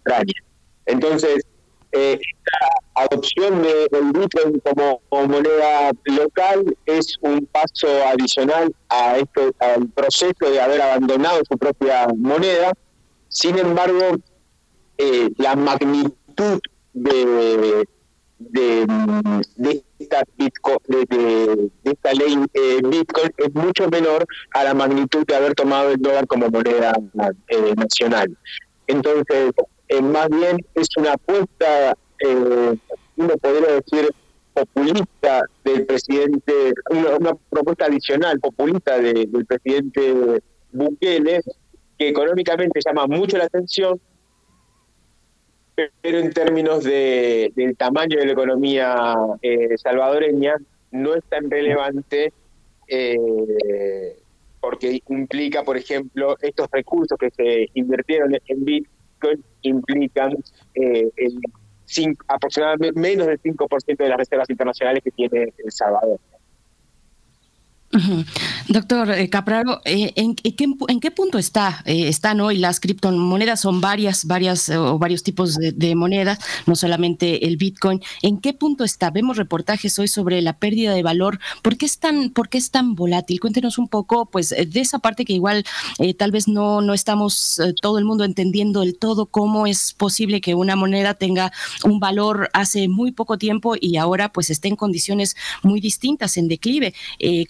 [0.00, 0.42] Ucrania.
[0.86, 1.44] Entonces,
[1.92, 2.18] eh,
[2.52, 10.34] la adopción del Bitcoin como, moneda local es un paso adicional a esto, al proceso
[10.40, 12.72] de haber abandonado su propia moneda.
[13.28, 14.16] Sin embargo,
[14.98, 16.60] eh, la magnitud
[16.92, 17.86] de,
[18.38, 25.34] de, esta, Bitcoin, de, esta ley eh, Bitcoin es mucho menor a la magnitud de
[25.34, 26.92] haber tomado el dólar como moneda
[27.48, 28.36] eh, nacional.
[28.86, 29.52] Entonces,
[29.90, 32.76] eh, más bien es una apuesta, eh,
[33.16, 34.08] uno podría decir,
[34.54, 36.52] populista del presidente,
[36.90, 40.42] una, propuesta adicional populista del presidente
[40.72, 41.40] Bukele,
[41.98, 44.00] que económicamente llama mucho la atención,
[45.74, 50.54] pero en términos de, del tamaño de la economía eh, salvadoreña
[50.92, 52.32] no es tan relevante
[52.86, 54.16] eh,
[54.60, 58.64] porque implica, por ejemplo, estos recursos que se invirtieron en
[59.62, 60.32] Implican
[60.74, 61.40] eh, el
[62.28, 66.20] aproximadamente menos del 5% de las reservas internacionales que tiene El Salvador.
[68.68, 73.60] Doctor eh, Capraro, eh, ¿en, qué, punto está, eh, están hoy las criptomonedas?
[73.60, 78.00] Son varias, varias o varios tipos de, monedas, no solamente el Bitcoin.
[78.22, 79.10] ¿En qué punto está?
[79.10, 81.40] Vemos reportajes hoy sobre la pérdida de valor.
[81.62, 83.40] ¿Por qué es tan, por qué es tan volátil?
[83.40, 85.64] Cuéntenos un poco, pues, de esa parte que igual
[86.16, 90.54] tal vez no, no estamos todo el mundo entendiendo del todo cómo es posible que
[90.54, 91.52] una moneda tenga
[91.82, 96.46] un valor hace muy poco tiempo y ahora pues esté en condiciones muy distintas, en
[96.46, 96.94] declive.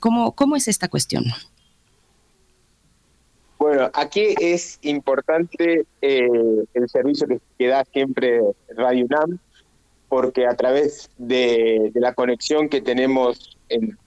[0.01, 1.25] ¿cómo, ¿Cómo, es esta cuestión?
[3.59, 6.29] Bueno, aquí es importante eh,
[6.73, 7.27] el servicio
[7.59, 8.41] que, da siempre
[8.75, 9.39] Radio UNAM,
[10.09, 13.99] porque a través de, la conexión que tenemos en,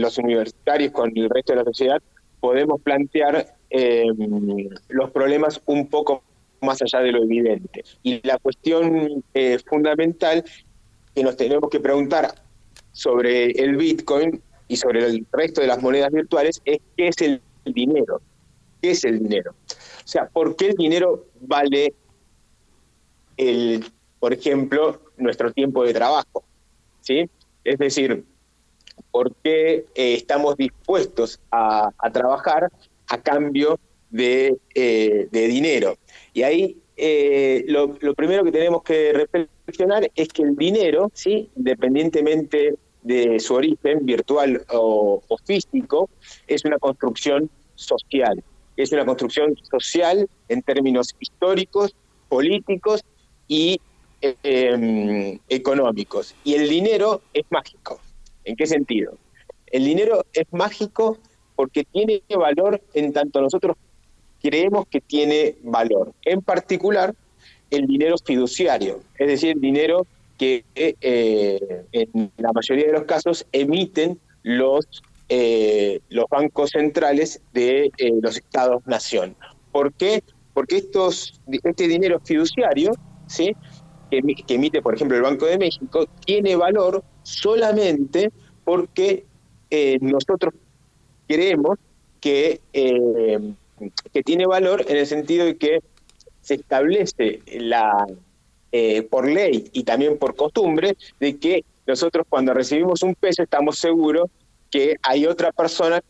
[0.00, 2.02] los universitarios con el resto de la sociedad,
[2.40, 6.22] podemos plantear em, los problemas un poco
[6.60, 7.84] más allá de lo evidente.
[8.02, 10.44] Y la cuestión eh, fundamental
[11.14, 12.34] que nos tenemos que preguntar
[12.92, 17.42] sobre el Bitcoin y sobre el resto de las monedas virtuales es qué es el
[17.64, 18.20] dinero.
[18.80, 19.52] ¿Qué es el dinero?
[19.52, 21.94] O sea, ¿por qué el dinero vale
[23.36, 23.84] el,
[24.20, 26.44] por ejemplo, nuestro tiempo de trabajo?
[27.00, 27.28] ¿Sí?
[27.64, 28.24] Es decir,
[29.10, 32.70] ¿por qué eh, estamos dispuestos a, trabajar
[33.08, 33.80] a cambio
[34.10, 35.96] de, eh, dinero?
[36.32, 41.50] Y ahí eh, lo, lo, primero que tenemos que reflexionar es que el dinero, ¿sí?
[41.56, 42.76] independientemente
[43.08, 46.10] de su origen virtual o, físico,
[46.46, 48.44] es una construcción social.
[48.76, 51.96] Es una construcción social en términos históricos,
[52.28, 53.02] políticos
[53.48, 53.80] y
[54.20, 56.34] em, económicos.
[56.44, 57.98] Y el dinero es mágico.
[58.44, 59.14] ¿En qué sentido?
[59.66, 61.18] El dinero es mágico
[61.56, 63.76] porque tiene valor en tanto nosotros
[64.42, 66.12] creemos que tiene valor.
[66.24, 67.14] En particular,
[67.70, 70.06] el dinero fiduciario, es decir, el dinero
[70.38, 74.86] que eh, en la mayoría de los casos emiten los,
[75.28, 79.36] eh, los bancos centrales de eh, los estados-nación.
[79.72, 80.22] ¿Por qué?
[80.54, 82.92] Porque estos, este dinero fiduciario,
[83.26, 83.54] ¿sí?
[84.10, 84.22] que,
[84.54, 88.30] emite, por ejemplo, el Banco de México, tiene valor solamente
[88.64, 89.26] porque
[90.00, 90.54] nosotros
[91.26, 91.78] creemos
[92.20, 95.80] que, que tiene valor en el sentido de que
[96.40, 98.06] se establece la,
[98.72, 103.78] eh, por ley y también por costumbre de que nosotros cuando recibimos un peso estamos
[103.78, 104.28] seguros
[104.70, 106.02] que hay otra persona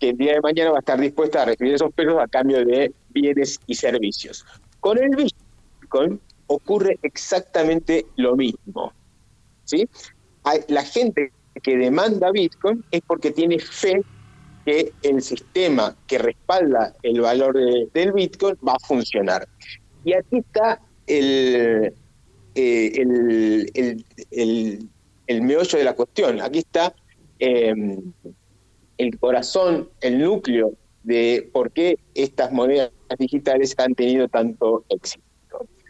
[0.00, 2.64] que el día de mañana va a estar dispuesta a recibir esos pesos a cambio
[2.64, 4.44] de bienes y servicios.
[4.80, 8.92] Con el Bitcoin ocurre exactamente lo mismo.
[9.64, 9.88] ¿sí?
[10.66, 11.30] La gente
[11.62, 14.02] que demanda Bitcoin es porque tiene fe
[14.64, 17.56] que el sistema que respalda el valor
[17.92, 19.46] del Bitcoin va a funcionar.
[20.04, 21.94] Y aquí está el,
[22.54, 23.70] eh, el,
[24.30, 24.88] el,
[25.26, 26.40] el, meollo de la cuestión.
[26.40, 26.94] Aquí está
[27.38, 28.12] em,
[28.98, 35.22] el corazón, el núcleo de por qué estas monedas digitales han tenido tanto éxito.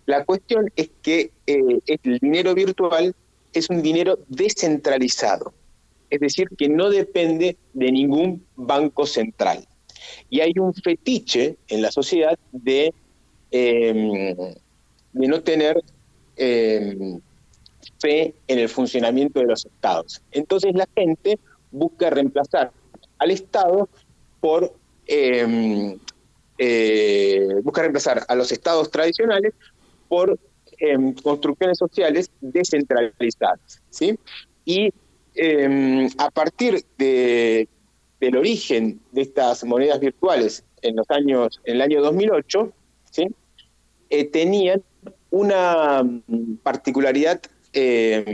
[0.07, 3.15] La cuestión es que eh, el dinero virtual
[3.53, 5.53] es un dinero descentralizado,
[6.11, 9.67] es decir, que no depende de ningún banco central.
[10.31, 12.93] Y hay un fetiche en la sociedad de
[13.51, 14.35] em,
[15.13, 15.83] de no tener
[16.37, 17.21] em,
[17.99, 20.23] fe en el funcionamiento de los estados.
[20.31, 21.39] Entonces la gente
[21.71, 22.73] busca reemplazar
[23.19, 23.89] al Estado
[24.41, 24.75] por
[25.07, 25.99] em,
[26.59, 29.53] eh, busca reemplazar a los estados tradicionales
[30.09, 30.39] por
[31.23, 33.81] construcciones sociales descentralizadas.
[33.91, 34.19] ¿sí?
[34.65, 34.93] Y
[36.19, 37.69] a partir de,
[38.23, 42.73] del origen de estas monedas virtuales en los años, en el año 2008,
[43.11, 43.27] ¿sí?
[44.11, 44.81] Eh, tenían
[45.33, 47.41] una mm, particularidad
[47.73, 48.25] eh,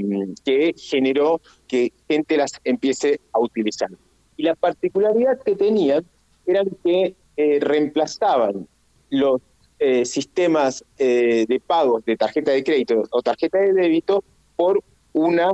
[0.45, 3.89] que generó que gente las empiece a utilizar.
[4.37, 6.05] Y la particularidad que tenían
[6.45, 8.66] era que eh, reemplazaban
[9.11, 9.41] los
[9.79, 14.25] eh, sistemas de pagos de tarjeta de crédito o tarjeta de débito
[14.57, 15.53] por una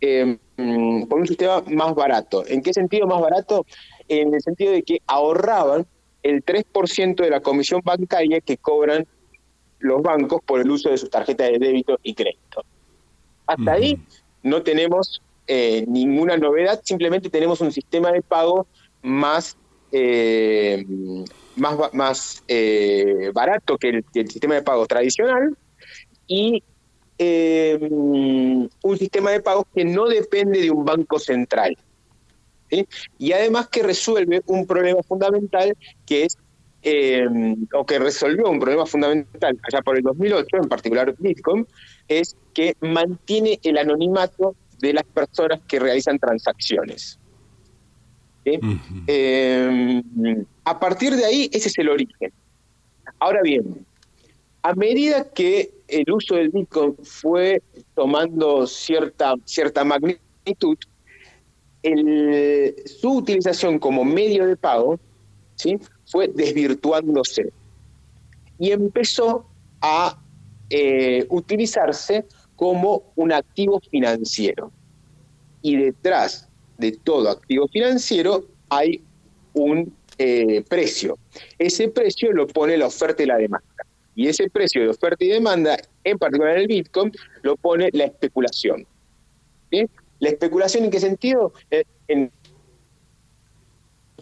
[0.00, 2.42] mm, por un sistema más barato.
[2.48, 3.66] ¿En qué sentido más barato?
[4.08, 5.86] En el sentido de que ahorraban
[6.22, 9.06] el 3% de la comisión bancaria que cobran
[9.78, 12.64] los bancos por el uso de sus tarjetas de débito y crédito.
[13.46, 13.98] Hasta ahí
[14.42, 18.66] no tenemos eh, ninguna novedad, simplemente tenemos un sistema de pago
[19.02, 19.56] más,
[19.92, 20.84] eh,
[21.54, 25.56] más, más eh, barato que el, sistema de pago tradicional
[26.26, 26.62] y
[27.18, 31.76] un sistema de pagos que no depende de un banco central.
[33.18, 36.36] Y además que resuelve un problema fundamental que es
[36.88, 37.26] eh,
[37.72, 41.66] o que resolvió un problema fundamental allá por el 2008, en particular Bitcoin,
[42.06, 47.18] es que mantiene el anonimato de las personas que realizan transacciones.
[48.44, 50.02] Eh,
[50.64, 52.32] a partir de ahí, ese es el origen.
[53.18, 53.84] Ahora bien,
[54.62, 57.62] a medida que el uso del Bitcoin fue
[57.96, 60.78] tomando cierta, cierta magnitud,
[61.82, 65.00] su utilización como medio de pago
[65.56, 65.78] ¿sí?
[66.06, 67.52] Fue desvirtuándose
[68.58, 69.46] y empezó
[69.80, 70.18] a
[70.70, 72.24] eh, utilizarse
[72.56, 74.72] como un activo financiero.
[75.62, 79.02] Y detrás de todo activo financiero hay
[79.52, 81.18] un eh, precio.
[81.58, 83.66] Ese precio lo pone la oferta y la demanda.
[84.14, 87.12] Y ese precio de oferta y demanda, en particular el Bitcoin,
[87.42, 88.86] lo pone la especulación.
[90.18, 91.52] ¿La especulación en qué sentido?
[91.70, 92.32] Eh, en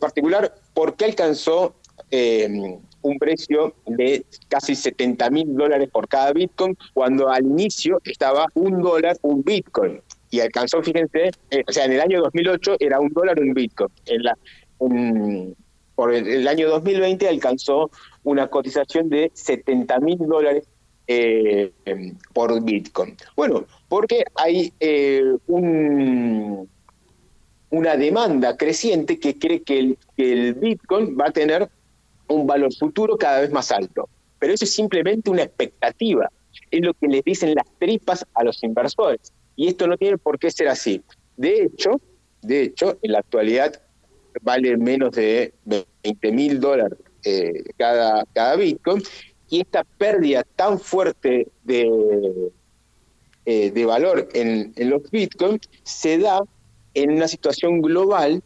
[0.01, 1.75] particular, ¿por qué alcanzó
[2.11, 8.47] eh, un precio de casi 70 mil dólares por cada Bitcoin cuando al inicio estaba
[8.55, 10.03] un dólar un Bitcoin?
[10.31, 13.91] Y alcanzó, fíjense, eh, o sea, en el año 2008 era un dólar un Bitcoin.
[14.07, 14.37] En la,
[15.95, 17.91] por el, año 2020 alcanzó
[18.25, 20.65] una cotización de 70 mil dólares
[21.07, 23.17] eh, em, por Bitcoin.
[23.37, 24.73] Bueno, porque hay
[25.47, 26.69] un,
[27.75, 31.69] una demanda creciente que cree que el, Bitcoin va a tener
[32.29, 34.09] un valor futuro cada vez más alto.
[34.39, 36.31] Pero eso es simplemente una expectativa.
[36.71, 39.33] Es lo que les dicen las tripas a los inversores.
[39.57, 41.03] Y esto no tiene por qué ser así.
[41.37, 42.01] De hecho,
[42.43, 43.81] de hecho, en la actualidad
[44.43, 49.03] vale menos de 20 mil dólares eh, cada, cada Bitcoin
[49.49, 52.51] y esta pérdida tan fuerte de,
[53.47, 56.43] eh, de valor en, en los bitcoins se da
[56.95, 58.43] en una situación global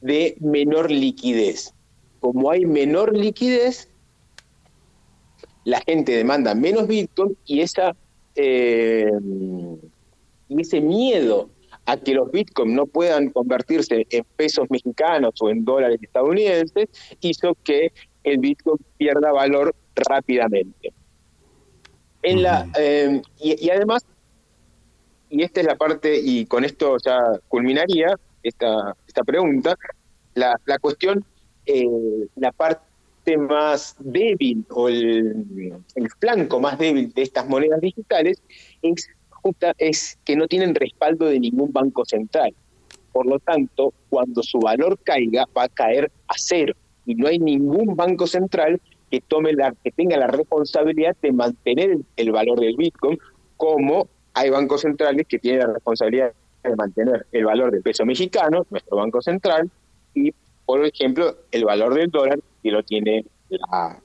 [0.00, 1.74] de menor liquidez.
[2.20, 3.88] Como hay menor liquidez,
[5.64, 7.94] la gente demanda menos bitcoin y esa
[8.34, 9.10] eh,
[10.48, 11.50] y ese miedo
[11.86, 16.88] a que los bitcoins no puedan convertirse en pesos mexicanos o en dólares estadounidenses
[17.20, 17.92] hizo que
[18.24, 20.92] el bitcoin pierda valor rápidamente.
[22.22, 24.04] En la, eh, y, además,
[25.30, 27.18] y esta es la parte, y con esto ya
[27.48, 29.76] culminaría esta, esta pregunta,
[30.34, 31.24] la, la cuestión,
[31.66, 31.86] eh,
[32.36, 32.88] la parte
[33.36, 38.40] más débil o el, el, flanco más débil de estas monedas digitales
[38.80, 39.08] es,
[39.78, 42.54] es que no tienen respaldo de ningún banco central.
[43.12, 46.74] Por lo tanto, cuando su valor caiga, va a caer a cero.
[47.04, 48.80] Y no hay ningún banco central
[49.10, 53.18] que tome la, que tenga la responsabilidad de mantener el, valor del Bitcoin,
[53.56, 56.32] como hay bancos centrales que tienen la responsabilidad
[56.62, 59.68] de mantener el valor del peso mexicano, nuestro banco central,
[60.14, 60.32] y
[60.64, 64.00] por ejemplo el valor del dólar que lo tiene la,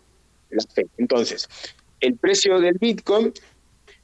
[0.74, 0.86] Fed.
[0.98, 1.50] Entonces,
[2.00, 3.34] el precio del Bitcoin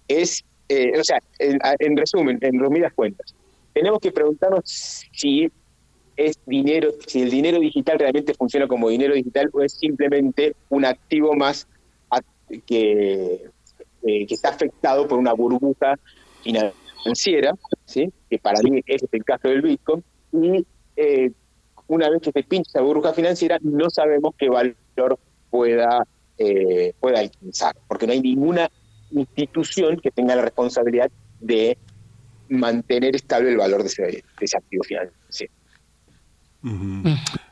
[0.08, 3.36] es, eh, o sea, en, en resumen, en resumidas cuentas,
[3.74, 5.52] tenemos que preguntarnos si
[6.18, 10.86] es dinero, si el dinero digital realmente funciona como dinero digital o es simplemente un
[10.86, 11.68] activo más
[14.02, 16.00] eh, que está afectado por una burbuja
[16.44, 17.54] financiera,
[17.86, 18.12] ¿sí?
[18.30, 21.32] que para mí es el caso del Bitcoin, y eh,
[21.88, 26.06] una vez que se pincha esa burbuja financiera no sabemos qué valor pueda,
[26.38, 28.70] eh, pueda alcanzar, porque no hay ninguna
[29.12, 31.10] institución que tenga la responsabilidad
[31.40, 31.78] de
[32.50, 35.54] mantener estable el valor de ese, activo financiero.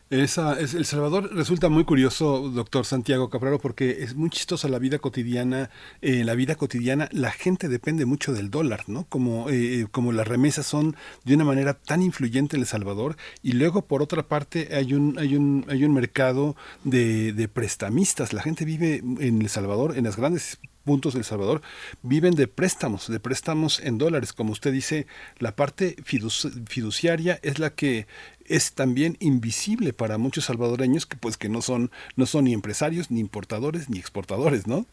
[0.10, 4.80] Esa, es, el Salvador resulta muy curioso, doctor Santiago Capraro, porque es muy chistosa la
[4.80, 5.70] vida cotidiana.
[6.02, 9.04] En la vida cotidiana la gente depende mucho del dólar, ¿no?
[9.10, 13.18] Como, eh, eh, como las remesas son de una manera tan influyente en El Salvador.
[13.44, 16.56] Y luego, por otra parte, hay un, hay un, hay un mercado
[16.86, 18.32] de, de prestamistas.
[18.32, 20.58] La gente vive en El Salvador, en las grandes
[20.88, 21.62] puntos del Salvador
[22.02, 24.32] viven de préstamos, de préstamos en dólares.
[24.32, 25.06] Como usted dice,
[25.38, 28.08] la parte fiduciaria es la que
[28.48, 33.12] es también invisible para muchos salvadoreños que pues que no son no son ni empresarios
[33.12, 34.86] ni importadores ni exportadores, ¿no?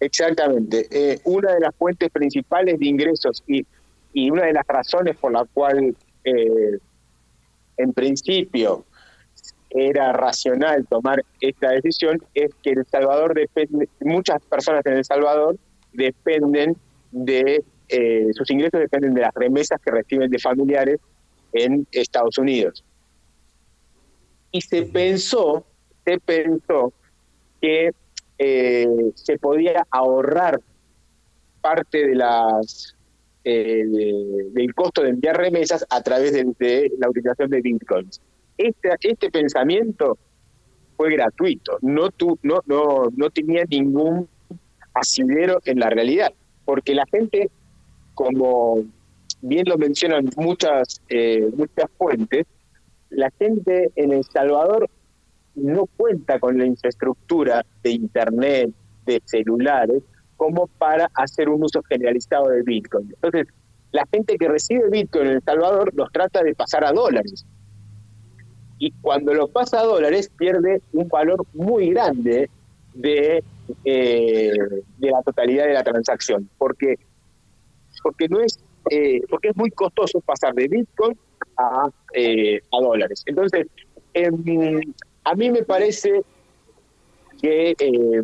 [0.00, 0.86] Exactamente.
[0.90, 3.66] Eh, una de las fuentes principales de ingresos y,
[4.12, 6.78] y una de las razones por la cual eh,
[7.76, 8.84] en principio
[9.70, 15.56] era racional tomar esta decisión es que El Salvador depende, muchas personas en El Salvador
[15.92, 16.76] dependen
[17.10, 21.00] de, eh, sus ingresos dependen de las remesas que reciben de familiares
[21.52, 22.84] en Estados Unidos.
[24.50, 25.64] Y se pensó,
[26.04, 26.92] se pensó
[27.60, 27.90] que
[28.38, 30.60] eh, se podía ahorrar
[31.60, 32.94] parte de las
[33.44, 33.84] eh,
[34.52, 38.20] del costo de enviar remesas a través de la utilización de bitcoins
[38.58, 40.18] este, este pensamiento
[40.96, 44.28] fue gratuito, no, tu, no, no, no tenía ningún
[44.92, 46.32] asidero en la realidad,
[46.64, 47.50] porque la gente,
[48.14, 48.82] como
[49.40, 52.46] bien lo mencionan muchas, eh, muchas fuentes,
[53.10, 54.88] la gente en El Salvador
[55.54, 58.70] no cuenta con la infraestructura de Internet,
[59.06, 60.02] de celulares,
[60.36, 63.08] como para hacer un uso generalizado de Bitcoin.
[63.14, 63.48] Entonces,
[63.90, 67.44] la gente que recibe Bitcoin en El Salvador los trata de pasar a dólares.
[68.78, 72.48] Y cuando lo pasa a dólares pierde un valor muy grande
[72.94, 73.42] de,
[73.84, 74.52] eh,
[74.98, 76.96] de la totalidad de la transacción, porque,
[78.02, 78.60] porque, no es,
[78.90, 81.16] eh, porque es muy costoso pasar de Bitcoin
[81.56, 83.22] a, eh, dólares.
[83.26, 83.66] Entonces,
[84.14, 84.80] em,
[85.24, 86.22] a mí me parece
[87.40, 88.22] que eh,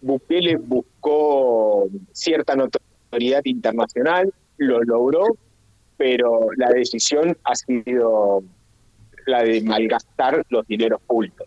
[0.00, 5.24] Bukele buscó cierta notoriedad internacional, lo logró,
[5.96, 8.42] pero la decisión ha sido
[9.26, 11.46] la de malgastar los dineros públicos.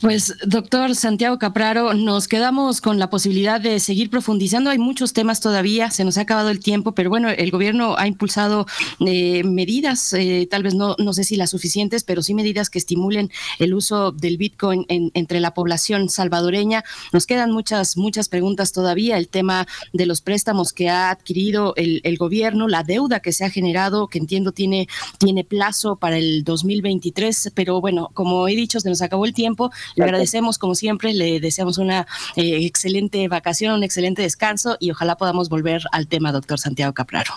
[0.00, 4.70] Pues, doctor Santiago Capraro, nos quedamos con la posibilidad de seguir profundizando.
[4.70, 8.06] Hay muchos temas todavía, se nos ha acabado el tiempo, pero bueno, el gobierno ha
[8.06, 8.66] impulsado
[9.00, 12.78] eh, medidas, eh, tal vez no, no sé si las suficientes, pero sí medidas que
[12.78, 16.82] estimulen el uso del Bitcoin entre la población salvadoreña.
[17.12, 19.18] Nos quedan muchas, muchas preguntas todavía.
[19.18, 23.44] El tema de los préstamos que ha adquirido el, el gobierno, la deuda que se
[23.44, 28.80] ha generado, que entiendo tiene, tiene plazo para el 2023, pero bueno, como he dicho,
[28.80, 29.70] se nos acabó el tiempo.
[29.96, 32.06] Le agradecemos, como siempre, le deseamos una
[32.36, 37.32] eh, excelente vacación, un excelente descanso y ojalá podamos volver al tema, doctor Santiago Capraro.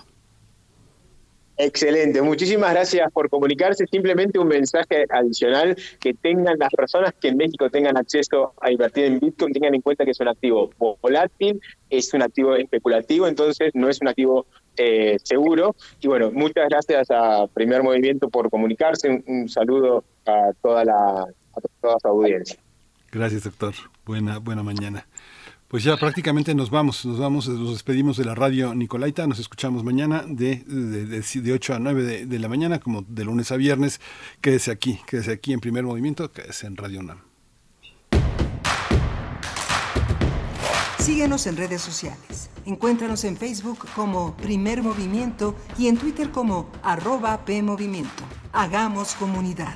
[1.56, 3.86] Excelente, muchísimas gracias por comunicarse.
[3.86, 9.06] Simplemente un mensaje adicional que tengan las personas que en México tengan acceso a invertir
[9.06, 10.72] en Bitcoin, tengan en cuenta que es un activo
[11.02, 11.62] volátil,
[11.92, 14.48] es un activo especulativo, entonces no es un activo
[14.78, 15.76] eh, seguro.
[16.02, 19.10] Y bueno, muchas gracias a Primer Movimiento por comunicarse.
[19.10, 22.58] Un, un saludo a toda la a toda su audiencia.
[23.12, 23.74] Gracias, doctor.
[24.06, 25.06] Buena, buena mañana.
[25.68, 29.84] Pues ya prácticamente nos vamos, nos vamos, nos despedimos de la radio Nicolaita, nos escuchamos
[29.84, 33.52] mañana de, de, de, de 8 a 9 de, de, la mañana, como de lunes
[33.52, 34.00] a viernes.
[34.40, 37.22] Quédese aquí, quédese aquí en primer movimiento, quédese en Radio UNAM.
[41.00, 42.50] Síguenos en redes sociales.
[42.66, 48.24] Encuéntranos en Facebook como Primer Movimiento y en Twitter como arroba PMovimiento.
[48.54, 49.76] Hagamos comunidad.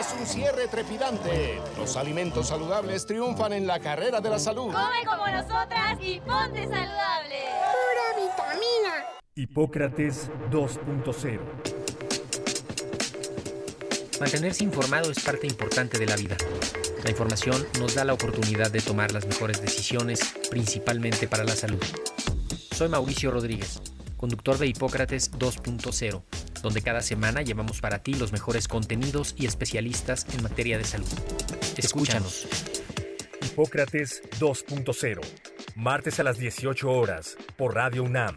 [0.00, 1.60] Es un cierre trepidante.
[1.76, 4.72] Los alimentos saludables triunfan en la carrera de la salud.
[4.72, 7.36] Come como nosotras y ponte saludable.
[7.68, 9.04] Pura vitamina.
[9.34, 11.40] Hipócrates 2.0
[14.20, 16.38] Mantenerse informado es parte importante de la vida.
[17.04, 21.82] La información nos da la oportunidad de tomar las mejores decisiones, principalmente para la salud.
[22.74, 23.82] Soy Mauricio Rodríguez,
[24.16, 26.22] conductor de Hipócrates 2.0,
[26.62, 31.08] donde cada semana llevamos para ti los mejores contenidos y especialistas en materia de salud.
[31.76, 32.46] Escúchanos.
[33.42, 35.20] Hipócrates 2.0.
[35.76, 38.36] Martes a las 18 horas por Radio UNAM.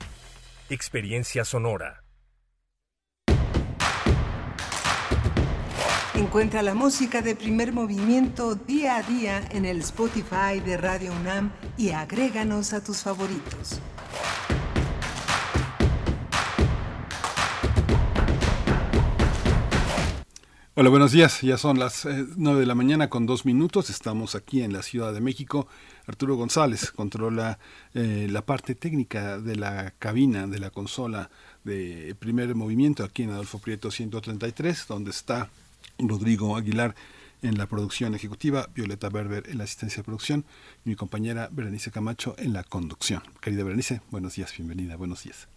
[0.69, 2.03] Experiencia sonora.
[6.15, 11.51] Encuentra la música de primer movimiento día a día en el Spotify de Radio UNAM
[11.75, 13.79] y agréganos a tus favoritos.
[20.75, 21.41] Hola, buenos días.
[21.41, 23.91] Ya son las eh, nueve de la mañana con dos minutos.
[23.91, 25.67] Estamos aquí en la Ciudad de México.
[26.07, 27.59] Arturo González controla
[27.93, 31.29] eh, la parte técnica de la cabina, de la consola
[31.63, 35.51] de primer movimiento aquí en Adolfo Prieto 133, donde está
[35.99, 36.95] Rodrigo Aguilar
[37.43, 40.43] en la producción ejecutiva, Violeta Berber en la asistencia de producción
[40.85, 43.21] y mi compañera Berenice Camacho en la conducción.
[43.41, 45.47] Querida Berenice, buenos días, bienvenida, buenos días.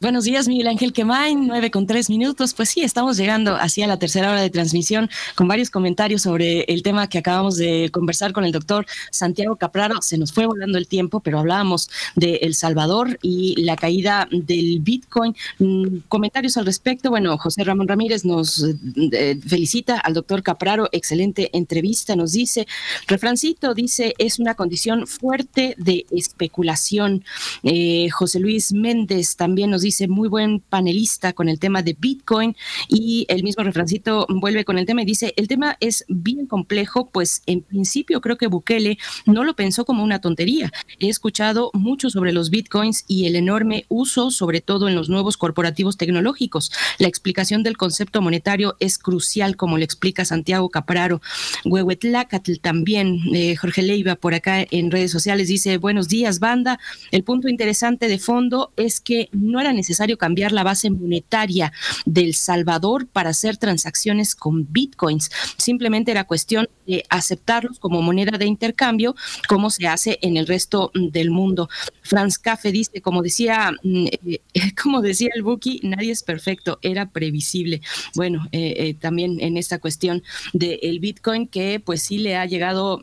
[0.00, 2.54] Buenos días, Miguel Ángel Quemain, nueve con tres minutos.
[2.54, 6.84] Pues sí, estamos llegando hacia la tercera hora de transmisión con varios comentarios sobre el
[6.84, 10.00] tema que acabamos de conversar con el doctor Santiago Capraro.
[10.00, 14.78] Se nos fue volando el tiempo, pero hablábamos de El Salvador y la caída del
[14.78, 15.34] Bitcoin.
[15.58, 17.10] Mm, comentarios al respecto.
[17.10, 18.64] Bueno, José Ramón Ramírez nos
[19.12, 20.88] eh, felicita al doctor Capraro.
[20.92, 22.14] Excelente entrevista.
[22.14, 22.68] Nos dice,
[23.08, 27.24] refrancito, dice, es una condición fuerte de especulación.
[27.64, 31.96] Eh, José Luis Méndez también nos dice, dice muy buen panelista con el tema de
[31.98, 32.54] Bitcoin
[32.88, 37.08] y el mismo refrancito vuelve con el tema y dice, el tema es bien complejo,
[37.10, 40.70] pues en principio creo que Bukele no lo pensó como una tontería.
[41.00, 45.38] He escuchado mucho sobre los Bitcoins y el enorme uso, sobre todo en los nuevos
[45.38, 46.70] corporativos tecnológicos.
[46.98, 51.22] La explicación del concepto monetario es crucial, como le explica Santiago Capraro.
[51.64, 56.78] Huehuetlacatl también, eh, Jorge Leiva por acá en redes sociales dice, buenos días, banda.
[57.10, 61.72] El punto interesante de fondo es que no eran necesario cambiar la base monetaria
[62.04, 65.30] del Salvador para hacer transacciones con bitcoins.
[65.56, 69.14] Simplemente era cuestión de aceptarlos como moneda de intercambio,
[69.48, 71.68] como se hace en el resto del mundo.
[72.02, 74.40] Franz Café dice, como decía, mm, eh,
[74.82, 77.80] como decía el Buki, nadie es perfecto, era previsible.
[78.14, 80.22] Bueno, eh, eh, también en esta cuestión
[80.52, 83.02] del Bitcoin que pues sí le ha llegado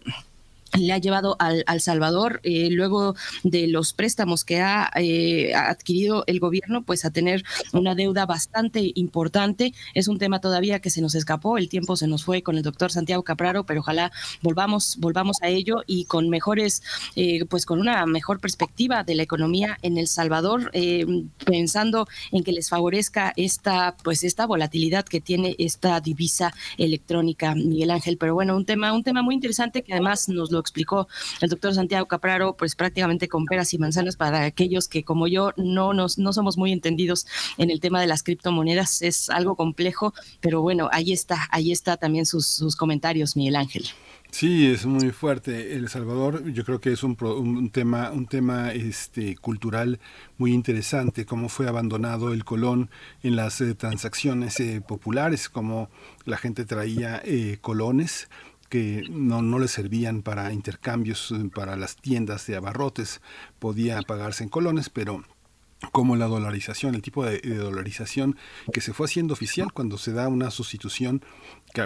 [0.78, 4.64] le ha llevado al, Salvador, eh, luego de los préstamos que
[4.96, 7.44] eh, ha, adquirido el gobierno, pues a tener
[7.74, 9.74] una deuda bastante importante.
[9.94, 12.64] Es un tema todavía que se nos escapó, el tiempo se nos fue con el
[12.64, 14.12] doctor Santiago Capraro, pero ojalá
[14.42, 16.82] volvamos, volvamos a ello y con mejores,
[17.16, 20.72] eh, pues con una mejor perspectiva de la economía en El Salvador,
[21.46, 27.92] pensando en que les favorezca esta, pues esta volatilidad que tiene esta divisa electrónica, Miguel
[27.92, 28.18] Ángel.
[28.18, 31.08] Pero bueno, un tema, un tema muy interesante que además nos lo explicó
[31.42, 35.52] el doctor Santiago Capraro, pues prácticamente con peras y manzanas para aquellos que como yo
[35.58, 37.26] no, nos, no somos muy entendidos
[37.58, 39.02] en el tema de las criptomonedas.
[39.02, 43.86] Es algo complejo, pero bueno, ahí está, ahí está también sus, sus comentarios, Miguel Ángel.
[44.32, 45.76] Sí, es muy fuerte.
[45.76, 50.02] El Salvador, yo creo que es un, un, tema, un tema este, cultural
[50.38, 52.90] muy interesante, cómo fue abandonado el colón
[53.24, 55.90] en las eh, transacciones eh, populares, cómo
[56.26, 58.28] la gente traía eh, colones
[58.76, 63.22] que no, no le servían para intercambios eh, para las tiendas de abarrotes,
[63.58, 65.24] podía pagarse en colones, pero
[65.94, 68.36] como la dolarización, el tipo de, dolarización
[68.74, 71.24] que se fue haciendo oficial cuando se da una sustitución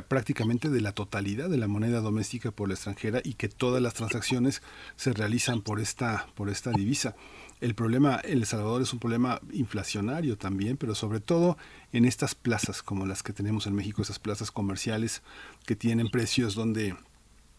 [0.08, 3.94] prácticamente de la totalidad de la moneda doméstica por la extranjera y que todas las
[3.94, 4.64] transacciones
[4.96, 7.16] se realizan por esta, por esta divisa.
[7.62, 11.58] El problema en El Salvador es un problema inflacionario también, pero sobre todo
[11.92, 15.22] en estas plazas como las que tenemos en México, esas plazas comerciales
[15.66, 16.96] que tienen precios donde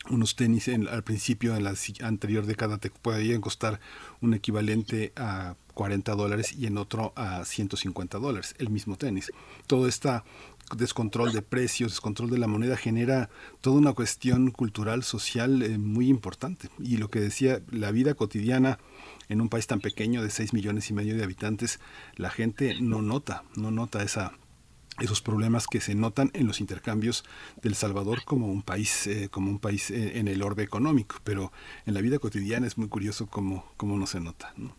[0.09, 3.81] unos tenis en, al principio en la anterior década te podían costar
[4.23, 9.31] un equivalente a 40 dólares y en otro a 150 dólares, el mismo tenis.
[9.67, 10.23] Todo este
[10.77, 13.29] descontrol de precios, descontrol de la moneda genera
[13.61, 16.71] toda una cuestión cultural, social eh, muy importante.
[16.79, 18.79] Y lo que decía, la vida cotidiana
[19.31, 21.81] en un país tan pequeño de 6 millones y medio de habitantes,
[22.17, 27.25] la gente no nota, no nota esos problemas que se notan en los intercambios
[27.63, 31.53] del Salvador como un país eh, como un país eh, en el orbe económico pero
[31.87, 34.75] en la vida cotidiana es muy curioso cómo, cómo no se nota ¿no?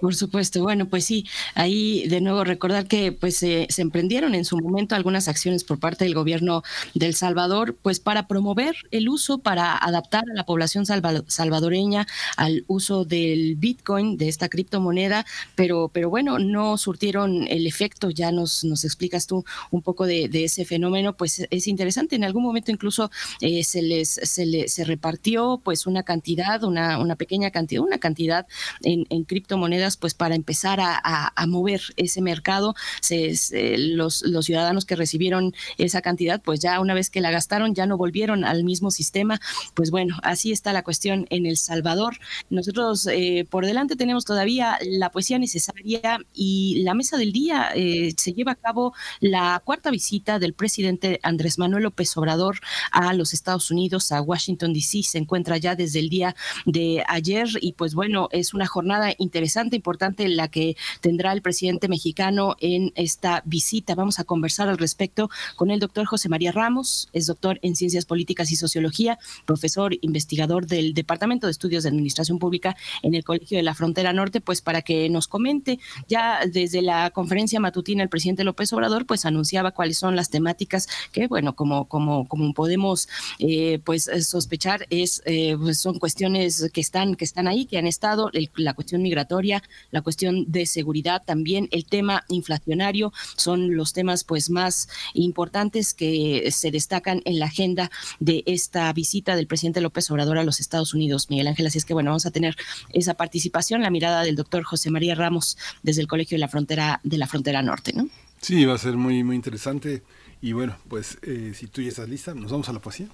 [0.00, 4.58] Por supuesto, bueno, pues sí, ahí de nuevo recordar que pues se emprendieron en su
[4.58, 6.62] momento algunas acciones por parte del gobierno
[6.94, 12.06] del Salvador, pues para promover el uso, para adaptar a la población salvadoreña
[12.36, 18.30] al uso del Bitcoin, de esta criptomoneda, pero, pero bueno, no surtieron el efecto, ya
[18.30, 22.70] nos, nos explicas tú un poco de, ese fenómeno, pues es interesante, en algún momento
[22.70, 23.10] incluso
[23.40, 28.46] eh, se les se, se repartió pues una cantidad, una, una pequeña cantidad, una cantidad
[28.82, 32.74] en, en criptomonedas pues para empezar a, mover ese mercado.
[33.10, 37.86] los, los ciudadanos que recibieron esa cantidad, pues ya una vez que la gastaron, ya
[37.86, 39.40] no volvieron al mismo sistema.
[39.74, 42.18] Pues bueno, así está la cuestión en El Salvador.
[42.50, 48.14] Nosotros eh, por delante tenemos todavía la poesía necesaria y la mesa del día eh,
[48.16, 52.60] se lleva a cabo la cuarta visita del presidente Andrés Manuel López Obrador
[52.90, 55.02] a los Estados Unidos, a Washington, D.C.
[55.02, 56.34] Se encuentra ya desde el día
[56.66, 61.88] de ayer y pues bueno, es una jornada interesante, importante la que tendrá el presidente
[61.88, 63.94] mexicano en esta visita.
[63.94, 68.06] Vamos a conversar al respecto con el doctor José María Ramos, es doctor en Ciencias
[68.06, 73.56] Políticas y Sociología, profesor investigador del Departamento de Estudios de Administración Pública en el Colegio
[73.56, 75.78] de la Frontera Norte, pues para que nos comente
[76.08, 80.88] ya desde la conferencia matutina el presidente López Obrador pues anunciaba cuáles son las temáticas
[81.12, 86.80] que bueno, como como como podemos eh, pues sospechar es eh, pues son cuestiones que
[86.80, 91.68] están que están ahí, que han estado la cuestión migratoria, la cuestión de seguridad, también
[91.70, 97.90] el tema inflacionario son los temas pues más importantes que se destacan en la agenda
[98.20, 101.66] de esta visita del presidente López Obrador a los Estados Unidos, Miguel Ángel.
[101.66, 102.56] Así es que bueno, vamos a tener
[102.92, 107.00] esa participación, la mirada del doctor José María Ramos desde el Colegio de la Frontera
[107.02, 108.08] de la Frontera Norte, ¿no?
[108.40, 110.02] Sí, va a ser muy, muy interesante.
[110.42, 113.08] Y bueno, pues eh, si tú ya estás lista, ¿nos vamos a la poesía?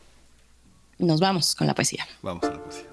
[0.99, 2.07] Nos vamos con la poesía.
[2.23, 2.87] Vamos a la poesía.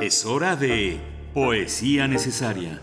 [0.00, 1.00] Es hora de
[1.38, 2.80] poesía necesaria.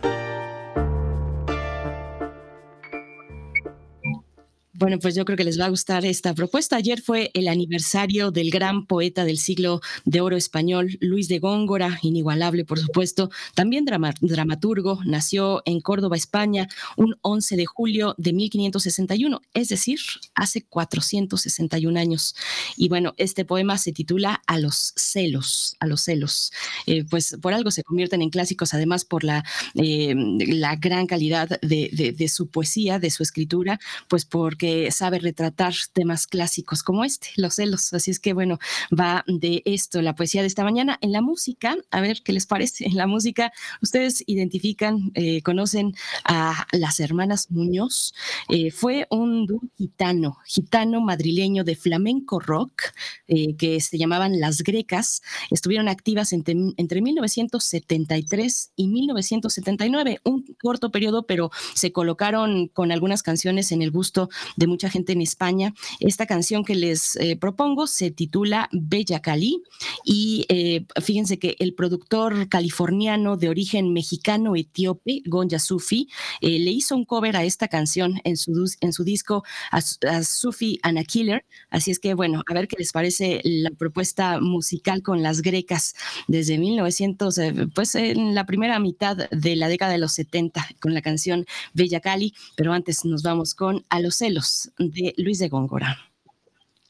[4.77, 6.75] Bueno, pues yo creo que les va a gustar esta propuesta.
[6.75, 11.97] Ayer fue el aniversario del gran poeta del siglo de oro español, Luis de Góngora,
[12.01, 19.41] inigualable, por supuesto, también dramaturgo, nació en Córdoba, España, un 11 de julio de 1561,
[19.53, 19.99] es decir,
[20.33, 22.35] hace 461 años.
[22.75, 26.51] Y bueno, este poema se titula A los celos, a los celos.
[26.85, 29.45] Eh, pues por algo se convierten en clásicos, además por la,
[29.75, 30.13] eh,
[30.47, 33.79] la gran calidad de, de su poesía, de su escritura,
[34.09, 37.93] pues porque sabe retratar temas clásicos como este, los celos.
[37.93, 38.59] Así es que bueno,
[38.97, 40.97] va de esto la poesía de esta mañana.
[41.01, 42.85] En la música, a ver qué les parece.
[42.85, 43.51] En la música,
[43.81, 48.13] ustedes identifican, eh, conocen a las hermanas Muñoz.
[48.49, 52.81] Eh, fue un dúo gitano, gitano madrileño de flamenco rock,
[53.27, 55.21] eh, que se llamaban Las Grecas.
[55.51, 63.23] Estuvieron activas entre, entre 1973 y 1979, un corto periodo, pero se colocaron con algunas
[63.23, 65.73] canciones en el gusto de mucha gente en España.
[65.99, 69.61] Esta canción que les eh, propongo se titula Bella Cali
[70.03, 76.09] y eh, fíjense que el productor californiano de origen mexicano-etíope, Gonja Sufi,
[76.41, 79.81] eh, le hizo un cover a esta canción en su, en su disco a,
[80.23, 81.45] Sufi and a Killer.
[81.69, 85.95] Así es que bueno, a ver qué les parece la propuesta musical con las grecas
[86.27, 87.39] desde 1900,
[87.73, 91.99] pues en la primera mitad de la década de los 70 con la canción Bella
[91.99, 94.44] Cali, pero antes nos vamos con A los celos
[94.77, 95.97] de Luis de Góngora.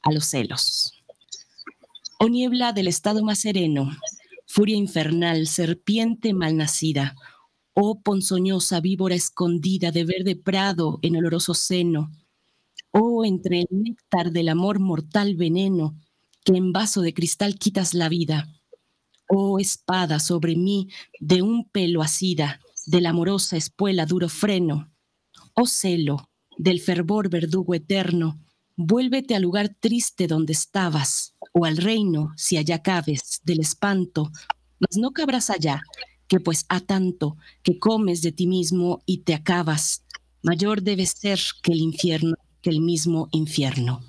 [0.02, 0.94] A los celos.
[2.20, 3.92] Oh niebla del estado más sereno,
[4.46, 7.16] furia infernal, serpiente malnacida,
[7.74, 12.10] oh ponzoñosa víbora escondida de verde prado en oloroso seno,
[12.92, 16.00] oh entre el néctar del amor mortal veneno,
[16.46, 18.48] que en vaso de cristal quitas la vida,
[19.28, 20.88] oh espada sobre mí
[21.20, 24.90] de un pelo asida, de la amorosa espuela duro freno,
[25.54, 28.40] oh celo, del fervor verdugo eterno,
[28.76, 34.32] vuélvete al lugar triste donde estabas, o al reino, si allá cabes, del espanto,
[34.80, 35.82] mas no cabrás allá,
[36.28, 40.04] que pues a tanto que comes de ti mismo y te acabas,
[40.42, 44.02] mayor debe ser que el infierno, que el mismo infierno.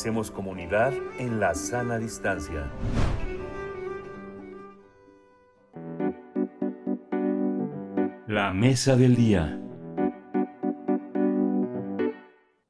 [0.00, 2.72] Hacemos comunidad en la sana distancia.
[8.26, 9.60] La mesa del día.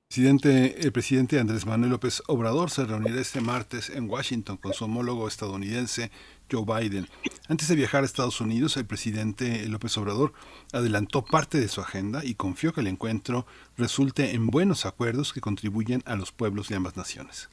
[0.09, 4.87] Presidente, el presidente Andrés Manuel López Obrador se reunirá este martes en Washington con su
[4.87, 6.11] homólogo estadounidense
[6.51, 7.07] Joe Biden.
[7.51, 10.33] Antes de viajar a Estados Unidos, el presidente López Obrador
[10.73, 13.45] adelantó parte de su agenda y confió que el encuentro
[13.77, 17.49] resulte en buenos acuerdos que contribuyen a los pueblos de ambas naciones.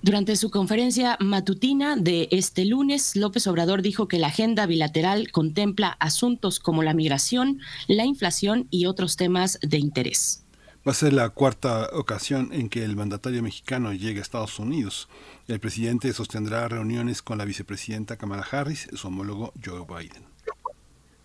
[0.00, 5.94] Durante su conferencia matutina de este lunes, López Obrador dijo que la agenda bilateral contempla
[6.00, 10.42] asuntos como la migración, la inflación y otros temas de interés.
[10.84, 15.08] Va a ser la cuarta ocasión en que el mandatario mexicano llegue a Estados Unidos.
[15.52, 20.22] El presidente sostendrá reuniones con la vicepresidenta Kamala Harris, su homólogo Joe Biden.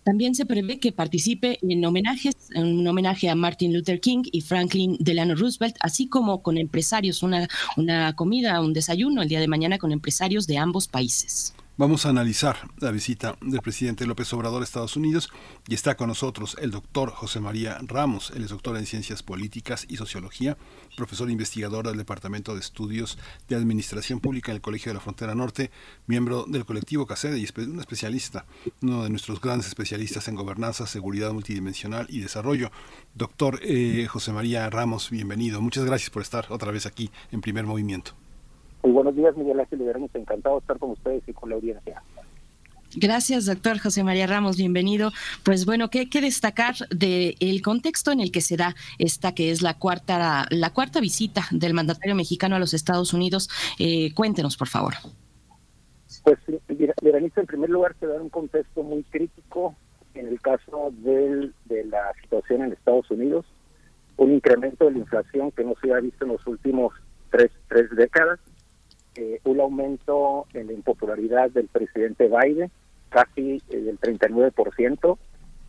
[0.04, 4.42] También se prevé que participe en homenajes, en un homenaje a Martin Luther King y
[4.42, 7.48] Franklin Delano Roosevelt, así como con empresarios, una,
[7.78, 11.54] una comida, un desayuno el día de mañana con empresarios de ambos países.
[11.78, 15.30] Vamos a analizar la visita del presidente López Obrador a Estados Unidos
[15.68, 18.32] y está con nosotros el doctor José María Ramos.
[18.34, 20.58] Él es doctor en Ciencias Políticas y Sociología,
[20.98, 23.18] profesor investigador del Departamento de Estudios
[23.48, 25.70] de Administración Pública en el Colegio de la Frontera Norte,
[26.08, 28.44] miembro del colectivo CACEDE y un especialista,
[28.82, 32.70] uno de nuestros grandes especialistas en gobernanza, seguridad multidimensional y desarrollo.
[33.14, 35.60] Doctor eh, José María Ramos, bienvenido.
[35.60, 38.10] Muchas gracias por estar otra vez aquí en primer movimiento.
[38.82, 39.80] Muy buenos días, Miguel Ángel.
[40.14, 42.02] Encantado de estar con ustedes y con la audiencia.
[43.00, 45.12] Gracias, doctor José María Ramos, bienvenido.
[45.44, 49.62] Pues bueno, ¿qué, destacar del el contexto en el que se da esta que es
[49.62, 53.48] la cuarta, la cuarta visita del mandatario mexicano a los Estados Unidos?
[53.78, 54.94] Eh, cuéntenos, por favor.
[56.24, 56.38] Pues,
[57.00, 59.76] Berenice, en primer lugar, se da un contexto muy crítico
[60.14, 63.46] en el caso del, de la situación en Estados Unidos,
[64.16, 66.92] un incremento de la inflación que no se ha visto en los últimos
[67.30, 68.40] tres, tres décadas,
[69.14, 72.72] eh, un aumento en la impopularidad del presidente Biden,
[73.08, 75.18] casi eh, del 39%,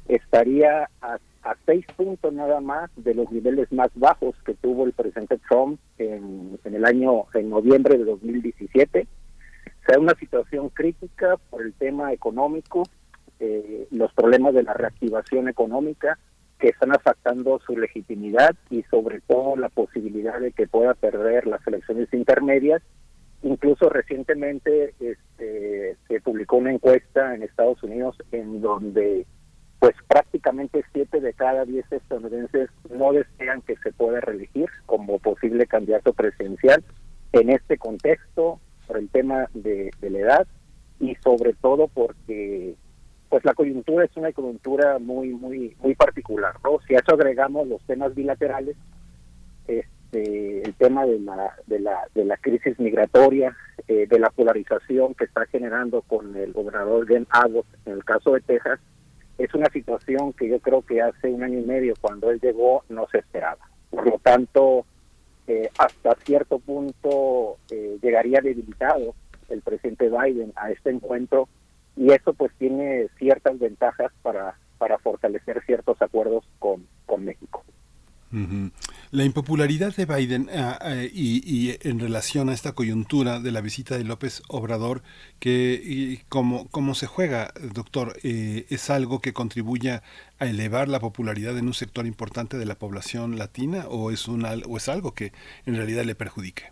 [0.08, 1.18] estaría a,
[1.66, 6.60] seis puntos nada más de los niveles más bajos que tuvo el presidente Trump en,
[6.64, 9.08] el año, en noviembre de 2017.
[9.66, 12.84] O sea, una situación crítica por el tema económico,
[13.40, 16.20] eh, los problemas de la reactivación económica
[16.60, 21.66] que están afectando su legitimidad y sobre todo la posibilidad de que pueda perder las
[21.66, 22.82] elecciones intermedias
[23.42, 29.26] Incluso recientemente este, se publicó una encuesta en Estados Unidos en donde
[29.78, 35.68] pues prácticamente siete de cada diez estadounidenses no desean que se pueda reelegir como posible
[35.68, 36.84] candidato presidencial
[37.32, 40.48] en este contexto por el tema de, de la edad
[41.00, 42.76] y sobre todo porque
[43.30, 47.68] pues la coyuntura es una coyuntura muy muy muy particular no si a eso agregamos
[47.68, 48.76] los temas bilaterales
[49.68, 53.56] este el tema de la, de la, de la crisis migratoria,
[53.88, 58.34] eh, de la polarización que está generando con el gobernador Ben Abbott en el caso
[58.34, 58.80] de Texas,
[59.38, 62.84] es una situación que yo creo que hace un año y medio cuando él llegó
[62.90, 63.70] no se esperaba.
[63.90, 64.86] Por lo tanto,
[65.48, 69.16] eh, hasta cierto punto eh, llegaría debilitado
[69.50, 71.48] el presidente Biden a este encuentro
[71.96, 74.56] y eso pues tiene ciertas ventajas para,
[75.04, 77.64] fortalecer ciertos acuerdos con México.
[79.12, 83.98] La impopularidad de Biden ah, ah, y, en relación a esta coyuntura de la visita
[83.98, 85.02] de López Obrador,
[85.40, 90.04] que como, como se juega, doctor, eh, es algo que contribuya
[90.38, 94.46] a elevar la popularidad en un sector importante de la población latina o es, un,
[94.46, 95.32] o es algo que
[95.66, 96.66] en realidad le perjudique?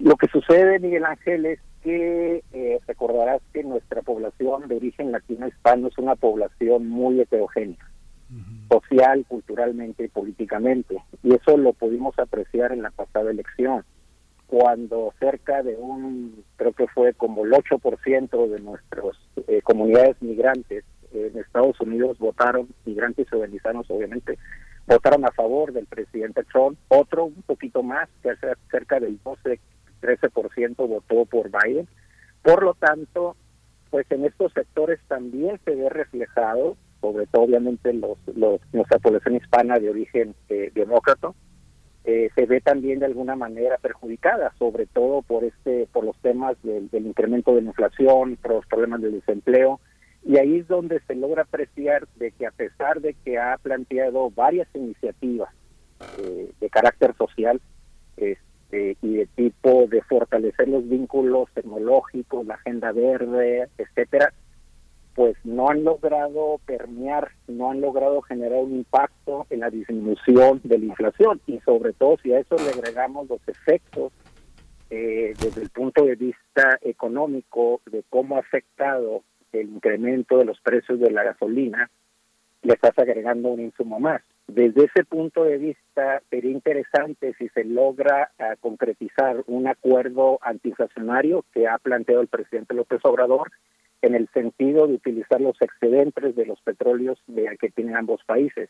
[0.00, 5.46] Lo que sucede, Miguel Ángel, es que eh, recordarás que nuestra población de origen latino
[5.46, 7.93] hispano es una población muy heterogénea
[8.68, 11.02] social, culturalmente y políticamente.
[11.22, 13.84] Y eso lo pudimos apreciar en la pasada elección,
[14.46, 19.16] cuando cerca de un, creo que fue como el 8% de nuestras
[19.48, 20.84] eh, comunidades migrantes
[21.14, 24.38] en Estados Unidos votaron, migrantes y venezolanos obviamente,
[24.86, 28.34] votaron a favor del presidente Trump, otro un poquito más, que
[28.70, 29.60] cerca del 12,
[30.02, 31.88] 13% votó por Biden.
[32.42, 33.36] Por lo tanto,
[33.90, 39.36] pues en estos sectores también se ve reflejado sobre todo obviamente los, los nuestra población
[39.36, 41.32] hispana de origen eh, demócrata,
[42.04, 46.56] eh, se ve también de alguna manera perjudicada, sobre todo por este, por los temas
[46.62, 49.80] del, incremento de la inflación, por los problemas del desempleo,
[50.24, 54.30] y ahí es donde se logra apreciar de que a pesar de que ha planteado
[54.30, 55.50] varias iniciativas
[56.22, 57.60] eh, de carácter social
[58.16, 64.32] este, y de tipo de fortalecer los vínculos tecnológicos, la agenda verde, etcétera,
[65.14, 70.78] pues no han logrado permear, no han logrado generar un impacto en la disminución de
[70.78, 74.12] la inflación y sobre todo si a eso le agregamos los efectos
[74.90, 79.22] eh, desde el punto de vista económico de cómo ha afectado
[79.52, 81.90] el incremento de los precios de la gasolina,
[82.62, 84.22] le estás agregando un insumo más.
[84.46, 91.44] Desde ese punto de vista, sería interesante si se logra uh, concretizar un acuerdo antiinflacionario
[91.52, 93.52] que ha planteado el presidente López Obrador
[94.04, 98.68] en el sentido de utilizar los excedentes de los petróleos de, que tienen ambos países.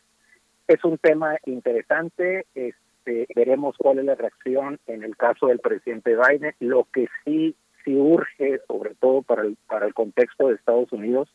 [0.67, 6.15] Es un tema interesante, este, veremos cuál es la reacción en el caso del presidente
[6.15, 6.53] Biden.
[6.59, 7.53] Lo que sí,
[7.83, 11.29] sí urge, sobre todo para el, para el contexto de Estados Unidos,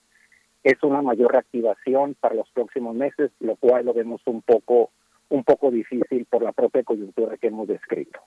[0.65, 4.91] es una mayor reactivación para los próximos meses, lo cual lo vemos un poco
[5.29, 8.19] un poco difícil por la propia coyuntura que hemos descrito.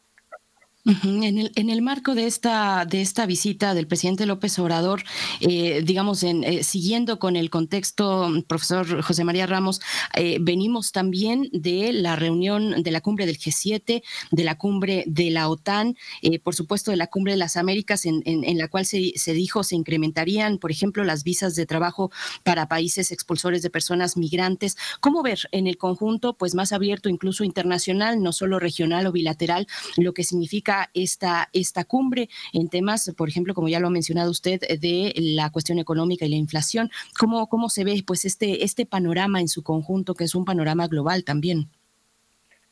[0.86, 5.04] En el, en el marco de esta, de esta visita del presidente López Obrador,
[5.40, 9.80] eh, digamos, en, eh, siguiendo con el contexto, profesor José María Ramos,
[10.14, 15.30] eh, venimos también de la reunión de la cumbre del G7, de la cumbre de
[15.30, 15.96] la OTAN,
[16.44, 19.64] por supuesto de la cumbre de las Américas, en, en, la cual se, se, dijo
[19.64, 22.12] se incrementarían, por ejemplo, las visas de trabajo
[22.44, 24.76] para países expulsores de personas migrantes.
[25.00, 29.68] ¿Cómo ver en el conjunto, pues más abierto, incluso internacional, no solo regional o bilateral,
[29.96, 34.32] lo que significa esta, esta cumbre en temas, por ejemplo, como ya lo ha mencionado
[34.32, 36.90] usted, de la cuestión económica y la inflación.
[37.20, 40.88] ¿Cómo, cómo se ve pues este, este panorama en su conjunto, que es un panorama
[40.88, 41.70] global también?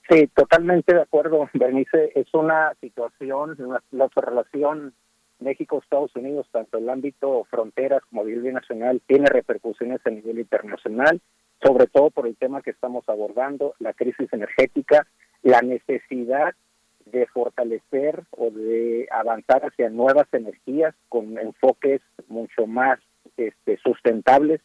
[0.09, 2.11] Sí, totalmente de acuerdo, Bernice.
[2.15, 3.55] Es una situación,
[3.91, 4.93] la relación
[5.39, 10.39] México-Estados Unidos, tanto en el ámbito fronteras como a nivel nacional, tiene repercusiones a nivel
[10.39, 11.21] internacional,
[11.61, 15.07] sobre todo por el tema que estamos abordando, la crisis energética,
[15.43, 16.53] la necesidad
[17.05, 22.99] de fortalecer o de avanzar hacia nuevas energías con enfoques mucho más
[23.37, 24.61] este, sustentables,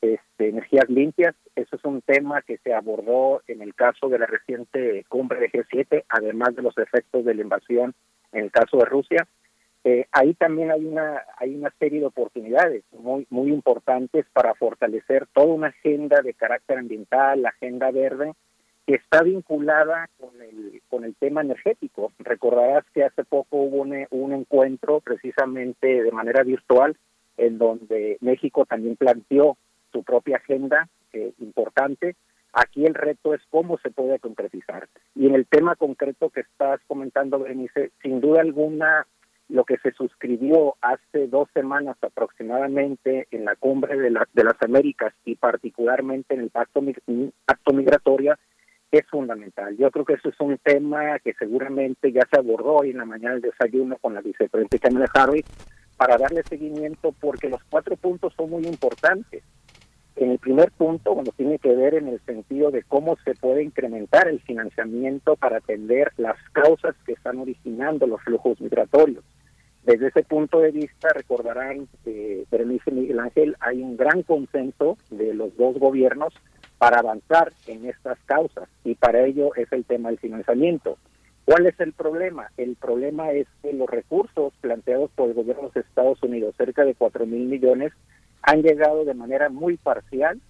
[0.00, 1.34] este, energías limpias.
[1.56, 5.50] Eso es un tema que se abordó en el caso de la reciente cumbre de
[5.50, 7.94] G7, además de los efectos de la invasión
[8.32, 9.26] en el caso de Rusia.
[9.84, 15.26] Eh, ahí también hay una hay una serie de oportunidades muy muy importantes para fortalecer
[15.32, 18.34] toda una agenda de carácter ambiental, la agenda verde,
[18.88, 22.10] que está vinculada con el, con el tema energético.
[22.20, 26.96] Recordarás que hace poco hubo un, encuentro precisamente de manera virtual
[27.36, 29.58] en donde México también planteó
[29.92, 32.16] su propia agenda eh, importante.
[32.54, 34.88] Aquí el reto es cómo se puede concretizar.
[35.14, 39.06] Y en el tema concreto que estás comentando, Berenice, sin duda alguna,
[39.50, 45.12] lo que se suscribió hace dos semanas aproximadamente en la cumbre de, de las Américas
[45.26, 46.80] y particularmente en el pacto,
[47.44, 48.34] pacto migratorio
[48.90, 49.76] es fundamental.
[49.76, 53.04] Yo creo que eso es un tema que seguramente ya se abordó hoy en la
[53.04, 55.44] mañana del desayuno con la vicepresidenta Kamala Harris
[55.96, 59.42] para darle seguimiento porque los cuatro puntos son muy importantes.
[60.16, 63.62] En el primer punto, bueno, tiene que ver en el sentido de cómo se puede
[63.62, 69.22] incrementar el financiamiento para atender las causas que están originando los flujos migratorios.
[69.84, 75.34] Desde ese punto de vista, recordarán, eh, Berenice Miguel Ángel, hay un gran consenso de
[75.34, 76.34] los dos gobiernos
[76.78, 80.96] para avanzar en estas causas y para ello es el tema del financiamiento.
[81.44, 82.50] ¿Cuál es el problema?
[82.56, 86.94] El problema es que los recursos planteados por el gobierno de Estados Unidos, cerca de
[86.94, 87.92] 4 mil millones,
[88.42, 90.40] han llegado de manera muy parcial.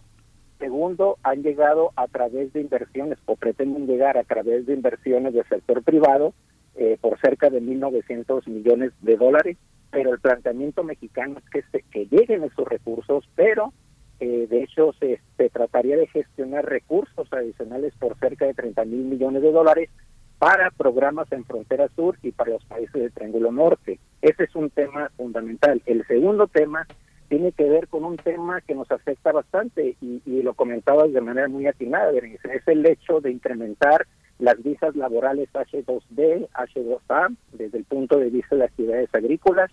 [0.59, 5.49] Segundo, han llegado a través de inversiones o pretenden llegar a través de inversiones del
[5.49, 6.35] sector privado
[6.75, 9.57] eh, por cerca de 1.900 millones de dólares.
[9.91, 13.73] Pero el planteamiento mexicano es que, se, que lleguen esos recursos, pero
[14.21, 19.43] eh, de hecho, se, trataría de gestionar recursos adicionales por cerca de 30 mil millones
[19.43, 19.91] de dólares
[20.39, 23.99] para programas en frontera sur y para los países del Triángulo Norte.
[24.23, 25.83] Ese es un tema fundamental.
[25.87, 26.87] El segundo tema
[27.29, 31.49] tiene que ver con un tema que nos afecta bastante y, lo comentabas de manera
[31.49, 34.07] muy atinada, es el hecho de incrementar
[34.39, 39.71] las visas laborales H2B, H2A, desde el punto de vista de actividades agrícolas,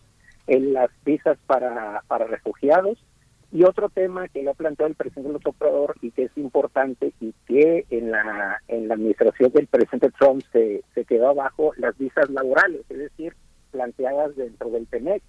[0.48, 2.98] en las visas para, para refugiados,
[3.52, 7.14] y otro tema que lo ha planteado el presidente López Obrador y que es importante
[7.20, 11.98] y que en la en la administración del presidente Trump se, se quedó abajo, las
[11.98, 13.34] visas laborales, es decir,
[13.72, 15.22] planteadas dentro del TEMEC.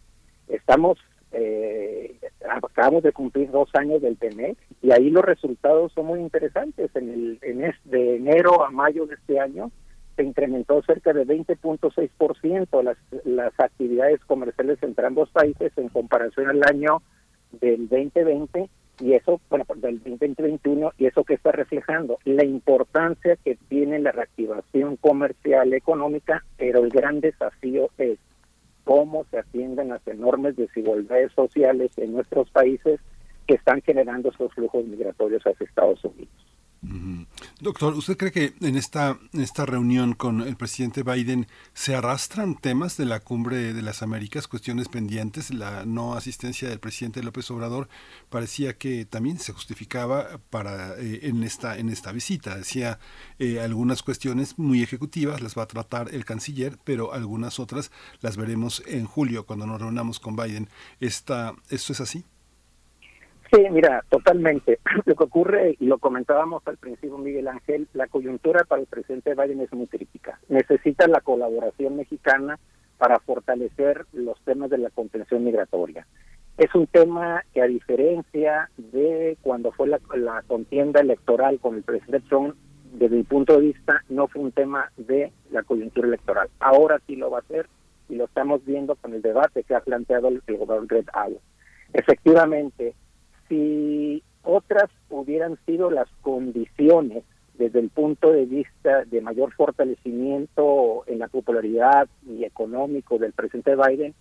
[0.49, 0.99] Estamos,
[1.33, 6.91] eh, acabamos de cumplir dos años del TEMEC y ahí los resultados son muy interesantes.
[6.95, 9.71] En el en de enero a mayo de este año
[10.15, 16.63] se incrementó cerca de 20.6% las, las actividades comerciales entre ambos países en comparación al
[16.65, 17.03] año
[17.61, 18.69] del 2020
[19.01, 24.13] y eso, bueno, del 2021 y eso que está reflejando la importancia que tiene la
[24.13, 28.19] reactivación comercial económica, pero el gran desafío es
[28.85, 33.01] cómo se atienden las enormes desigualdades sociales en nuestros países
[33.47, 36.47] que están generando esos flujos migratorios hacia Estados Unidos.
[37.59, 42.99] Doctor, ¿usted cree que en esta, esta reunión con el presidente Biden se arrastran temas
[42.99, 45.49] de la cumbre de las Américas, cuestiones pendientes?
[45.49, 47.89] La no asistencia del presidente López Obrador
[48.29, 52.59] parecía que también se justificaba para eh, en esta en esta visita.
[52.59, 52.99] Decía
[53.39, 58.37] eh, algunas cuestiones muy ejecutivas las va a tratar el canciller, pero algunas otras las
[58.37, 60.69] veremos en julio cuando nos reunamos con Biden.
[61.01, 62.27] ¿Esta, ¿Esto es así?
[63.53, 64.81] Sí, mira, totalmente.
[65.05, 69.35] Lo que ocurre, y lo comentábamos al principio, Miguel Ángel, la coyuntura para el presidente
[69.35, 70.41] Biden es muy crítica.
[70.49, 72.59] Necesita la colaboración mexicana
[72.99, 76.07] para fortalecer los temas de la contención migratoria.
[76.59, 82.27] Es un tema que a diferencia de cuando fue la, contienda electoral con el presidente
[82.29, 82.57] Trump,
[82.95, 86.49] desde mi punto de vista, no fue un tema de la coyuntura electoral.
[86.61, 87.69] Ahora sí lo va a ser
[88.09, 91.43] y lo estamos viendo con el debate que ha planteado el, gobernador Greg Abbott.
[91.93, 92.95] Efectivamente,
[93.49, 101.19] si otras hubieran sido las condiciones desde el punto de vista de mayor fortalecimiento en
[101.19, 104.15] la popularidad y económico del presidente Biden,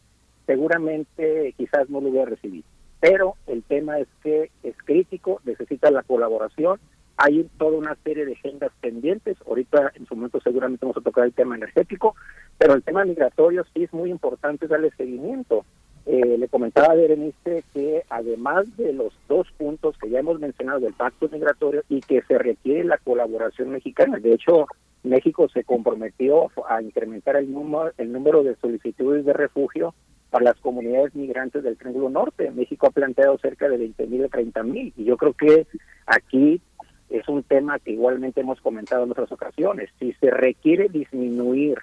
[0.46, 2.66] seguramente quizás no lo hubiera recibido.
[3.00, 6.80] Pero el tema es que es crítico, necesita la colaboración,
[7.18, 11.26] hay toda una serie de agendas pendientes, ahorita en su momento seguramente vamos a tocar
[11.26, 12.16] el tema energético,
[12.58, 15.66] pero el tema migratorio sí es muy importante darle seguimiento.
[16.06, 20.80] Eh, le comentaba a Berenice que además de los dos puntos que ya hemos mencionado
[20.80, 24.68] del pacto migratorio y que se requiere la colaboración mexicana, de hecho
[25.04, 29.96] México se comprometió a incrementar el número, el número de solicitudes de refugio
[30.30, 32.52] para las comunidades migrantes del Triángulo Norte.
[32.52, 35.66] México ha planteado cerca de 20 mil a 30 mil y yo creo que
[36.06, 36.62] aquí
[37.10, 39.90] es un tema que igualmente hemos comentado en otras ocasiones.
[40.00, 41.78] Si se requiere disminuir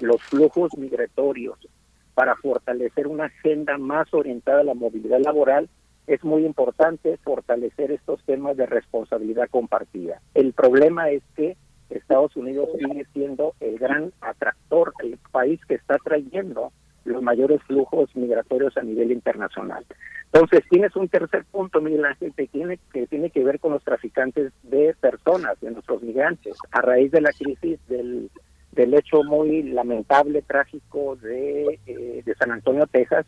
[0.00, 1.58] los flujos migratorios
[2.16, 5.68] para fortalecer una agenda más orientada a la movilidad laboral,
[6.06, 10.22] es muy importante fortalecer estos temas de responsabilidad compartida.
[10.32, 11.58] El problema es que
[11.90, 16.72] Estados Unidos sigue siendo el gran atractor, el país que está trayendo
[17.04, 19.84] los mayores flujos migratorios a nivel internacional.
[20.32, 23.84] Entonces, tienes un tercer punto, Miguel Ángel, que tiene, que tiene que ver con los
[23.84, 26.56] traficantes de personas, de nuestros migrantes.
[26.72, 28.30] A raíz de la crisis del
[28.76, 33.26] del hecho muy lamentable, trágico de, eh, de San Antonio, Texas,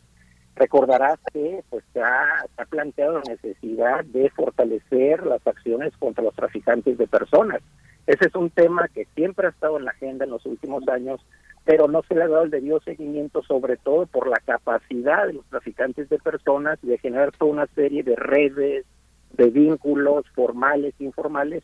[0.55, 6.99] recordarás que pues se ha, planteado la necesidad de fortalecer las acciones contra los traficantes
[6.99, 7.63] de personas.
[8.07, 11.25] Ese es un tema que siempre ha estado en la agenda en los últimos años,
[11.65, 15.35] pero no se le ha dado el debido seguimiento, sobre todo por la capacidad de
[15.35, 18.85] los traficantes de personas de generar toda una serie de redes,
[19.33, 21.63] de vínculos formales, informales,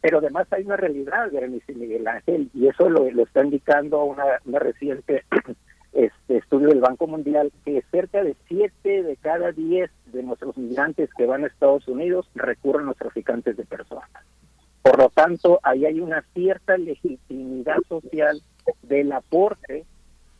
[0.00, 4.58] pero además hay una realidad, Berenice Miguel Ángel, y eso lo, está indicando una, una
[4.58, 5.24] reciente
[5.92, 11.10] este estudio del Banco Mundial, que cerca de 7 de cada 10 de nuestros migrantes
[11.16, 14.08] que van a Estados Unidos recurren a los traficantes de personas.
[14.82, 18.40] Por lo tanto, ahí hay una cierta legitimidad social
[18.82, 19.84] del aporte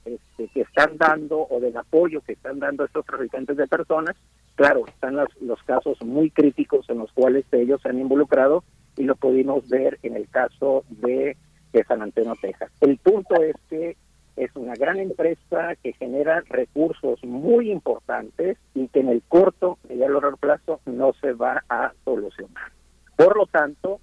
[0.04, 4.16] este, que están dando o del apoyo que están dando estos traficantes de personas.
[4.54, 8.64] Claro, están los, los casos muy críticos en los cuales ellos se han involucrado
[9.00, 11.36] y lo pudimos ver en el caso de,
[11.88, 12.70] San Antonio, Texas.
[12.80, 13.96] El punto es que
[14.36, 20.02] es una gran empresa que genera recursos muy importantes y que en el corto y
[20.02, 22.72] a largo plazo no se va a solucionar.
[23.16, 24.00] Por lo tanto,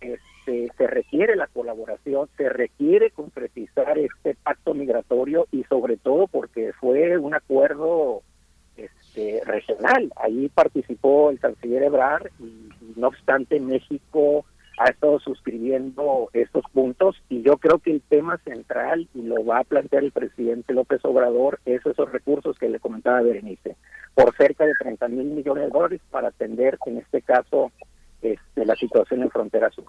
[0.00, 6.72] este, se requiere la colaboración, se requiere concretizar este pacto migratorio y sobre todo porque
[6.80, 8.22] fue un acuerdo
[9.12, 10.12] este, regional.
[10.16, 14.44] Ahí participó el canciller Ebrard y, no obstante México
[14.78, 19.60] ha estado suscribiendo estos puntos y yo creo que el tema central y lo va
[19.60, 23.76] a plantear el presidente López Obrador es esos recursos que le comentaba Berenice
[24.14, 27.72] por cerca de 30 mil millones de dólares para atender en este caso
[28.20, 29.86] este, la situación en frontera sur.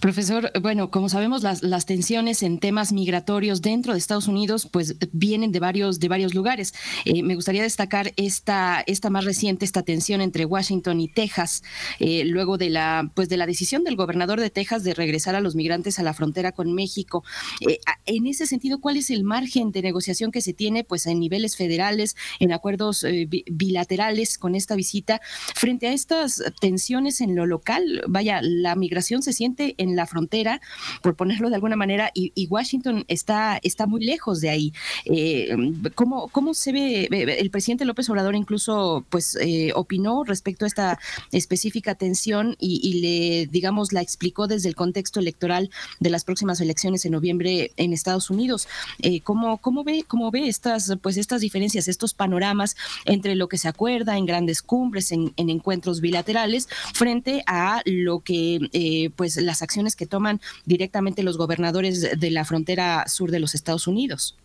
[0.00, 4.96] Profesor, bueno, como sabemos, las, las, tensiones en temas migratorios dentro de Estados Unidos, pues
[5.12, 6.74] vienen de varios, de varios lugares.
[7.04, 11.62] Eh, me gustaría destacar esta, esta más reciente, esta tensión entre Washington y Texas,
[12.00, 15.40] eh, luego de la, pues de la decisión del gobernador de Texas de regresar a
[15.40, 17.22] los migrantes a la frontera con México.
[17.60, 21.20] Eh, en ese sentido, ¿cuál es el margen de negociación que se tiene, pues, en
[21.20, 23.06] niveles federales, en acuerdos
[23.50, 25.20] bilaterales con esta visita,
[25.54, 28.02] frente a estas tensiones en lo local?
[28.08, 30.60] Vaya, la migración se siente en la frontera,
[31.02, 34.72] por ponerlo de alguna manera, y, Washington está, está muy lejos de ahí.
[35.04, 35.54] Eh,
[35.94, 37.08] ¿cómo, ¿Cómo se ve?
[37.10, 40.98] El presidente López Obrador incluso pues eh, opinó respecto a esta
[41.32, 47.04] específica tensión y, le, digamos, la explicó desde el contexto electoral de las próximas elecciones
[47.04, 48.68] en noviembre en Estados Unidos.
[49.00, 53.58] Eh, ¿cómo, ¿Cómo ve, cómo ve estas, pues, estas diferencias, estos panoramas entre lo que
[53.58, 59.62] se acuerda en grandes cumbres, en, encuentros bilaterales, frente a lo que, eh, pues, las
[59.62, 64.38] acciones que toman directamente los gobernadores de la frontera sur de los Estados Unidos?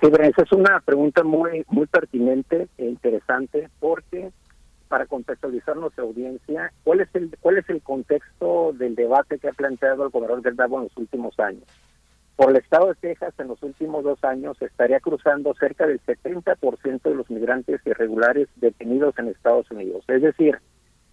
[0.00, 4.30] Sí, esa es una pregunta muy muy pertinente e interesante porque
[4.88, 9.52] para contextualizar nuestra audiencia, ¿cuál es el cuál es el contexto del debate que ha
[9.52, 11.64] planteado el gobernador del Davo en los últimos años?
[12.36, 17.02] Por el estado de Texas, en los últimos dos años, estaría cruzando cerca del 70%
[17.02, 20.04] de los migrantes irregulares detenidos en Estados Unidos.
[20.08, 20.58] Es decir,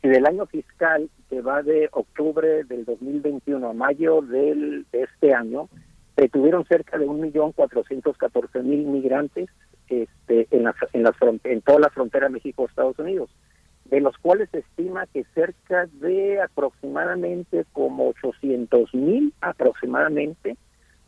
[0.02, 5.34] si del año fiscal que va de octubre del 2021 a mayo del, de este
[5.34, 5.70] año,
[6.32, 9.50] tuvieron cerca de 1.414.000 migrantes
[9.88, 13.30] este, en, la, en, la, en toda la frontera México-Estados Unidos,
[13.86, 20.58] de los cuales se estima que cerca de aproximadamente como 800.000 aproximadamente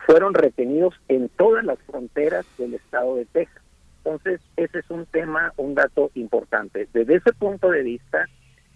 [0.05, 3.63] fueron retenidos en todas las fronteras del estado de Texas.
[3.97, 6.87] Entonces, ese es un tema, un dato importante.
[6.93, 8.27] Desde ese punto de vista,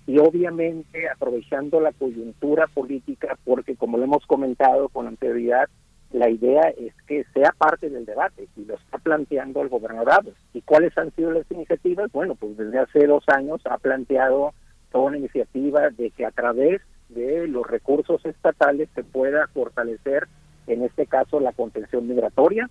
[0.06, 5.70] y obviamente aprovechando la coyuntura política, porque como lo hemos comentado con anterioridad,
[6.12, 10.34] la idea es que sea parte del debate y lo está planteando el gobernador.
[10.54, 12.12] ¿Y cuáles han sido las iniciativas?
[12.12, 14.54] Bueno, pues desde hace dos años ha planteado
[14.92, 20.28] toda una iniciativa de que a través de los recursos estatales se pueda fortalecer,
[20.68, 22.70] en este caso, la contención migratoria.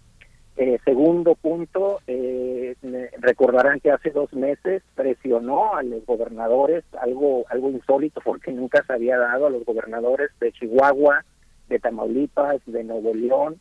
[0.56, 2.76] Eh, segundo punto, eh,
[3.18, 8.92] recordarán que hace dos meses presionó a los gobernadores, algo, algo insólito porque nunca se
[8.92, 11.24] había dado a los gobernadores de Chihuahua,
[11.68, 13.60] de Tamaulipas, de Nuevo León,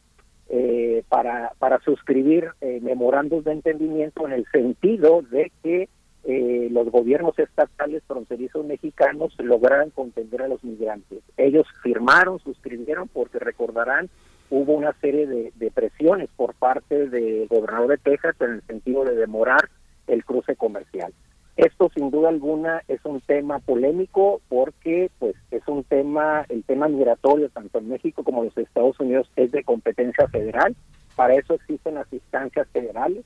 [0.50, 5.88] eh, para, para suscribir eh, memorandos de entendimiento en el sentido de que
[6.26, 11.20] eh, los gobiernos estatales fronterizos mexicanos lograran contener a los migrantes.
[11.38, 14.10] Ellos firmaron, suscribieron, porque recordarán,
[14.52, 19.16] hubo una serie de, presiones por parte del gobernador de Texas en el sentido de
[19.16, 19.70] demorar
[20.08, 21.14] el cruce comercial.
[21.56, 26.90] Esto sin duda alguna es un tema polémico porque pues es un tema, el tema
[26.90, 30.76] migratorio tanto en México como en los Estados Unidos es de competencia federal.
[31.16, 33.24] Para eso existen las instancias federales.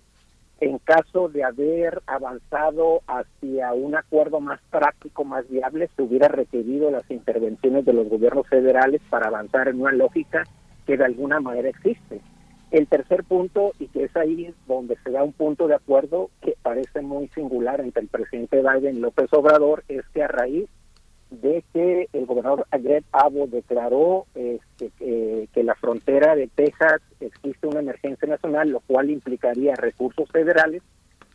[0.60, 6.92] En caso de haber avanzado hacia un acuerdo más práctico, más viable, se hubiera requerido
[6.92, 10.44] las intervenciones de los gobiernos federales para avanzar en una lógica
[10.86, 12.22] que de alguna manera existe.
[12.72, 16.56] El tercer punto, y que es ahí donde se da un punto de acuerdo que
[16.62, 20.68] parece muy singular entre el presidente Biden y López Obrador, es que a raíz
[21.30, 27.68] de que el gobernador Greg Abbott declaró este, que, que la frontera de Texas existe
[27.68, 30.82] una emergencia nacional, lo cual implicaría recursos federales,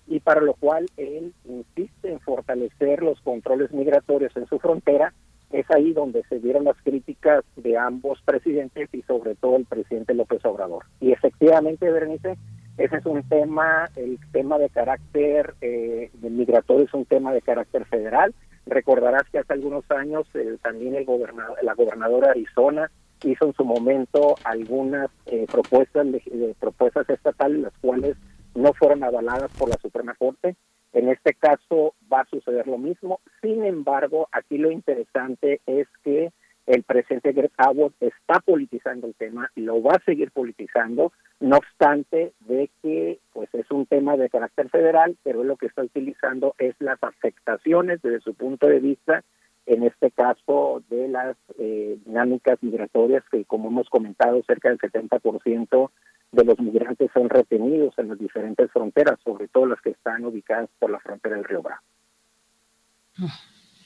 [0.06, 5.14] y para lo cual él insiste en fortalecer los controles migratorios en su frontera,
[5.50, 10.14] es ahí donde se dieron las críticas de ambos presidentes y sobre todo el presidente
[10.14, 10.84] López Obrador.
[11.00, 12.36] Y efectivamente, Berenice,
[12.78, 17.84] ese es un tema, el tema de carácter eh, migratorio es un tema de carácter
[17.86, 18.34] federal.
[18.66, 22.90] Recordarás que hace algunos años eh, también el gobernador, la gobernadora de Arizona
[23.24, 26.06] hizo en su momento algunas eh, propuestas,
[26.58, 28.16] propuestas estatales, las cuales
[28.54, 30.56] no fueron avaladas por la Suprema Corte.
[30.92, 33.20] En este caso va a suceder lo mismo.
[33.40, 36.32] Sin embargo, aquí lo interesante es que
[36.66, 41.56] el presidente Greg Abbott está politizando el tema y lo va a seguir politizando, no
[41.56, 46.54] obstante de que pues es un tema de carácter federal, pero lo que está utilizando
[46.58, 49.24] es las afectaciones desde su punto de vista,
[49.66, 55.90] en este caso de las eh, dinámicas migratorias que como hemos comentado cerca del 70%
[56.32, 60.68] de los migrantes son retenidos en las diferentes fronteras, sobre todo las que están ubicadas
[60.78, 61.82] por la frontera del Río Bravo.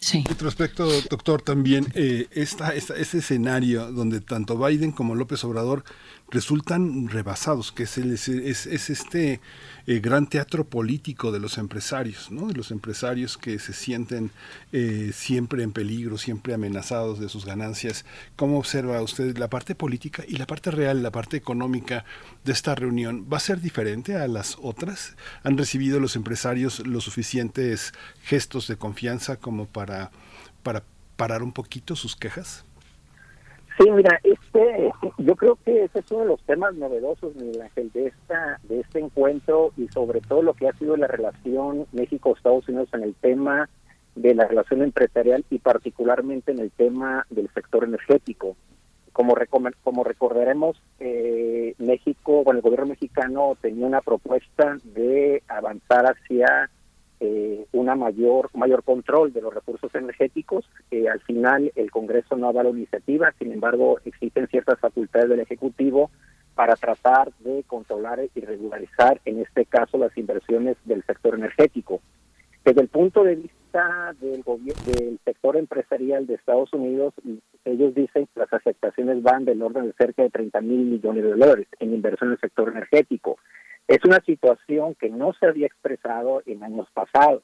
[0.01, 0.23] Sí.
[0.39, 5.83] Respecto, doctor, también eh, esta, ese escenario donde tanto Biden como López Obrador
[6.31, 9.41] resultan rebasados, que es, el, es, es, este
[9.87, 12.47] eh, gran teatro político de los empresarios, ¿no?
[12.47, 14.31] de los empresarios que se sienten
[14.73, 18.05] eh, siempre en peligro, siempre amenazados de sus ganancias.
[18.37, 22.05] ¿Cómo observa usted la parte política y la parte real, la parte económica
[22.45, 23.27] de esta reunión?
[23.31, 25.17] ¿Va a ser diferente a las otras?
[25.43, 30.11] ¿Han recibido los empresarios los suficientes gestos de confianza como para,
[30.63, 30.83] para
[31.17, 32.65] parar un poquito sus quejas?
[33.79, 37.91] Sí, mira, este, yo creo que ese es uno de los temas novedosos, Miguel Ángel,
[37.93, 42.69] de esta, de este encuentro y sobre todo lo que ha sido la relación México-Estados
[42.69, 43.69] Unidos en el tema
[44.15, 48.57] de la relación empresarial y particularmente en el tema del sector energético.
[49.13, 49.35] Como,
[49.83, 56.71] como recordaremos, eh, México, bueno, el gobierno mexicano tenía una propuesta de avanzar hacia
[57.21, 60.69] eh, una mayor mayor control de los recursos energéticos.
[60.91, 65.41] Eh, al final, el Congreso no avala la iniciativa, sin embargo, existen ciertas facultades del
[65.41, 66.11] Ejecutivo
[66.55, 72.01] para tratar de controlar y regularizar, en este caso, las inversiones del sector energético.
[72.65, 77.13] Desde el punto de vista del, del sector empresarial de Estados Unidos,
[77.65, 81.31] ellos dicen que las aceptaciones van del orden de cerca de 30 mil millones de
[81.31, 83.39] dólares en inversión en el sector energético.
[83.87, 87.43] Es una situación que no se había expresado en años pasados.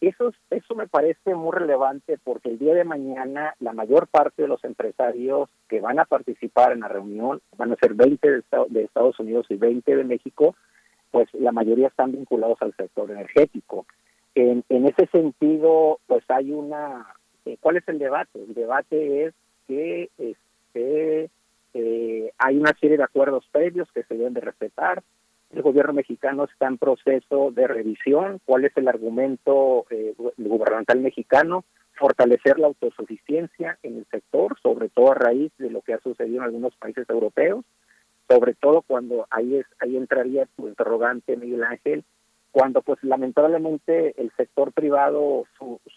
[0.00, 4.48] Eso, eso me parece muy relevante porque el día de mañana la mayor parte de
[4.48, 9.18] los empresarios que van a participar en la reunión, van a ser 20 de, Estados
[9.18, 10.56] Unidos y 20 de México,
[11.10, 13.86] pues la mayoría están vinculados al sector energético.
[14.34, 17.06] En, ese sentido, pues hay una...
[17.46, 18.42] Eh, ¿Cuál es el debate?
[18.42, 19.34] El debate es
[19.68, 21.30] que este,
[21.72, 25.02] eh, hay una serie de acuerdos previos que se deben de respetar.
[25.54, 28.40] El gobierno mexicano está en proceso de revisión.
[28.44, 31.64] ¿Cuál es el argumento eh, gubernamental mexicano?
[31.92, 36.38] Fortalecer la autosuficiencia en el sector, sobre todo a raíz de lo que ha sucedido
[36.38, 37.64] en algunos países europeos,
[38.28, 42.04] sobre todo cuando ahí, es, ahí entraría tu interrogante, Miguel Ángel,
[42.50, 45.44] cuando pues lamentablemente el sector privado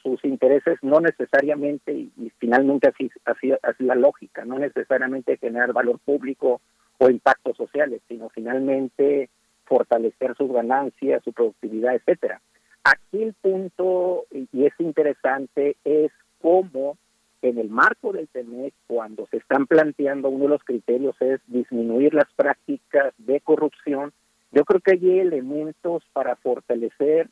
[0.03, 5.99] sus intereses no necesariamente y, finalmente así, así así la lógica no necesariamente generar valor
[5.99, 6.59] público
[6.97, 9.29] o impactos sociales sino finalmente
[9.67, 12.41] fortalecer sus ganancias su productividad etcétera.
[12.83, 16.97] Aquí el punto y es interesante es cómo
[17.41, 22.13] en el marco del TEMEC, cuando se están planteando uno de los criterios es disminuir
[22.13, 24.11] las prácticas de corrupción.
[24.51, 27.29] Yo creo que hay elementos para fortalecer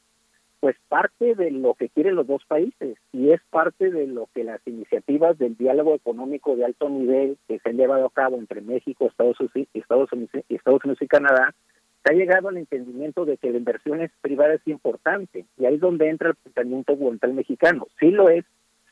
[0.59, 4.43] pues parte de lo que quieren los dos países y es parte de lo que
[4.43, 8.61] las iniciativas del diálogo económico de alto nivel que se han llevado a cabo entre
[8.61, 11.53] México, Estados Unidos, Estados Unidos, Estados Unidos y Canadá,
[12.05, 15.81] se ha llegado al entendimiento de que la inversión privada es importante y ahí es
[15.81, 17.87] donde entra el pensamiento gubernamental mexicano.
[17.99, 18.45] Sí lo es,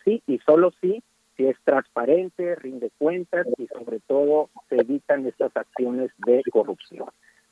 [0.03, 1.03] sí y solo sí,
[1.37, 7.09] si es transparente, rinde cuentas y sobre todo se evitan estas acciones de corrupción.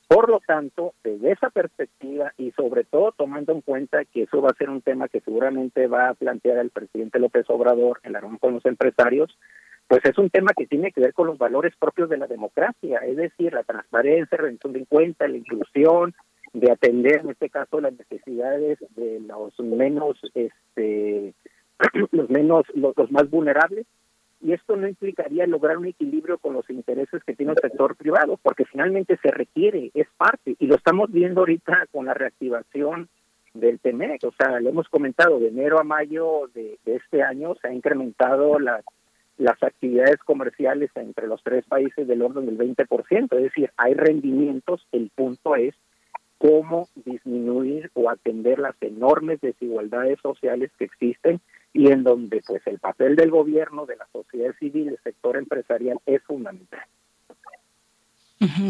[0.07, 4.49] Por lo tanto, desde esa perspectiva y sobre todo tomando en cuenta que eso va
[4.49, 8.19] a ser un tema que seguramente va a plantear el presidente López Obrador en la
[8.19, 9.38] reunión con los empresarios,
[9.91, 12.99] pues es un tema que tiene que ver con los valores propios de la democracia,
[12.99, 16.15] es decir, la transparencia, rendición de cuentas, la inclusión,
[16.53, 21.33] de atender en este caso las necesidades de los menos, este,
[22.11, 23.85] los menos, los más vulnerables
[24.39, 28.39] y esto no implicaría lograr un equilibrio con los intereses que tiene el sector privado,
[28.41, 33.09] porque finalmente se requiere, es parte, y lo estamos viendo ahorita con la reactivación
[33.53, 37.67] del TEMEC, o sea, lo hemos comentado, de enero a mayo de, este año se
[37.67, 38.85] ha incrementado las
[39.41, 44.87] las actividades comerciales entre los tres países del orden del 20%, es decir, hay rendimientos,
[44.91, 45.73] el punto es
[46.37, 51.41] cómo disminuir o atender las enormes desigualdades sociales que existen
[51.73, 55.97] y en donde pues el papel del gobierno, de la sociedad civil, del sector empresarial
[56.05, 56.85] es fundamental.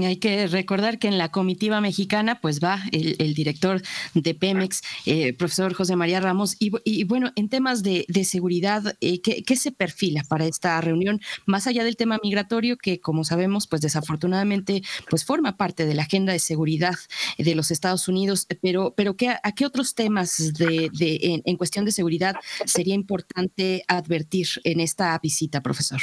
[0.05, 3.81] Hay que recordar que en la comitiva mexicana pues va el, director
[4.13, 9.55] de Pemex, eh, profesor José María Ramos, y, bueno, en temas de, seguridad, eh, ¿qué,
[9.55, 11.21] se perfila para esta reunión?
[11.45, 16.03] Más allá del tema migratorio, que como sabemos, pues desafortunadamente pues forma parte de la
[16.03, 16.95] agenda de seguridad
[17.37, 21.85] de los Estados Unidos, pero, pero ¿qué, ¿a qué otros temas de, en, en cuestión
[21.85, 22.35] de seguridad
[22.65, 26.01] sería importante advertir en esta visita, profesor?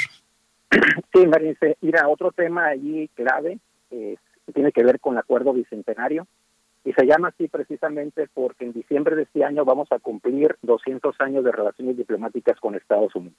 [1.13, 3.59] Sí, Marisa, mira, otro tema allí clave
[3.91, 4.17] eh,
[4.53, 6.27] tiene que ver con el acuerdo bicentenario
[6.85, 11.15] y se llama así precisamente porque en diciembre de este año vamos a cumplir 200
[11.19, 13.37] años de relaciones diplomáticas con Estados Unidos.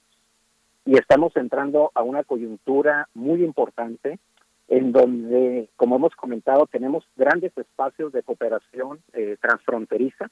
[0.85, 4.19] Y estamos entrando a una coyuntura muy importante
[4.67, 10.29] en donde, como hemos comentado, tenemos grandes espacios de cooperación eh, transfronteriza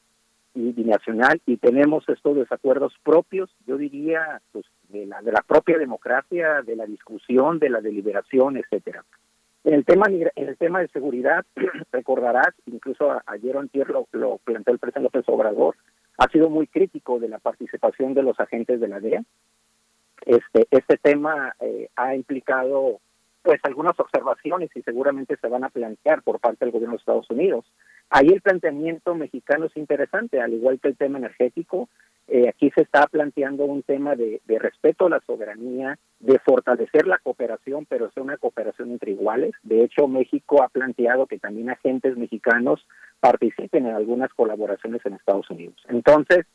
[0.59, 5.77] y binacional y tenemos estos desacuerdos propios, yo diría, pues, de la, de la propia
[5.77, 9.03] democracia, de la discusión, de la deliberación, etcétera.
[9.63, 11.45] En el tema en el tema de seguridad,
[11.91, 15.75] recordarás, incluso ayer o antier lo, lo planteó el presidente López Obrador,
[16.17, 19.23] ha sido muy crítico de la participación de los agentes de la DEA.
[20.25, 22.99] Este, este tema eh, ha implicado
[23.41, 27.29] pues algunas observaciones y seguramente se van a plantear por parte del gobierno de Estados
[27.29, 27.65] Unidos.
[28.11, 31.89] Ahí el planteamiento mexicano es interesante, al igual que el tema energético.
[32.27, 37.19] Eh, aquí se está planteando un tema de, respeto a la soberanía, de fortalecer la
[37.19, 39.53] cooperación, pero sea una cooperación entre iguales.
[39.63, 42.85] De hecho, México ha planteado que también agentes mexicanos
[43.19, 45.75] participen en algunas colaboraciones en Estados Unidos.
[45.87, 46.45] Entonces,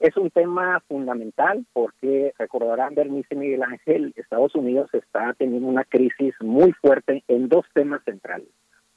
[0.00, 6.34] es un tema fundamental porque recordarán Bernice Miguel Ángel, Estados Unidos está teniendo una crisis
[6.40, 8.48] muy fuerte en dos temas centrales.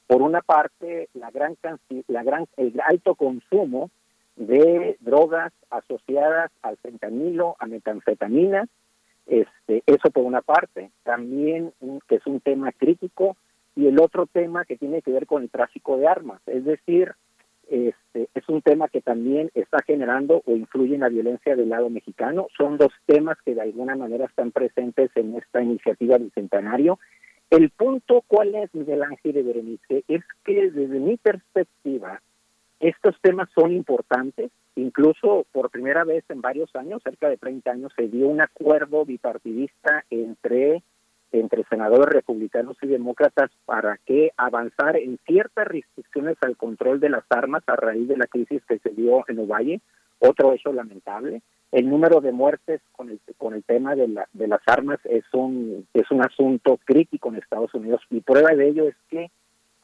[0.10, 1.56] Por una parte, la gran,
[2.08, 3.92] la gran, el alto consumo
[4.36, 8.68] de drogas asociadas al fentanilo, a metanfetamina,
[9.28, 11.74] este, eso por una parte, también
[12.08, 13.38] que es un tema crítico,
[13.76, 17.14] y el otro tema que tiene que ver con el tráfico de armas, es decir,
[17.70, 21.92] este, es un tema que también está generando o influye en la violencia del lado
[21.92, 22.48] mexicano.
[22.58, 26.98] Son dos temas que de alguna manera están presentes en esta iniciativa del centenario.
[27.50, 30.04] El punto, ¿cuál es, Miguel Ángel de Berenice?
[30.08, 32.22] Es que desde mi perspectiva,
[32.80, 34.52] estos temas son importantes.
[34.76, 39.04] Incluso por primera vez en varios años, cerca de 30 años, se dio un acuerdo
[39.06, 40.84] bipartidista entre
[41.32, 47.24] entre senadores republicanos y demócratas para que avanzar en ciertas restricciones al control de las
[47.30, 49.80] armas a raíz de la crisis que se dio en Ovalle,
[50.18, 51.42] otro hecho lamentable.
[51.72, 55.24] El número de muertes con el, con el tema de, la, de las armas es
[55.34, 59.30] un, es un asunto crítico en Estados Unidos y prueba de ello es que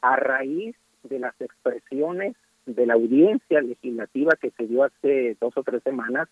[0.02, 0.74] a raíz
[1.04, 2.34] de las expresiones
[2.66, 6.28] de la audiencia legislativa que se dio hace dos o tres semanas,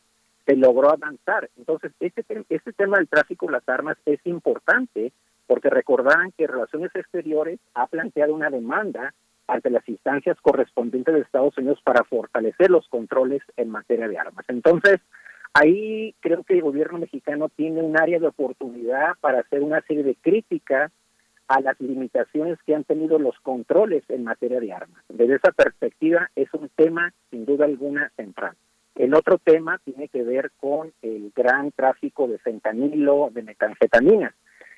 [0.47, 1.49] se logró avanzar.
[1.57, 5.12] Entonces, este, este tema del tráfico de las armas es importante
[5.47, 9.15] porque recordarán que Relaciones Exteriores ha planteado una demanda
[9.47, 14.44] ante las instancias correspondientes de Estados Unidos para fortalecer los controles en materia de armas.
[14.49, 15.00] Entonces,
[15.55, 20.02] ahí creo que el gobierno mexicano tiene un área de oportunidad para hacer una serie
[20.02, 20.92] de críticas
[21.49, 25.02] a las limitaciones que han tenido los controles en materia de armas.
[25.08, 28.57] Desde esa perspectiva es un tema sin duda alguna central.
[28.94, 34.34] El otro tema tiene que ver con el gran tráfico de fentanilo, de metanfetaminas.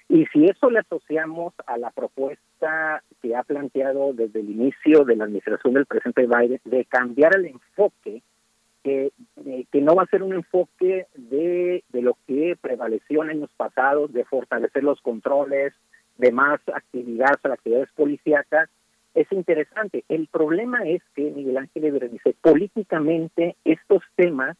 [0.08, 5.16] Y si eso le asociamos a la propuesta que ha planteado desde el inicio de
[5.16, 8.22] la administración del presidente Biden de cambiar el enfoque,
[8.86, 9.10] que,
[9.44, 13.50] eh, que no va a ser un enfoque de, de lo que prevaleció en años
[13.56, 15.74] pasados, de fortalecer los controles,
[16.18, 18.70] de más actividad actividades policíacas,
[19.14, 20.04] es interesante.
[20.08, 24.56] El problema es que, Miguel Ángel dice, políticamente estos temas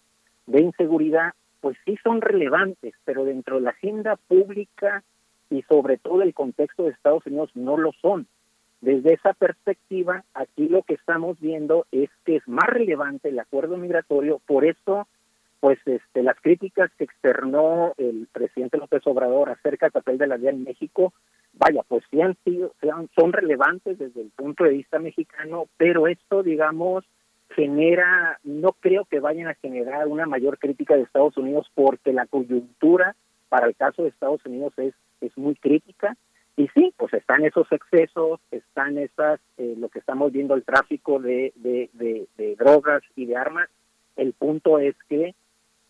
[0.47, 5.05] de inseguridad, pues sí son relevantes, pero dentro de la agenda pública
[5.51, 8.27] y sobre todo el contexto de Estados Unidos no lo son.
[8.81, 13.77] Desde esa perspectiva, aquí lo que estamos viendo es que es más relevante el acuerdo
[13.79, 15.09] migratorio, por eso,
[15.61, 20.37] pues este, las críticas que externó el presidente López Obrador acerca del papel de la
[20.37, 21.13] vía en México
[21.59, 22.75] vaya, pues sí han sido,
[23.15, 27.05] son relevantes desde el punto de vista mexicano, pero esto, digamos,
[27.51, 32.27] genera, no creo que vayan a generar una mayor crítica de Estados Unidos porque la
[32.27, 33.17] coyuntura
[33.49, 36.17] para el caso de Estados Unidos es, es muy crítica.
[36.57, 41.19] Y sí, pues están esos excesos, están esas, eh, lo que estamos viendo, el tráfico
[41.19, 41.91] de, de,
[42.37, 43.69] de drogas y de armas.
[44.17, 45.35] El punto es que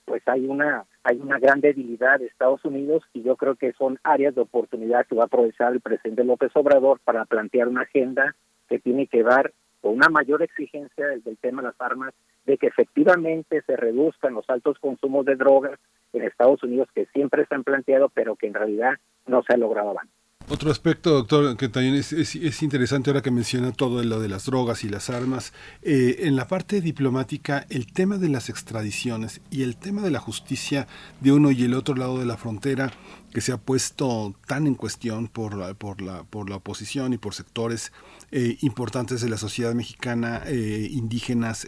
[0.07, 3.99] pues hay una hay una gran debilidad de Estados Unidos y yo creo que son
[4.03, 8.35] áreas de oportunidad que va a aprovechar el presidente López Obrador para plantear una agenda
[8.69, 12.13] que tiene que dar con una mayor exigencia desde el tema de las armas
[12.45, 15.79] de que efectivamente se reduzcan los altos consumos de drogas
[16.13, 18.95] en Estados Unidos que siempre se han planteado pero que en realidad
[19.27, 20.26] no se ha logrado avanzar.
[20.49, 24.47] Otro aspecto, doctor, que también es, es, interesante ahora que menciona todo lo de las
[24.47, 25.53] drogas y las armas.
[25.83, 30.21] Eh, en la parte diplomática, el tema de las extradiciones y el tema de la
[30.21, 30.87] justicia
[31.21, 32.93] de uno y el otro lado de la frontera,
[33.33, 37.35] que se ha puesto tan en cuestión por, por, la, por la oposición y por
[37.35, 37.91] sectores
[38.31, 41.67] eh, importantes de la sociedad mexicana, eh, indígenas,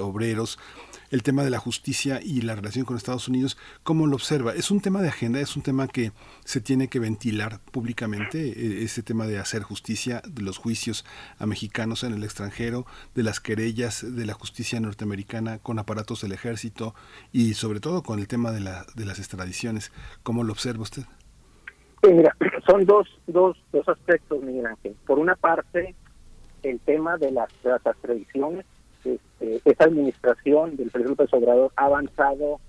[0.00, 0.56] obreros,
[1.10, 4.54] el tema de la justicia y la relación con Estados Unidos, ¿cómo lo observa?
[4.54, 5.40] ¿Es un tema de agenda?
[5.40, 6.12] ¿Es un tema que
[6.44, 8.38] se tiene que ventilar públicamente?
[8.38, 11.04] E, ese tema de hacer justicia, de los juicios
[11.38, 16.32] a mexicanos en el extranjero, de las querellas de la justicia norteamericana con aparatos del
[16.32, 16.94] ejército
[17.32, 19.92] y sobre todo con el tema de, la, de las extradiciones.
[20.22, 21.02] ¿Cómo lo observa usted?
[22.02, 24.96] Sí, mira, son dos, dos, dos aspectos, Miguel Ángel.
[25.06, 25.94] Por una parte,
[26.62, 28.64] el tema de las, de las extradiciones
[29.04, 32.60] este, esa administración del presidente López Obrador ha avanzado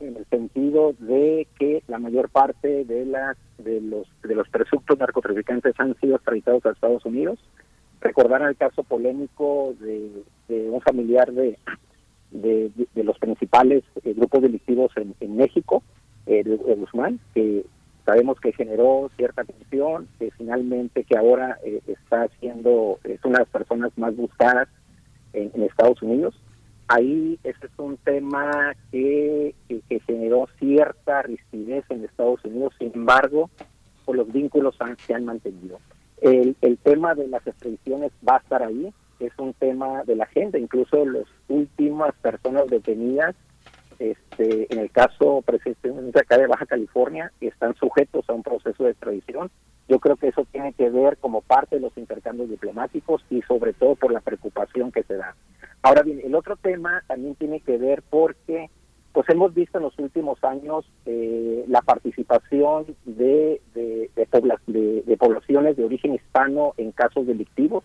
[0.00, 4.98] en el sentido de que la mayor parte de las de los de los presuntos
[4.98, 7.38] narcotraficantes han sido extraditados a Estados Unidos.
[8.00, 11.58] Recordarán el caso polémico de, un familiar de,
[12.30, 15.82] de, los principales eh, grupos delictivos en, México,
[16.24, 17.66] el, Guzmán, que
[18.06, 23.44] sabemos que generó cierta tensión, que finalmente que ahora eh, está siendo, es una de
[23.44, 24.68] las personas más buscadas
[25.32, 26.34] en, Estados Unidos.
[26.88, 33.48] Ahí ese es un tema que, que, generó cierta rigidez en Estados Unidos, sin embargo,
[34.04, 34.76] por los vínculos
[35.06, 35.78] se han mantenido.
[36.20, 40.24] El, el tema de las extradiciones va a estar ahí, es un tema de la
[40.24, 43.36] agenda, incluso las últimas personas detenidas
[44.00, 48.92] este, en el caso precisamente acá de Baja California, están sujetos a un proceso de
[48.92, 49.50] extradición.
[49.90, 53.72] Yo creo que eso tiene que ver como parte de los intercambios diplomáticos y sobre
[53.72, 55.34] todo por la preocupación que se da.
[55.82, 58.70] Ahora bien, el otro tema también tiene que ver porque
[59.12, 65.84] pues hemos visto en los últimos años eh, la participación de, de, de, poblaciones de
[65.84, 67.82] origen hispano en casos delictivos.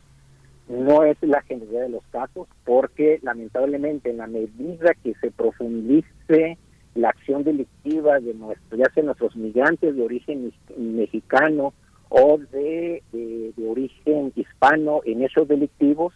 [0.69, 6.59] No es la generalidad de los casos, porque lamentablemente en la medida que se profundice
[6.93, 11.73] la acción delictiva de nuestro, ya sea nuestros migrantes de origen mexicano
[12.09, 16.13] o de, de origen hispano en esos delictivos,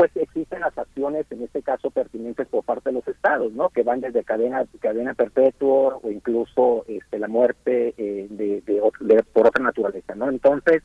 [0.00, 3.68] pues existen las acciones, en este caso pertinentes por parte de los estados, ¿no?
[3.68, 9.48] Que van desde cadena cadena perpetua o incluso este, la muerte eh, de, de, por
[9.48, 10.30] otra naturaleza, ¿no?
[10.30, 10.82] Entonces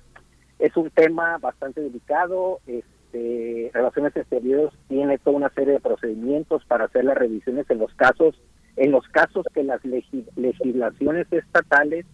[0.59, 2.59] es un tema bastante delicado.
[2.67, 7.93] Este, Relaciones Exteriores tiene toda una serie de procedimientos para hacer las revisiones en los
[7.95, 8.35] casos,
[8.75, 12.05] en los casos que las legislaciones estatales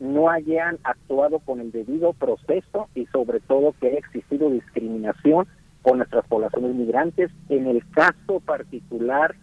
[0.00, 5.46] no hayan actuado con el debido proceso y sobre todo que haya existido discriminación
[5.82, 7.30] con nuestras poblaciones migrantes.
[7.48, 9.34] En el caso particular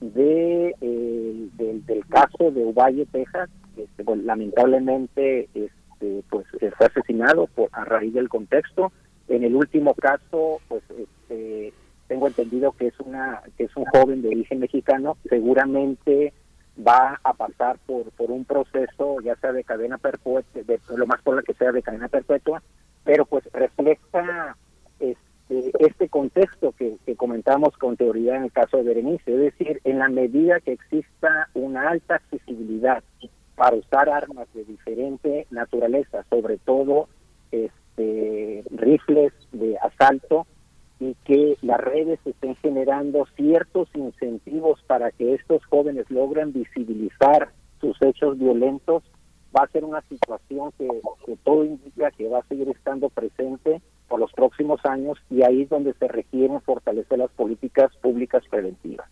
[0.00, 7.84] de eh, del, caso de Uvalle, Texas, este, lamentablemente este, pues fue asesinado por a
[7.84, 8.92] raíz del contexto.
[9.28, 11.72] En el último caso, pues este,
[12.08, 16.34] tengo entendido que es una que es un joven de origen mexicano, seguramente
[16.86, 21.22] va a pasar por por un proceso ya sea de cadena perpetua, de, lo más
[21.22, 22.62] probable que sea de cadena perpetua,
[23.04, 24.56] pero pues refleja
[25.80, 30.08] este contexto que, comentamos con teoría en el caso de Berenice, es decir, en la
[30.08, 33.02] medida que exista una alta accesibilidad
[33.54, 37.08] para usar armas de diferente naturaleza, sobre todo
[37.50, 40.46] este, rifles de asalto,
[41.02, 47.50] y que las redes estén generando ciertos incentivos para que estos jóvenes logren visibilizar
[47.80, 49.02] sus hechos violentos,
[49.56, 50.88] va a ser una situación que,
[51.42, 55.70] todo indica que va a seguir estando presente por los próximos años y ahí es
[55.70, 59.10] donde se requieren fortalecer las políticas públicas preventivas.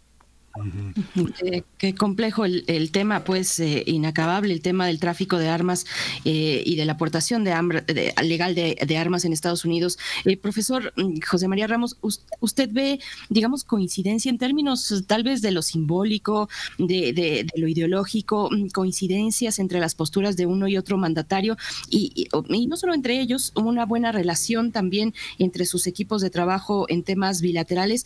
[1.43, 5.87] Eh, qué complejo el, tema, pues eh, inacabable el tema del tráfico de armas
[6.25, 9.99] eh, y de la aportación de, legal de, armas en Estados Unidos.
[10.43, 11.97] profesor mm, José María Ramos,
[12.41, 16.49] usted ve, digamos, coincidencia en términos tal vez de lo simbólico,
[16.79, 21.57] de, lo ideológico, mm, coincidencias entre las posturas de uno y otro mandatario
[21.89, 22.29] y,
[22.69, 27.41] no solo entre ellos, una buena relación también entre sus equipos de trabajo en temas
[27.41, 28.05] bilaterales.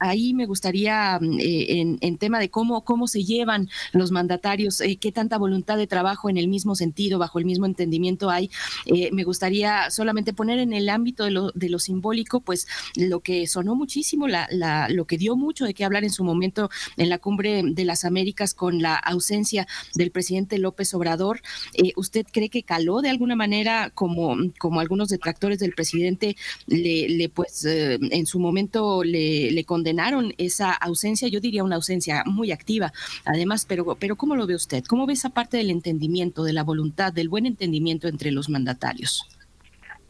[0.00, 5.12] ahí me gustaría mm, en, tema de cómo, cómo se llevan los mandatarios, eh, qué
[5.12, 8.50] tanta voluntad de trabajo en el mismo sentido, bajo el mismo entendimiento hay.
[8.86, 13.20] Eh, me gustaría solamente poner en el ámbito de lo, de lo simbólico, pues lo
[13.20, 16.70] que sonó muchísimo, la, la, lo que dio mucho de qué hablar en su momento
[16.96, 21.40] en la cumbre de las Américas con la ausencia del presidente López Obrador.
[21.74, 27.28] Eh, ¿Usted cree que caló de alguna manera como, como algunos detractores del presidente le,
[27.28, 31.28] pues en su momento le, le condenaron esa ausencia?
[31.28, 32.92] Yo diría una ausencia muy activa,
[33.24, 34.84] además, pero, pero ¿cómo lo ve usted?
[34.88, 39.28] ¿Cómo ve esa parte del entendimiento, de la voluntad, del buen entendimiento entre los mandatarios?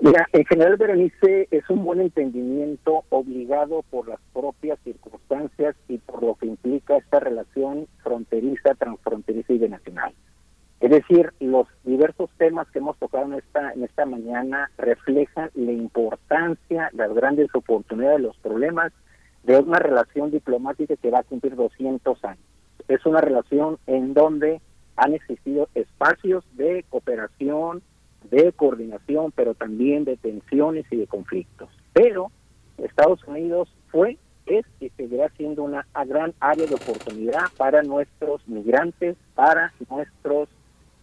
[0.00, 6.22] Mira, en general, Berenice, es un buen entendimiento obligado por las propias circunstancias y por
[6.22, 10.12] lo que implica esta relación fronteriza, transfronteriza y nacional.
[10.80, 15.72] Es decir, los diversos temas que hemos tocado en esta, en esta mañana reflejan la
[15.72, 18.92] importancia, las grandes oportunidades, los problemas
[19.44, 22.44] de una relación diplomática que va a cumplir 200 años.
[22.88, 24.60] Es una relación en donde
[24.96, 27.82] han existido espacios de cooperación,
[28.30, 31.68] de coordinación, pero también de tensiones y de conflictos.
[31.92, 32.30] Pero
[32.78, 39.16] Estados Unidos fue, es y seguirá siendo una gran área de oportunidad para nuestros migrantes,
[39.34, 40.48] para nuestras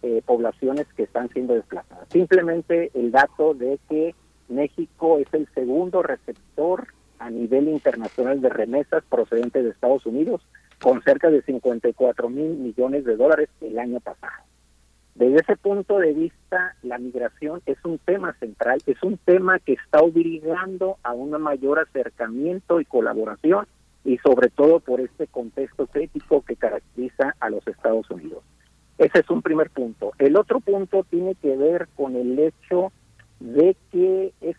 [0.02, 2.08] eh, poblaciones que están siendo desplazadas.
[2.10, 4.14] Simplemente el dato de que
[4.48, 6.88] México es el segundo receptor
[7.22, 10.42] a nivel internacional de remesas procedentes de Estados Unidos,
[10.80, 14.42] con cerca de 54 mil millones de dólares el año pasado.
[15.14, 19.74] Desde ese punto de vista, la migración es un tema central, es un tema que
[19.74, 23.66] está obligando a un mayor acercamiento y colaboración
[24.04, 28.42] y sobre todo por este contexto crítico que caracteriza a los Estados Unidos.
[28.98, 30.12] Ese es un primer punto.
[30.18, 32.90] El otro punto tiene que ver con el hecho
[33.38, 34.56] de que es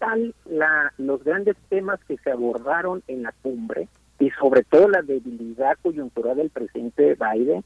[0.00, 3.88] tal la, los grandes temas que se abordaron en la cumbre
[4.18, 7.62] y sobre todo la debilidad coyuntural del presidente Biden,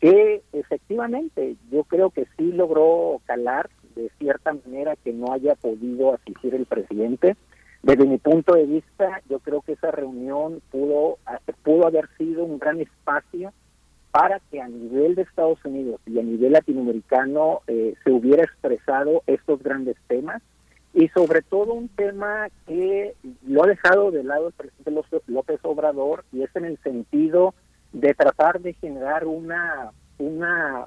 [0.00, 6.14] que efectivamente yo creo que sí logró calar de cierta manera que no haya podido
[6.14, 7.36] asistir el presidente,
[7.82, 11.18] Desde mi punto de vista, yo creo que esa reunión pudo,
[11.62, 13.52] pudo haber sido un gran espacio
[14.10, 19.22] para que a nivel de Estados Unidos y a nivel latinoamericano eh, se hubiera expresado
[19.26, 20.40] estos grandes temas
[20.94, 23.14] y sobre todo un tema que
[23.46, 27.54] lo ha dejado de lado el presidente López Obrador y es en el sentido
[27.92, 30.86] de tratar de generar una una,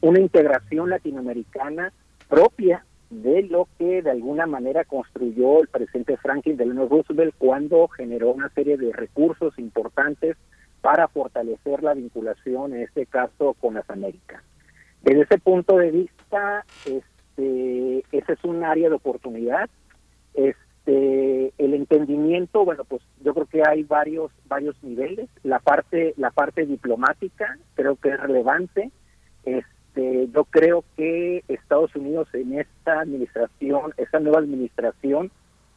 [0.00, 1.92] una integración latinoamericana
[2.28, 8.32] propia de lo que de alguna manera construyó el presidente Franklin Delano Roosevelt cuando generó
[8.32, 10.36] una serie de recursos importantes
[10.80, 14.42] para fortalecer la vinculación, en este caso, con las Américas.
[15.02, 16.64] Desde ese punto de vista,
[17.36, 19.68] este, ese es un área de oportunidad.
[20.34, 25.28] Este, el entendimiento, bueno, pues yo creo que hay varios varios niveles.
[25.42, 28.90] La parte la parte diplomática creo que es relevante.
[29.44, 35.30] Este, yo creo que Estados Unidos en esta administración, esta nueva administración,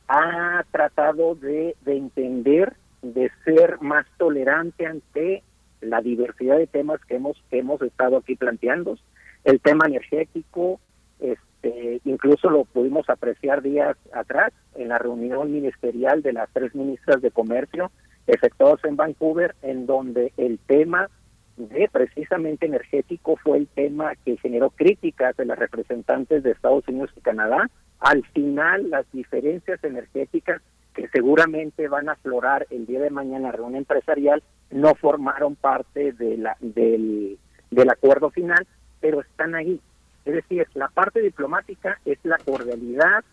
[0.07, 5.43] ha tratado de, de entender, de ser más tolerante ante
[5.81, 8.97] la diversidad de temas que hemos que hemos estado aquí planteando.
[9.43, 10.79] El tema energético,
[11.19, 17.21] este, incluso lo pudimos apreciar días atrás en la reunión ministerial de las tres ministras
[17.21, 17.91] de comercio
[18.27, 21.09] efectuados en Vancouver, en donde el tema
[21.57, 27.11] de precisamente energético fue el tema que generó críticas de las representantes de Estados Unidos
[27.15, 27.69] y Canadá.
[27.99, 30.61] Al final, las diferencias energéticas
[30.93, 35.55] que seguramente van a aflorar el día de mañana en la reunión empresarial no formaron
[35.55, 37.37] parte de la, del,
[37.71, 38.65] del acuerdo final,
[38.99, 39.79] pero están ahí.
[40.25, 43.23] Es decir, la parte diplomática es la cordialidad,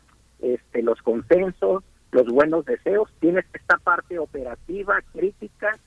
[0.40, 3.10] este, los consensos, los buenos deseos.
[3.20, 5.78] Tienes esta parte operativa, crítica,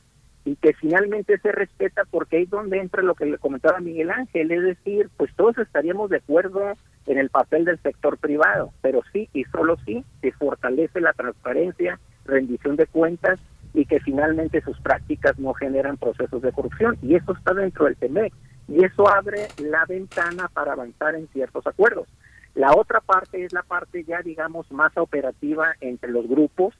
[0.46, 4.12] y que finalmente se respeta porque ahí es donde entra lo que le comentaba Miguel
[4.12, 6.74] Ángel, es decir, pues todos estaríamos de acuerdo
[7.08, 12.00] en el papel del sector privado, pero sí y solo sí se fortalece la transparencia,
[12.26, 13.40] rendición de cuentas
[13.74, 16.98] y que finalmente sus prácticas no generan procesos de corrupción.
[17.02, 18.34] Y eso está dentro del TEMEC
[18.68, 22.08] y eso abre la ventana para avanzar en ciertos acuerdos.
[22.56, 26.74] La otra parte es la parte ya, digamos, más operativa entre los grupos,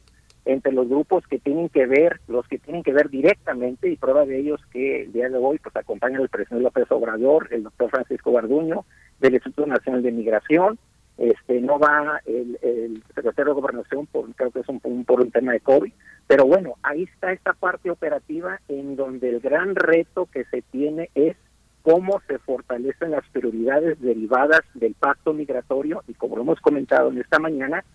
[0.46, 4.26] entre los grupos que tienen que ver, los que tienen que ver directamente, y prueba
[4.26, 7.90] de ellos que el día de hoy pues acompaña el presidente López Obrador, el doctor
[7.90, 8.86] Francisco Garduño,
[9.20, 10.80] del Instituto Nacional de Migración,
[11.18, 15.32] este no va el, el secretario de Gobernación, por, creo que es un, por un
[15.32, 15.92] tema de COVID,
[16.28, 21.10] pero bueno, ahí está esta parte operativa en donde el gran reto que se tiene
[21.16, 21.38] es
[21.86, 27.20] cómo se fortalecen las prioridades derivadas del pacto migratorio y como lo hemos comentado en
[27.20, 27.86] esta mañana,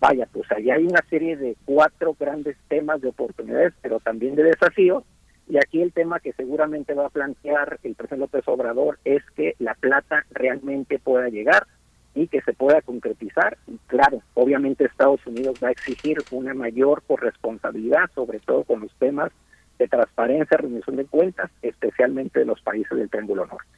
[0.00, 4.42] vaya, pues allá hay una serie de cuatro grandes temas de oportunidades, pero también de
[4.42, 5.04] desafíos.
[5.48, 9.54] Y aquí el tema que seguramente va a plantear el presidente López Obrador es que
[9.60, 11.68] la plata realmente pueda llegar
[12.16, 13.58] y que se pueda concretizar.
[13.68, 18.92] Y claro, obviamente Estados Unidos va a exigir una mayor corresponsabilidad, sobre todo con los
[18.98, 19.30] temas
[19.78, 23.76] de transparencia, rendición de cuentas, especialmente de los países del Triángulo Norte.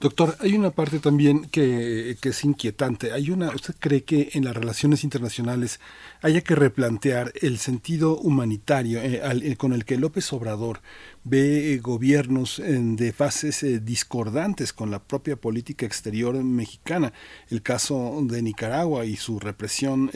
[0.00, 3.12] Doctor, hay una parte también que, es inquietante.
[3.12, 5.80] Hay una, ¿Usted cree que en las relaciones internacionales
[6.22, 10.80] haya que replantear el sentido humanitario eh, eh, con el que López Obrador
[11.24, 17.12] ve eh, gobiernos de fases discordantes con la propia política exterior mexicana?
[17.48, 20.10] El caso de Nicaragua y su represión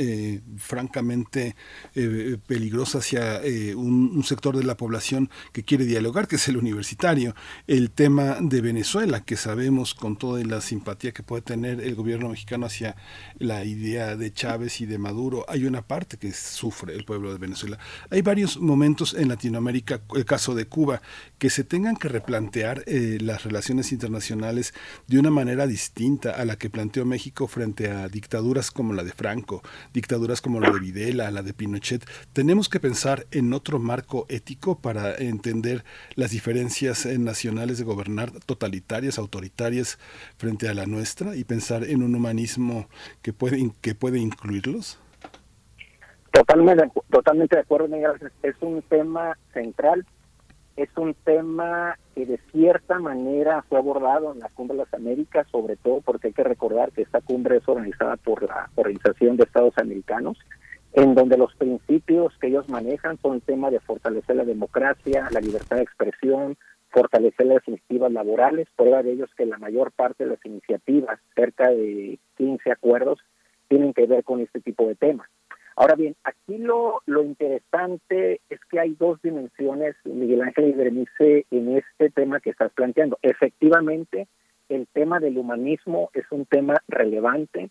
[0.59, 1.55] francamente
[2.47, 3.41] peligrosa hacia
[3.77, 7.35] un sector de la población que quiere dialogar, que es el universitario.
[7.67, 12.29] El tema de Venezuela que sabemos con toda la simpatía que puede tener el gobierno
[12.29, 12.97] mexicano hacia
[13.39, 17.39] la idea de Chávez y de Maduro, hay una parte que sufre el pueblo de
[17.39, 17.79] Venezuela.
[18.11, 20.96] Hay varios momentos en Latinoamérica, el caso de Cuba,
[21.39, 24.73] que se tengan que replantear eh, las relaciones internacionales
[25.07, 29.13] de una manera distinta a la que planteó México frente a dictaduras como la de
[29.13, 32.05] Franco, dictaduras como la de Videla, la de Pinochet.
[32.33, 35.85] Tenemos que pensar en otro marco ético para entender
[36.15, 38.87] las diferencias eh, nacionales de gobernar totalitariamente
[39.19, 39.99] autoritarias
[40.37, 42.89] frente a la nuestra y pensar en un humanismo
[43.23, 44.99] que puede, que puede incluirlos?
[46.33, 48.13] Totalmente, totalmente de acuerdo, Miguel.
[48.43, 50.05] Es un tema central,
[50.77, 55.47] es un tema que de cierta manera fue abordado en la Cumbre de las Américas,
[55.51, 59.45] sobre todo porque hay que recordar que esta cumbre es organizada por la Organización de
[59.45, 60.39] Estados Americanos,
[60.93, 65.41] en donde los principios que ellos manejan son el tema de fortalecer la democracia, la
[65.41, 66.57] libertad de expresión,
[66.91, 68.69] fortalecer las iniciativas laborales.
[68.77, 73.19] Prueba de ello es que la mayor parte de las iniciativas, cerca de 15 acuerdos,
[73.69, 75.29] tienen que ver con este tipo de temas.
[75.77, 81.45] Ahora bien, aquí lo, lo interesante es que hay dos dimensiones, Miguel Ángel y Berenice,
[81.51, 83.19] en este tema que estás planteando.
[83.21, 84.27] Efectivamente,
[84.71, 87.69] el tema del humanismo es un tema relevante,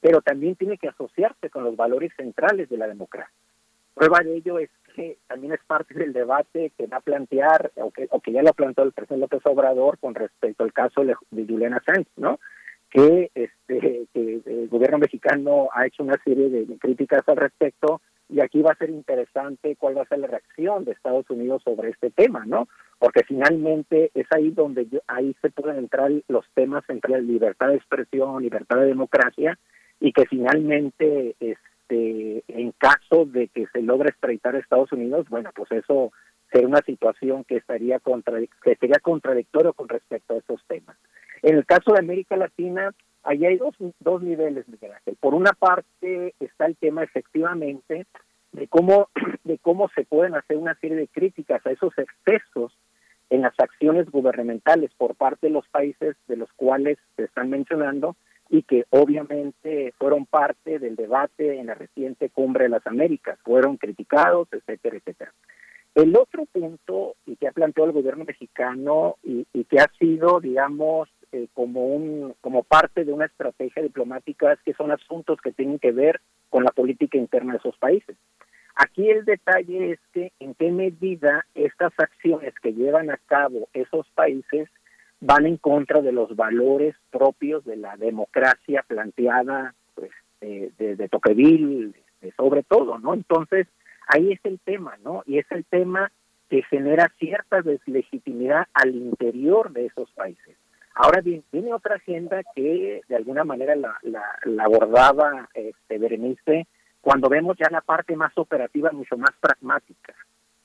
[0.00, 3.34] pero también tiene que asociarse con los valores centrales de la democracia.
[3.94, 7.90] Prueba de ello es que también es parte del debate que va a plantear, o
[7.90, 11.04] que, o que ya lo ha planteado el presidente López Obrador con respecto al caso
[11.04, 12.40] de Juliana Sánchez, ¿no?
[12.92, 18.40] Que, este, que el gobierno mexicano ha hecho una serie de críticas al respecto y
[18.40, 21.90] aquí va a ser interesante cuál va a ser la reacción de Estados Unidos sobre
[21.90, 22.66] este tema, ¿no?
[22.98, 28.42] Porque finalmente es ahí donde ahí se pueden entrar los temas entre libertad de expresión,
[28.42, 29.58] libertad de democracia
[30.00, 35.50] y que finalmente este en caso de que se logre extraditar a Estados Unidos, bueno,
[35.54, 36.10] pues eso
[36.52, 40.96] sería una situación que estaría contra, que sería contradictorio con respecto a esos temas.
[41.42, 45.16] En el caso de América Latina, Ahí hay dos, dos niveles, Miguel Ángel.
[45.20, 48.06] Por una parte está el tema efectivamente
[48.52, 49.08] de cómo,
[49.44, 52.76] de cómo se pueden hacer una serie de críticas a esos excesos
[53.30, 58.16] en las acciones gubernamentales por parte de los países de los cuales se están mencionando
[58.50, 63.78] y que obviamente fueron parte del debate en la reciente cumbre de las Américas, fueron
[63.78, 65.32] criticados, etcétera, etcétera.
[65.94, 70.40] El otro punto y que ha planteado el gobierno mexicano y, y que ha sido,
[70.40, 75.52] digamos, eh, como un como parte de una estrategia diplomática es que son asuntos que
[75.52, 78.16] tienen que ver con la política interna de esos países.
[78.74, 84.06] Aquí el detalle es que en qué medida estas acciones que llevan a cabo esos
[84.10, 84.68] países
[85.20, 91.94] van en contra de los valores propios de la democracia planteada pues, de, de Tocqueville,
[92.36, 93.14] sobre todo, ¿no?
[93.14, 93.68] Entonces,
[94.06, 95.22] ahí es el tema, ¿no?
[95.26, 96.10] Y es el tema
[96.48, 100.56] que genera cierta deslegitimidad al interior de esos países.
[100.94, 106.66] Ahora bien, tiene otra agenda que de alguna manera la, la, abordaba este, Berenice
[107.00, 110.14] cuando vemos ya la parte más operativa, mucho más pragmática.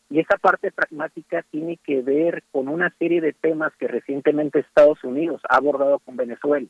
[0.10, 5.04] Y esa parte pragmática tiene que ver con una serie de temas que recientemente Estados
[5.04, 6.68] Unidos ha abordado con Venezuela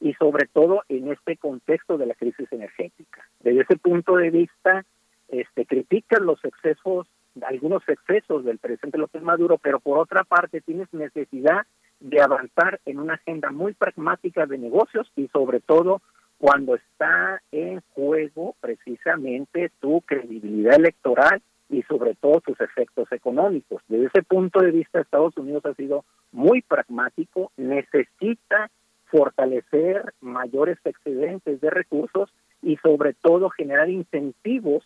[0.00, 3.26] y sobre todo en este contexto de la crisis energética.
[3.40, 4.84] Desde ese punto de vista,
[5.28, 7.06] este, critican los excesos,
[7.42, 11.66] algunos excesos del presidente López Maduro, pero por otra parte tienes necesidad
[12.00, 16.00] de avanzar en una agenda muy pragmática de negocios y sobre todo
[16.38, 23.82] cuando está en juego precisamente tu credibilidad electoral y sobre todo sus efectos económicos.
[23.88, 28.70] Desde ese punto de vista, Estados Unidos ha sido muy pragmático, necesita
[29.06, 32.30] fortalecer mayores excedentes de recursos
[32.62, 34.84] y sobre todo generar incentivos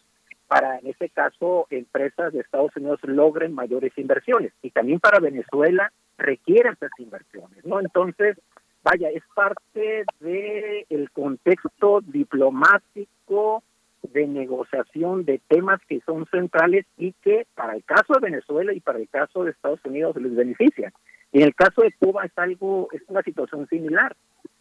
[0.52, 4.52] para, en este caso, empresas de Estados Unidos logren mayores inversiones.
[4.60, 7.80] Y también para Venezuela requiere esas inversiones, ¿no?
[7.80, 8.36] Entonces,
[8.84, 13.62] vaya, es parte del el contexto diplomático
[14.02, 18.80] de negociación de temas que son centrales y que para el caso de Venezuela y
[18.80, 20.92] para el caso de Estados Unidos les benefician.
[21.32, 24.14] En el caso de Cuba es algo, es una situación similar.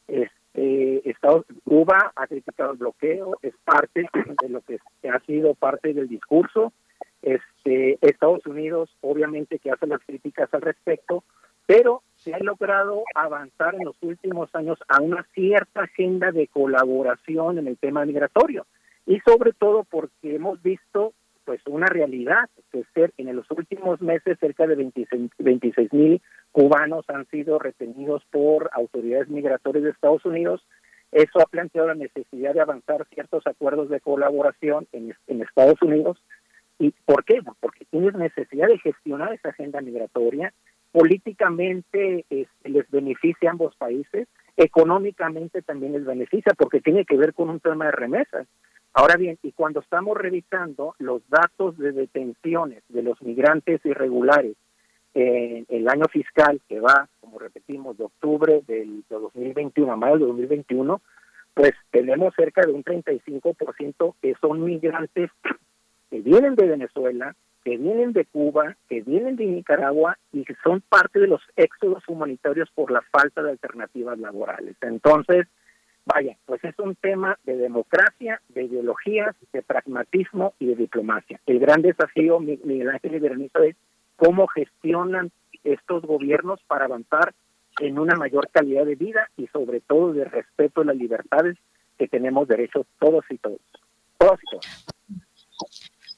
[0.07, 4.07] Este, Estados, Cuba ha criticado el bloqueo, es parte
[4.41, 6.73] de lo que ha sido parte del discurso.
[7.21, 11.23] Este, Estados Unidos, obviamente, que hace las críticas al respecto,
[11.65, 17.59] pero se ha logrado avanzar en los últimos años a una cierta agenda de colaboración
[17.59, 18.65] en el tema migratorio
[19.05, 21.13] y sobre todo porque hemos visto
[21.51, 24.89] pues una realidad que ser en los últimos meses cerca de
[25.37, 26.21] 26 mil
[26.53, 30.65] cubanos han sido retenidos por autoridades migratorias de Estados Unidos.
[31.11, 36.23] Eso ha planteado la necesidad de avanzar ciertos acuerdos de colaboración en, Estados Unidos.
[36.79, 37.41] ¿Y por qué?
[37.59, 40.53] Porque tienes necesidad de gestionar esa agenda migratoria
[40.93, 47.33] políticamente este, les beneficia a ambos países, económicamente también les beneficia porque tiene que ver
[47.33, 48.47] con un tema de remesas.
[48.93, 54.57] Ahora bien, y cuando estamos revisando los datos de detenciones de los migrantes irregulares
[55.13, 60.17] en el año fiscal que va, como repetimos, de octubre del de 2021 a mayo
[60.17, 61.01] de 2021,
[61.53, 65.31] pues tenemos cerca de un 35% que son migrantes
[66.09, 70.81] que vienen de Venezuela, que vienen de Cuba, que vienen de Nicaragua y que son
[70.81, 74.75] parte de los éxodos humanitarios por la falta de alternativas laborales.
[74.81, 75.47] Entonces,
[76.05, 81.39] vaya, pues es un tema de democracia, de ideologías, de pragmatismo y de diplomacia.
[81.45, 83.75] El gran desafío, Miguel Ángel y Berenice, es
[84.15, 85.31] cómo gestionan
[85.63, 87.33] estos gobiernos para avanzar
[87.79, 91.57] en una mayor calidad de vida y sobre todo de respeto a las libertades
[91.97, 93.59] que tenemos derechos todos y todos.
[94.17, 94.85] Todos y todos.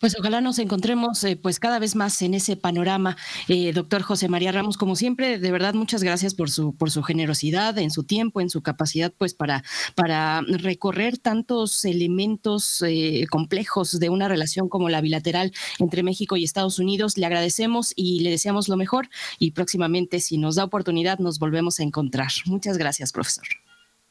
[0.04, 3.16] Pues ojalá nos encontremos eh, pues cada vez más en ese panorama.
[3.48, 7.04] Eh, doctor José María Ramos, como siempre, de verdad muchas gracias por su, por su
[7.04, 9.64] generosidad, en su tiempo, en su capacidad pues para,
[9.96, 16.44] para recorrer tantos elementos eh, complejos de una relación como la bilateral entre México y
[16.44, 17.18] Estados Unidos.
[17.18, 19.08] Le agradecemos y le deseamos lo mejor
[19.40, 22.28] y próximamente, si nos da oportunidad, nos volvemos a encontrar.
[22.46, 23.46] Muchas gracias, profesor.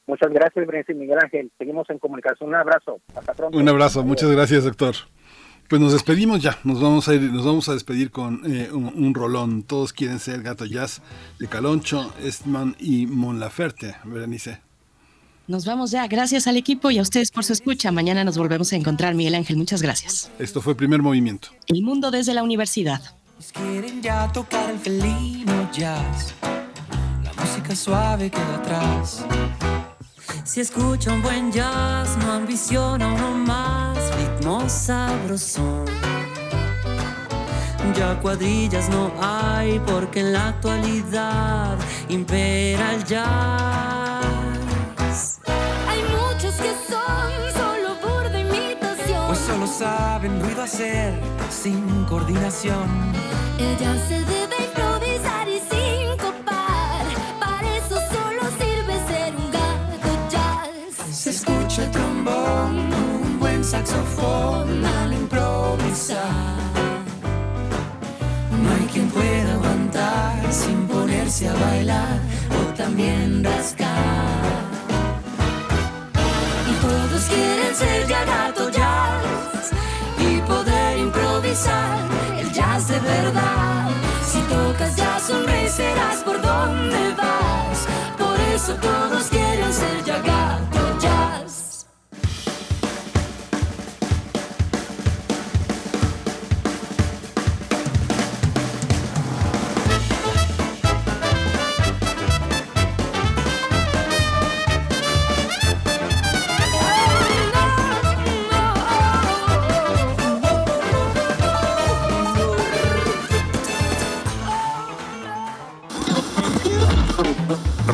[0.06, 1.52] Muchas gracias, Berenice y Miguel Ángel.
[1.58, 2.48] Seguimos en comunicación.
[2.48, 2.98] Un abrazo.
[3.14, 3.58] Hasta pronto.
[3.58, 4.02] Un abrazo.
[4.02, 4.94] Muchas gracias, doctor.
[5.73, 9.15] Pues nos despedimos ya, nos vamos a ir, nos vamos a despedir con eh, un,
[9.15, 9.62] rolón.
[9.62, 11.01] Todos quieren ser Gato Jazz
[11.39, 14.60] de Caloncho, Estman y Mon Laferte, Berenice.
[15.47, 16.07] Nos vamos ya.
[16.09, 17.91] Gracias al equipo y a ustedes por su escucha.
[17.91, 19.57] Mañana nos volvemos a encontrar, Miguel Ángel.
[19.57, 20.31] Muchas gracias.
[20.39, 21.49] Esto fue Primer Movimiento.
[21.68, 23.01] El mundo desde la universidad.
[23.55, 26.34] Quieren ya tocar el felino jazz.
[27.25, 29.25] La música suave queda atrás.
[30.44, 35.86] Si escucha un buen jazz, no ambiciona uno más, ritmo sabrosón.
[37.97, 41.76] Ya cuadrillas no hay porque en la actualidad
[42.09, 44.20] impera el jazz.
[45.89, 49.26] Hay muchos que son solo burda imitación.
[49.26, 51.12] Pues solo saben ruido hacer
[51.51, 53.12] sin coordinación.
[53.59, 54.73] El jazz se debe
[63.73, 66.59] saxofón al improvisar.
[68.62, 72.18] No hay quien pueda aguantar sin ponerse a bailar
[72.59, 74.42] o también rascar.
[76.70, 79.65] Y todos quieren ser ya gato jazz
[80.18, 81.99] y poder improvisar
[82.41, 83.89] el jazz de verdad.
[84.31, 87.78] Si tocas jazz, sonreirás por donde vas.
[88.18, 89.41] Por eso todos quieren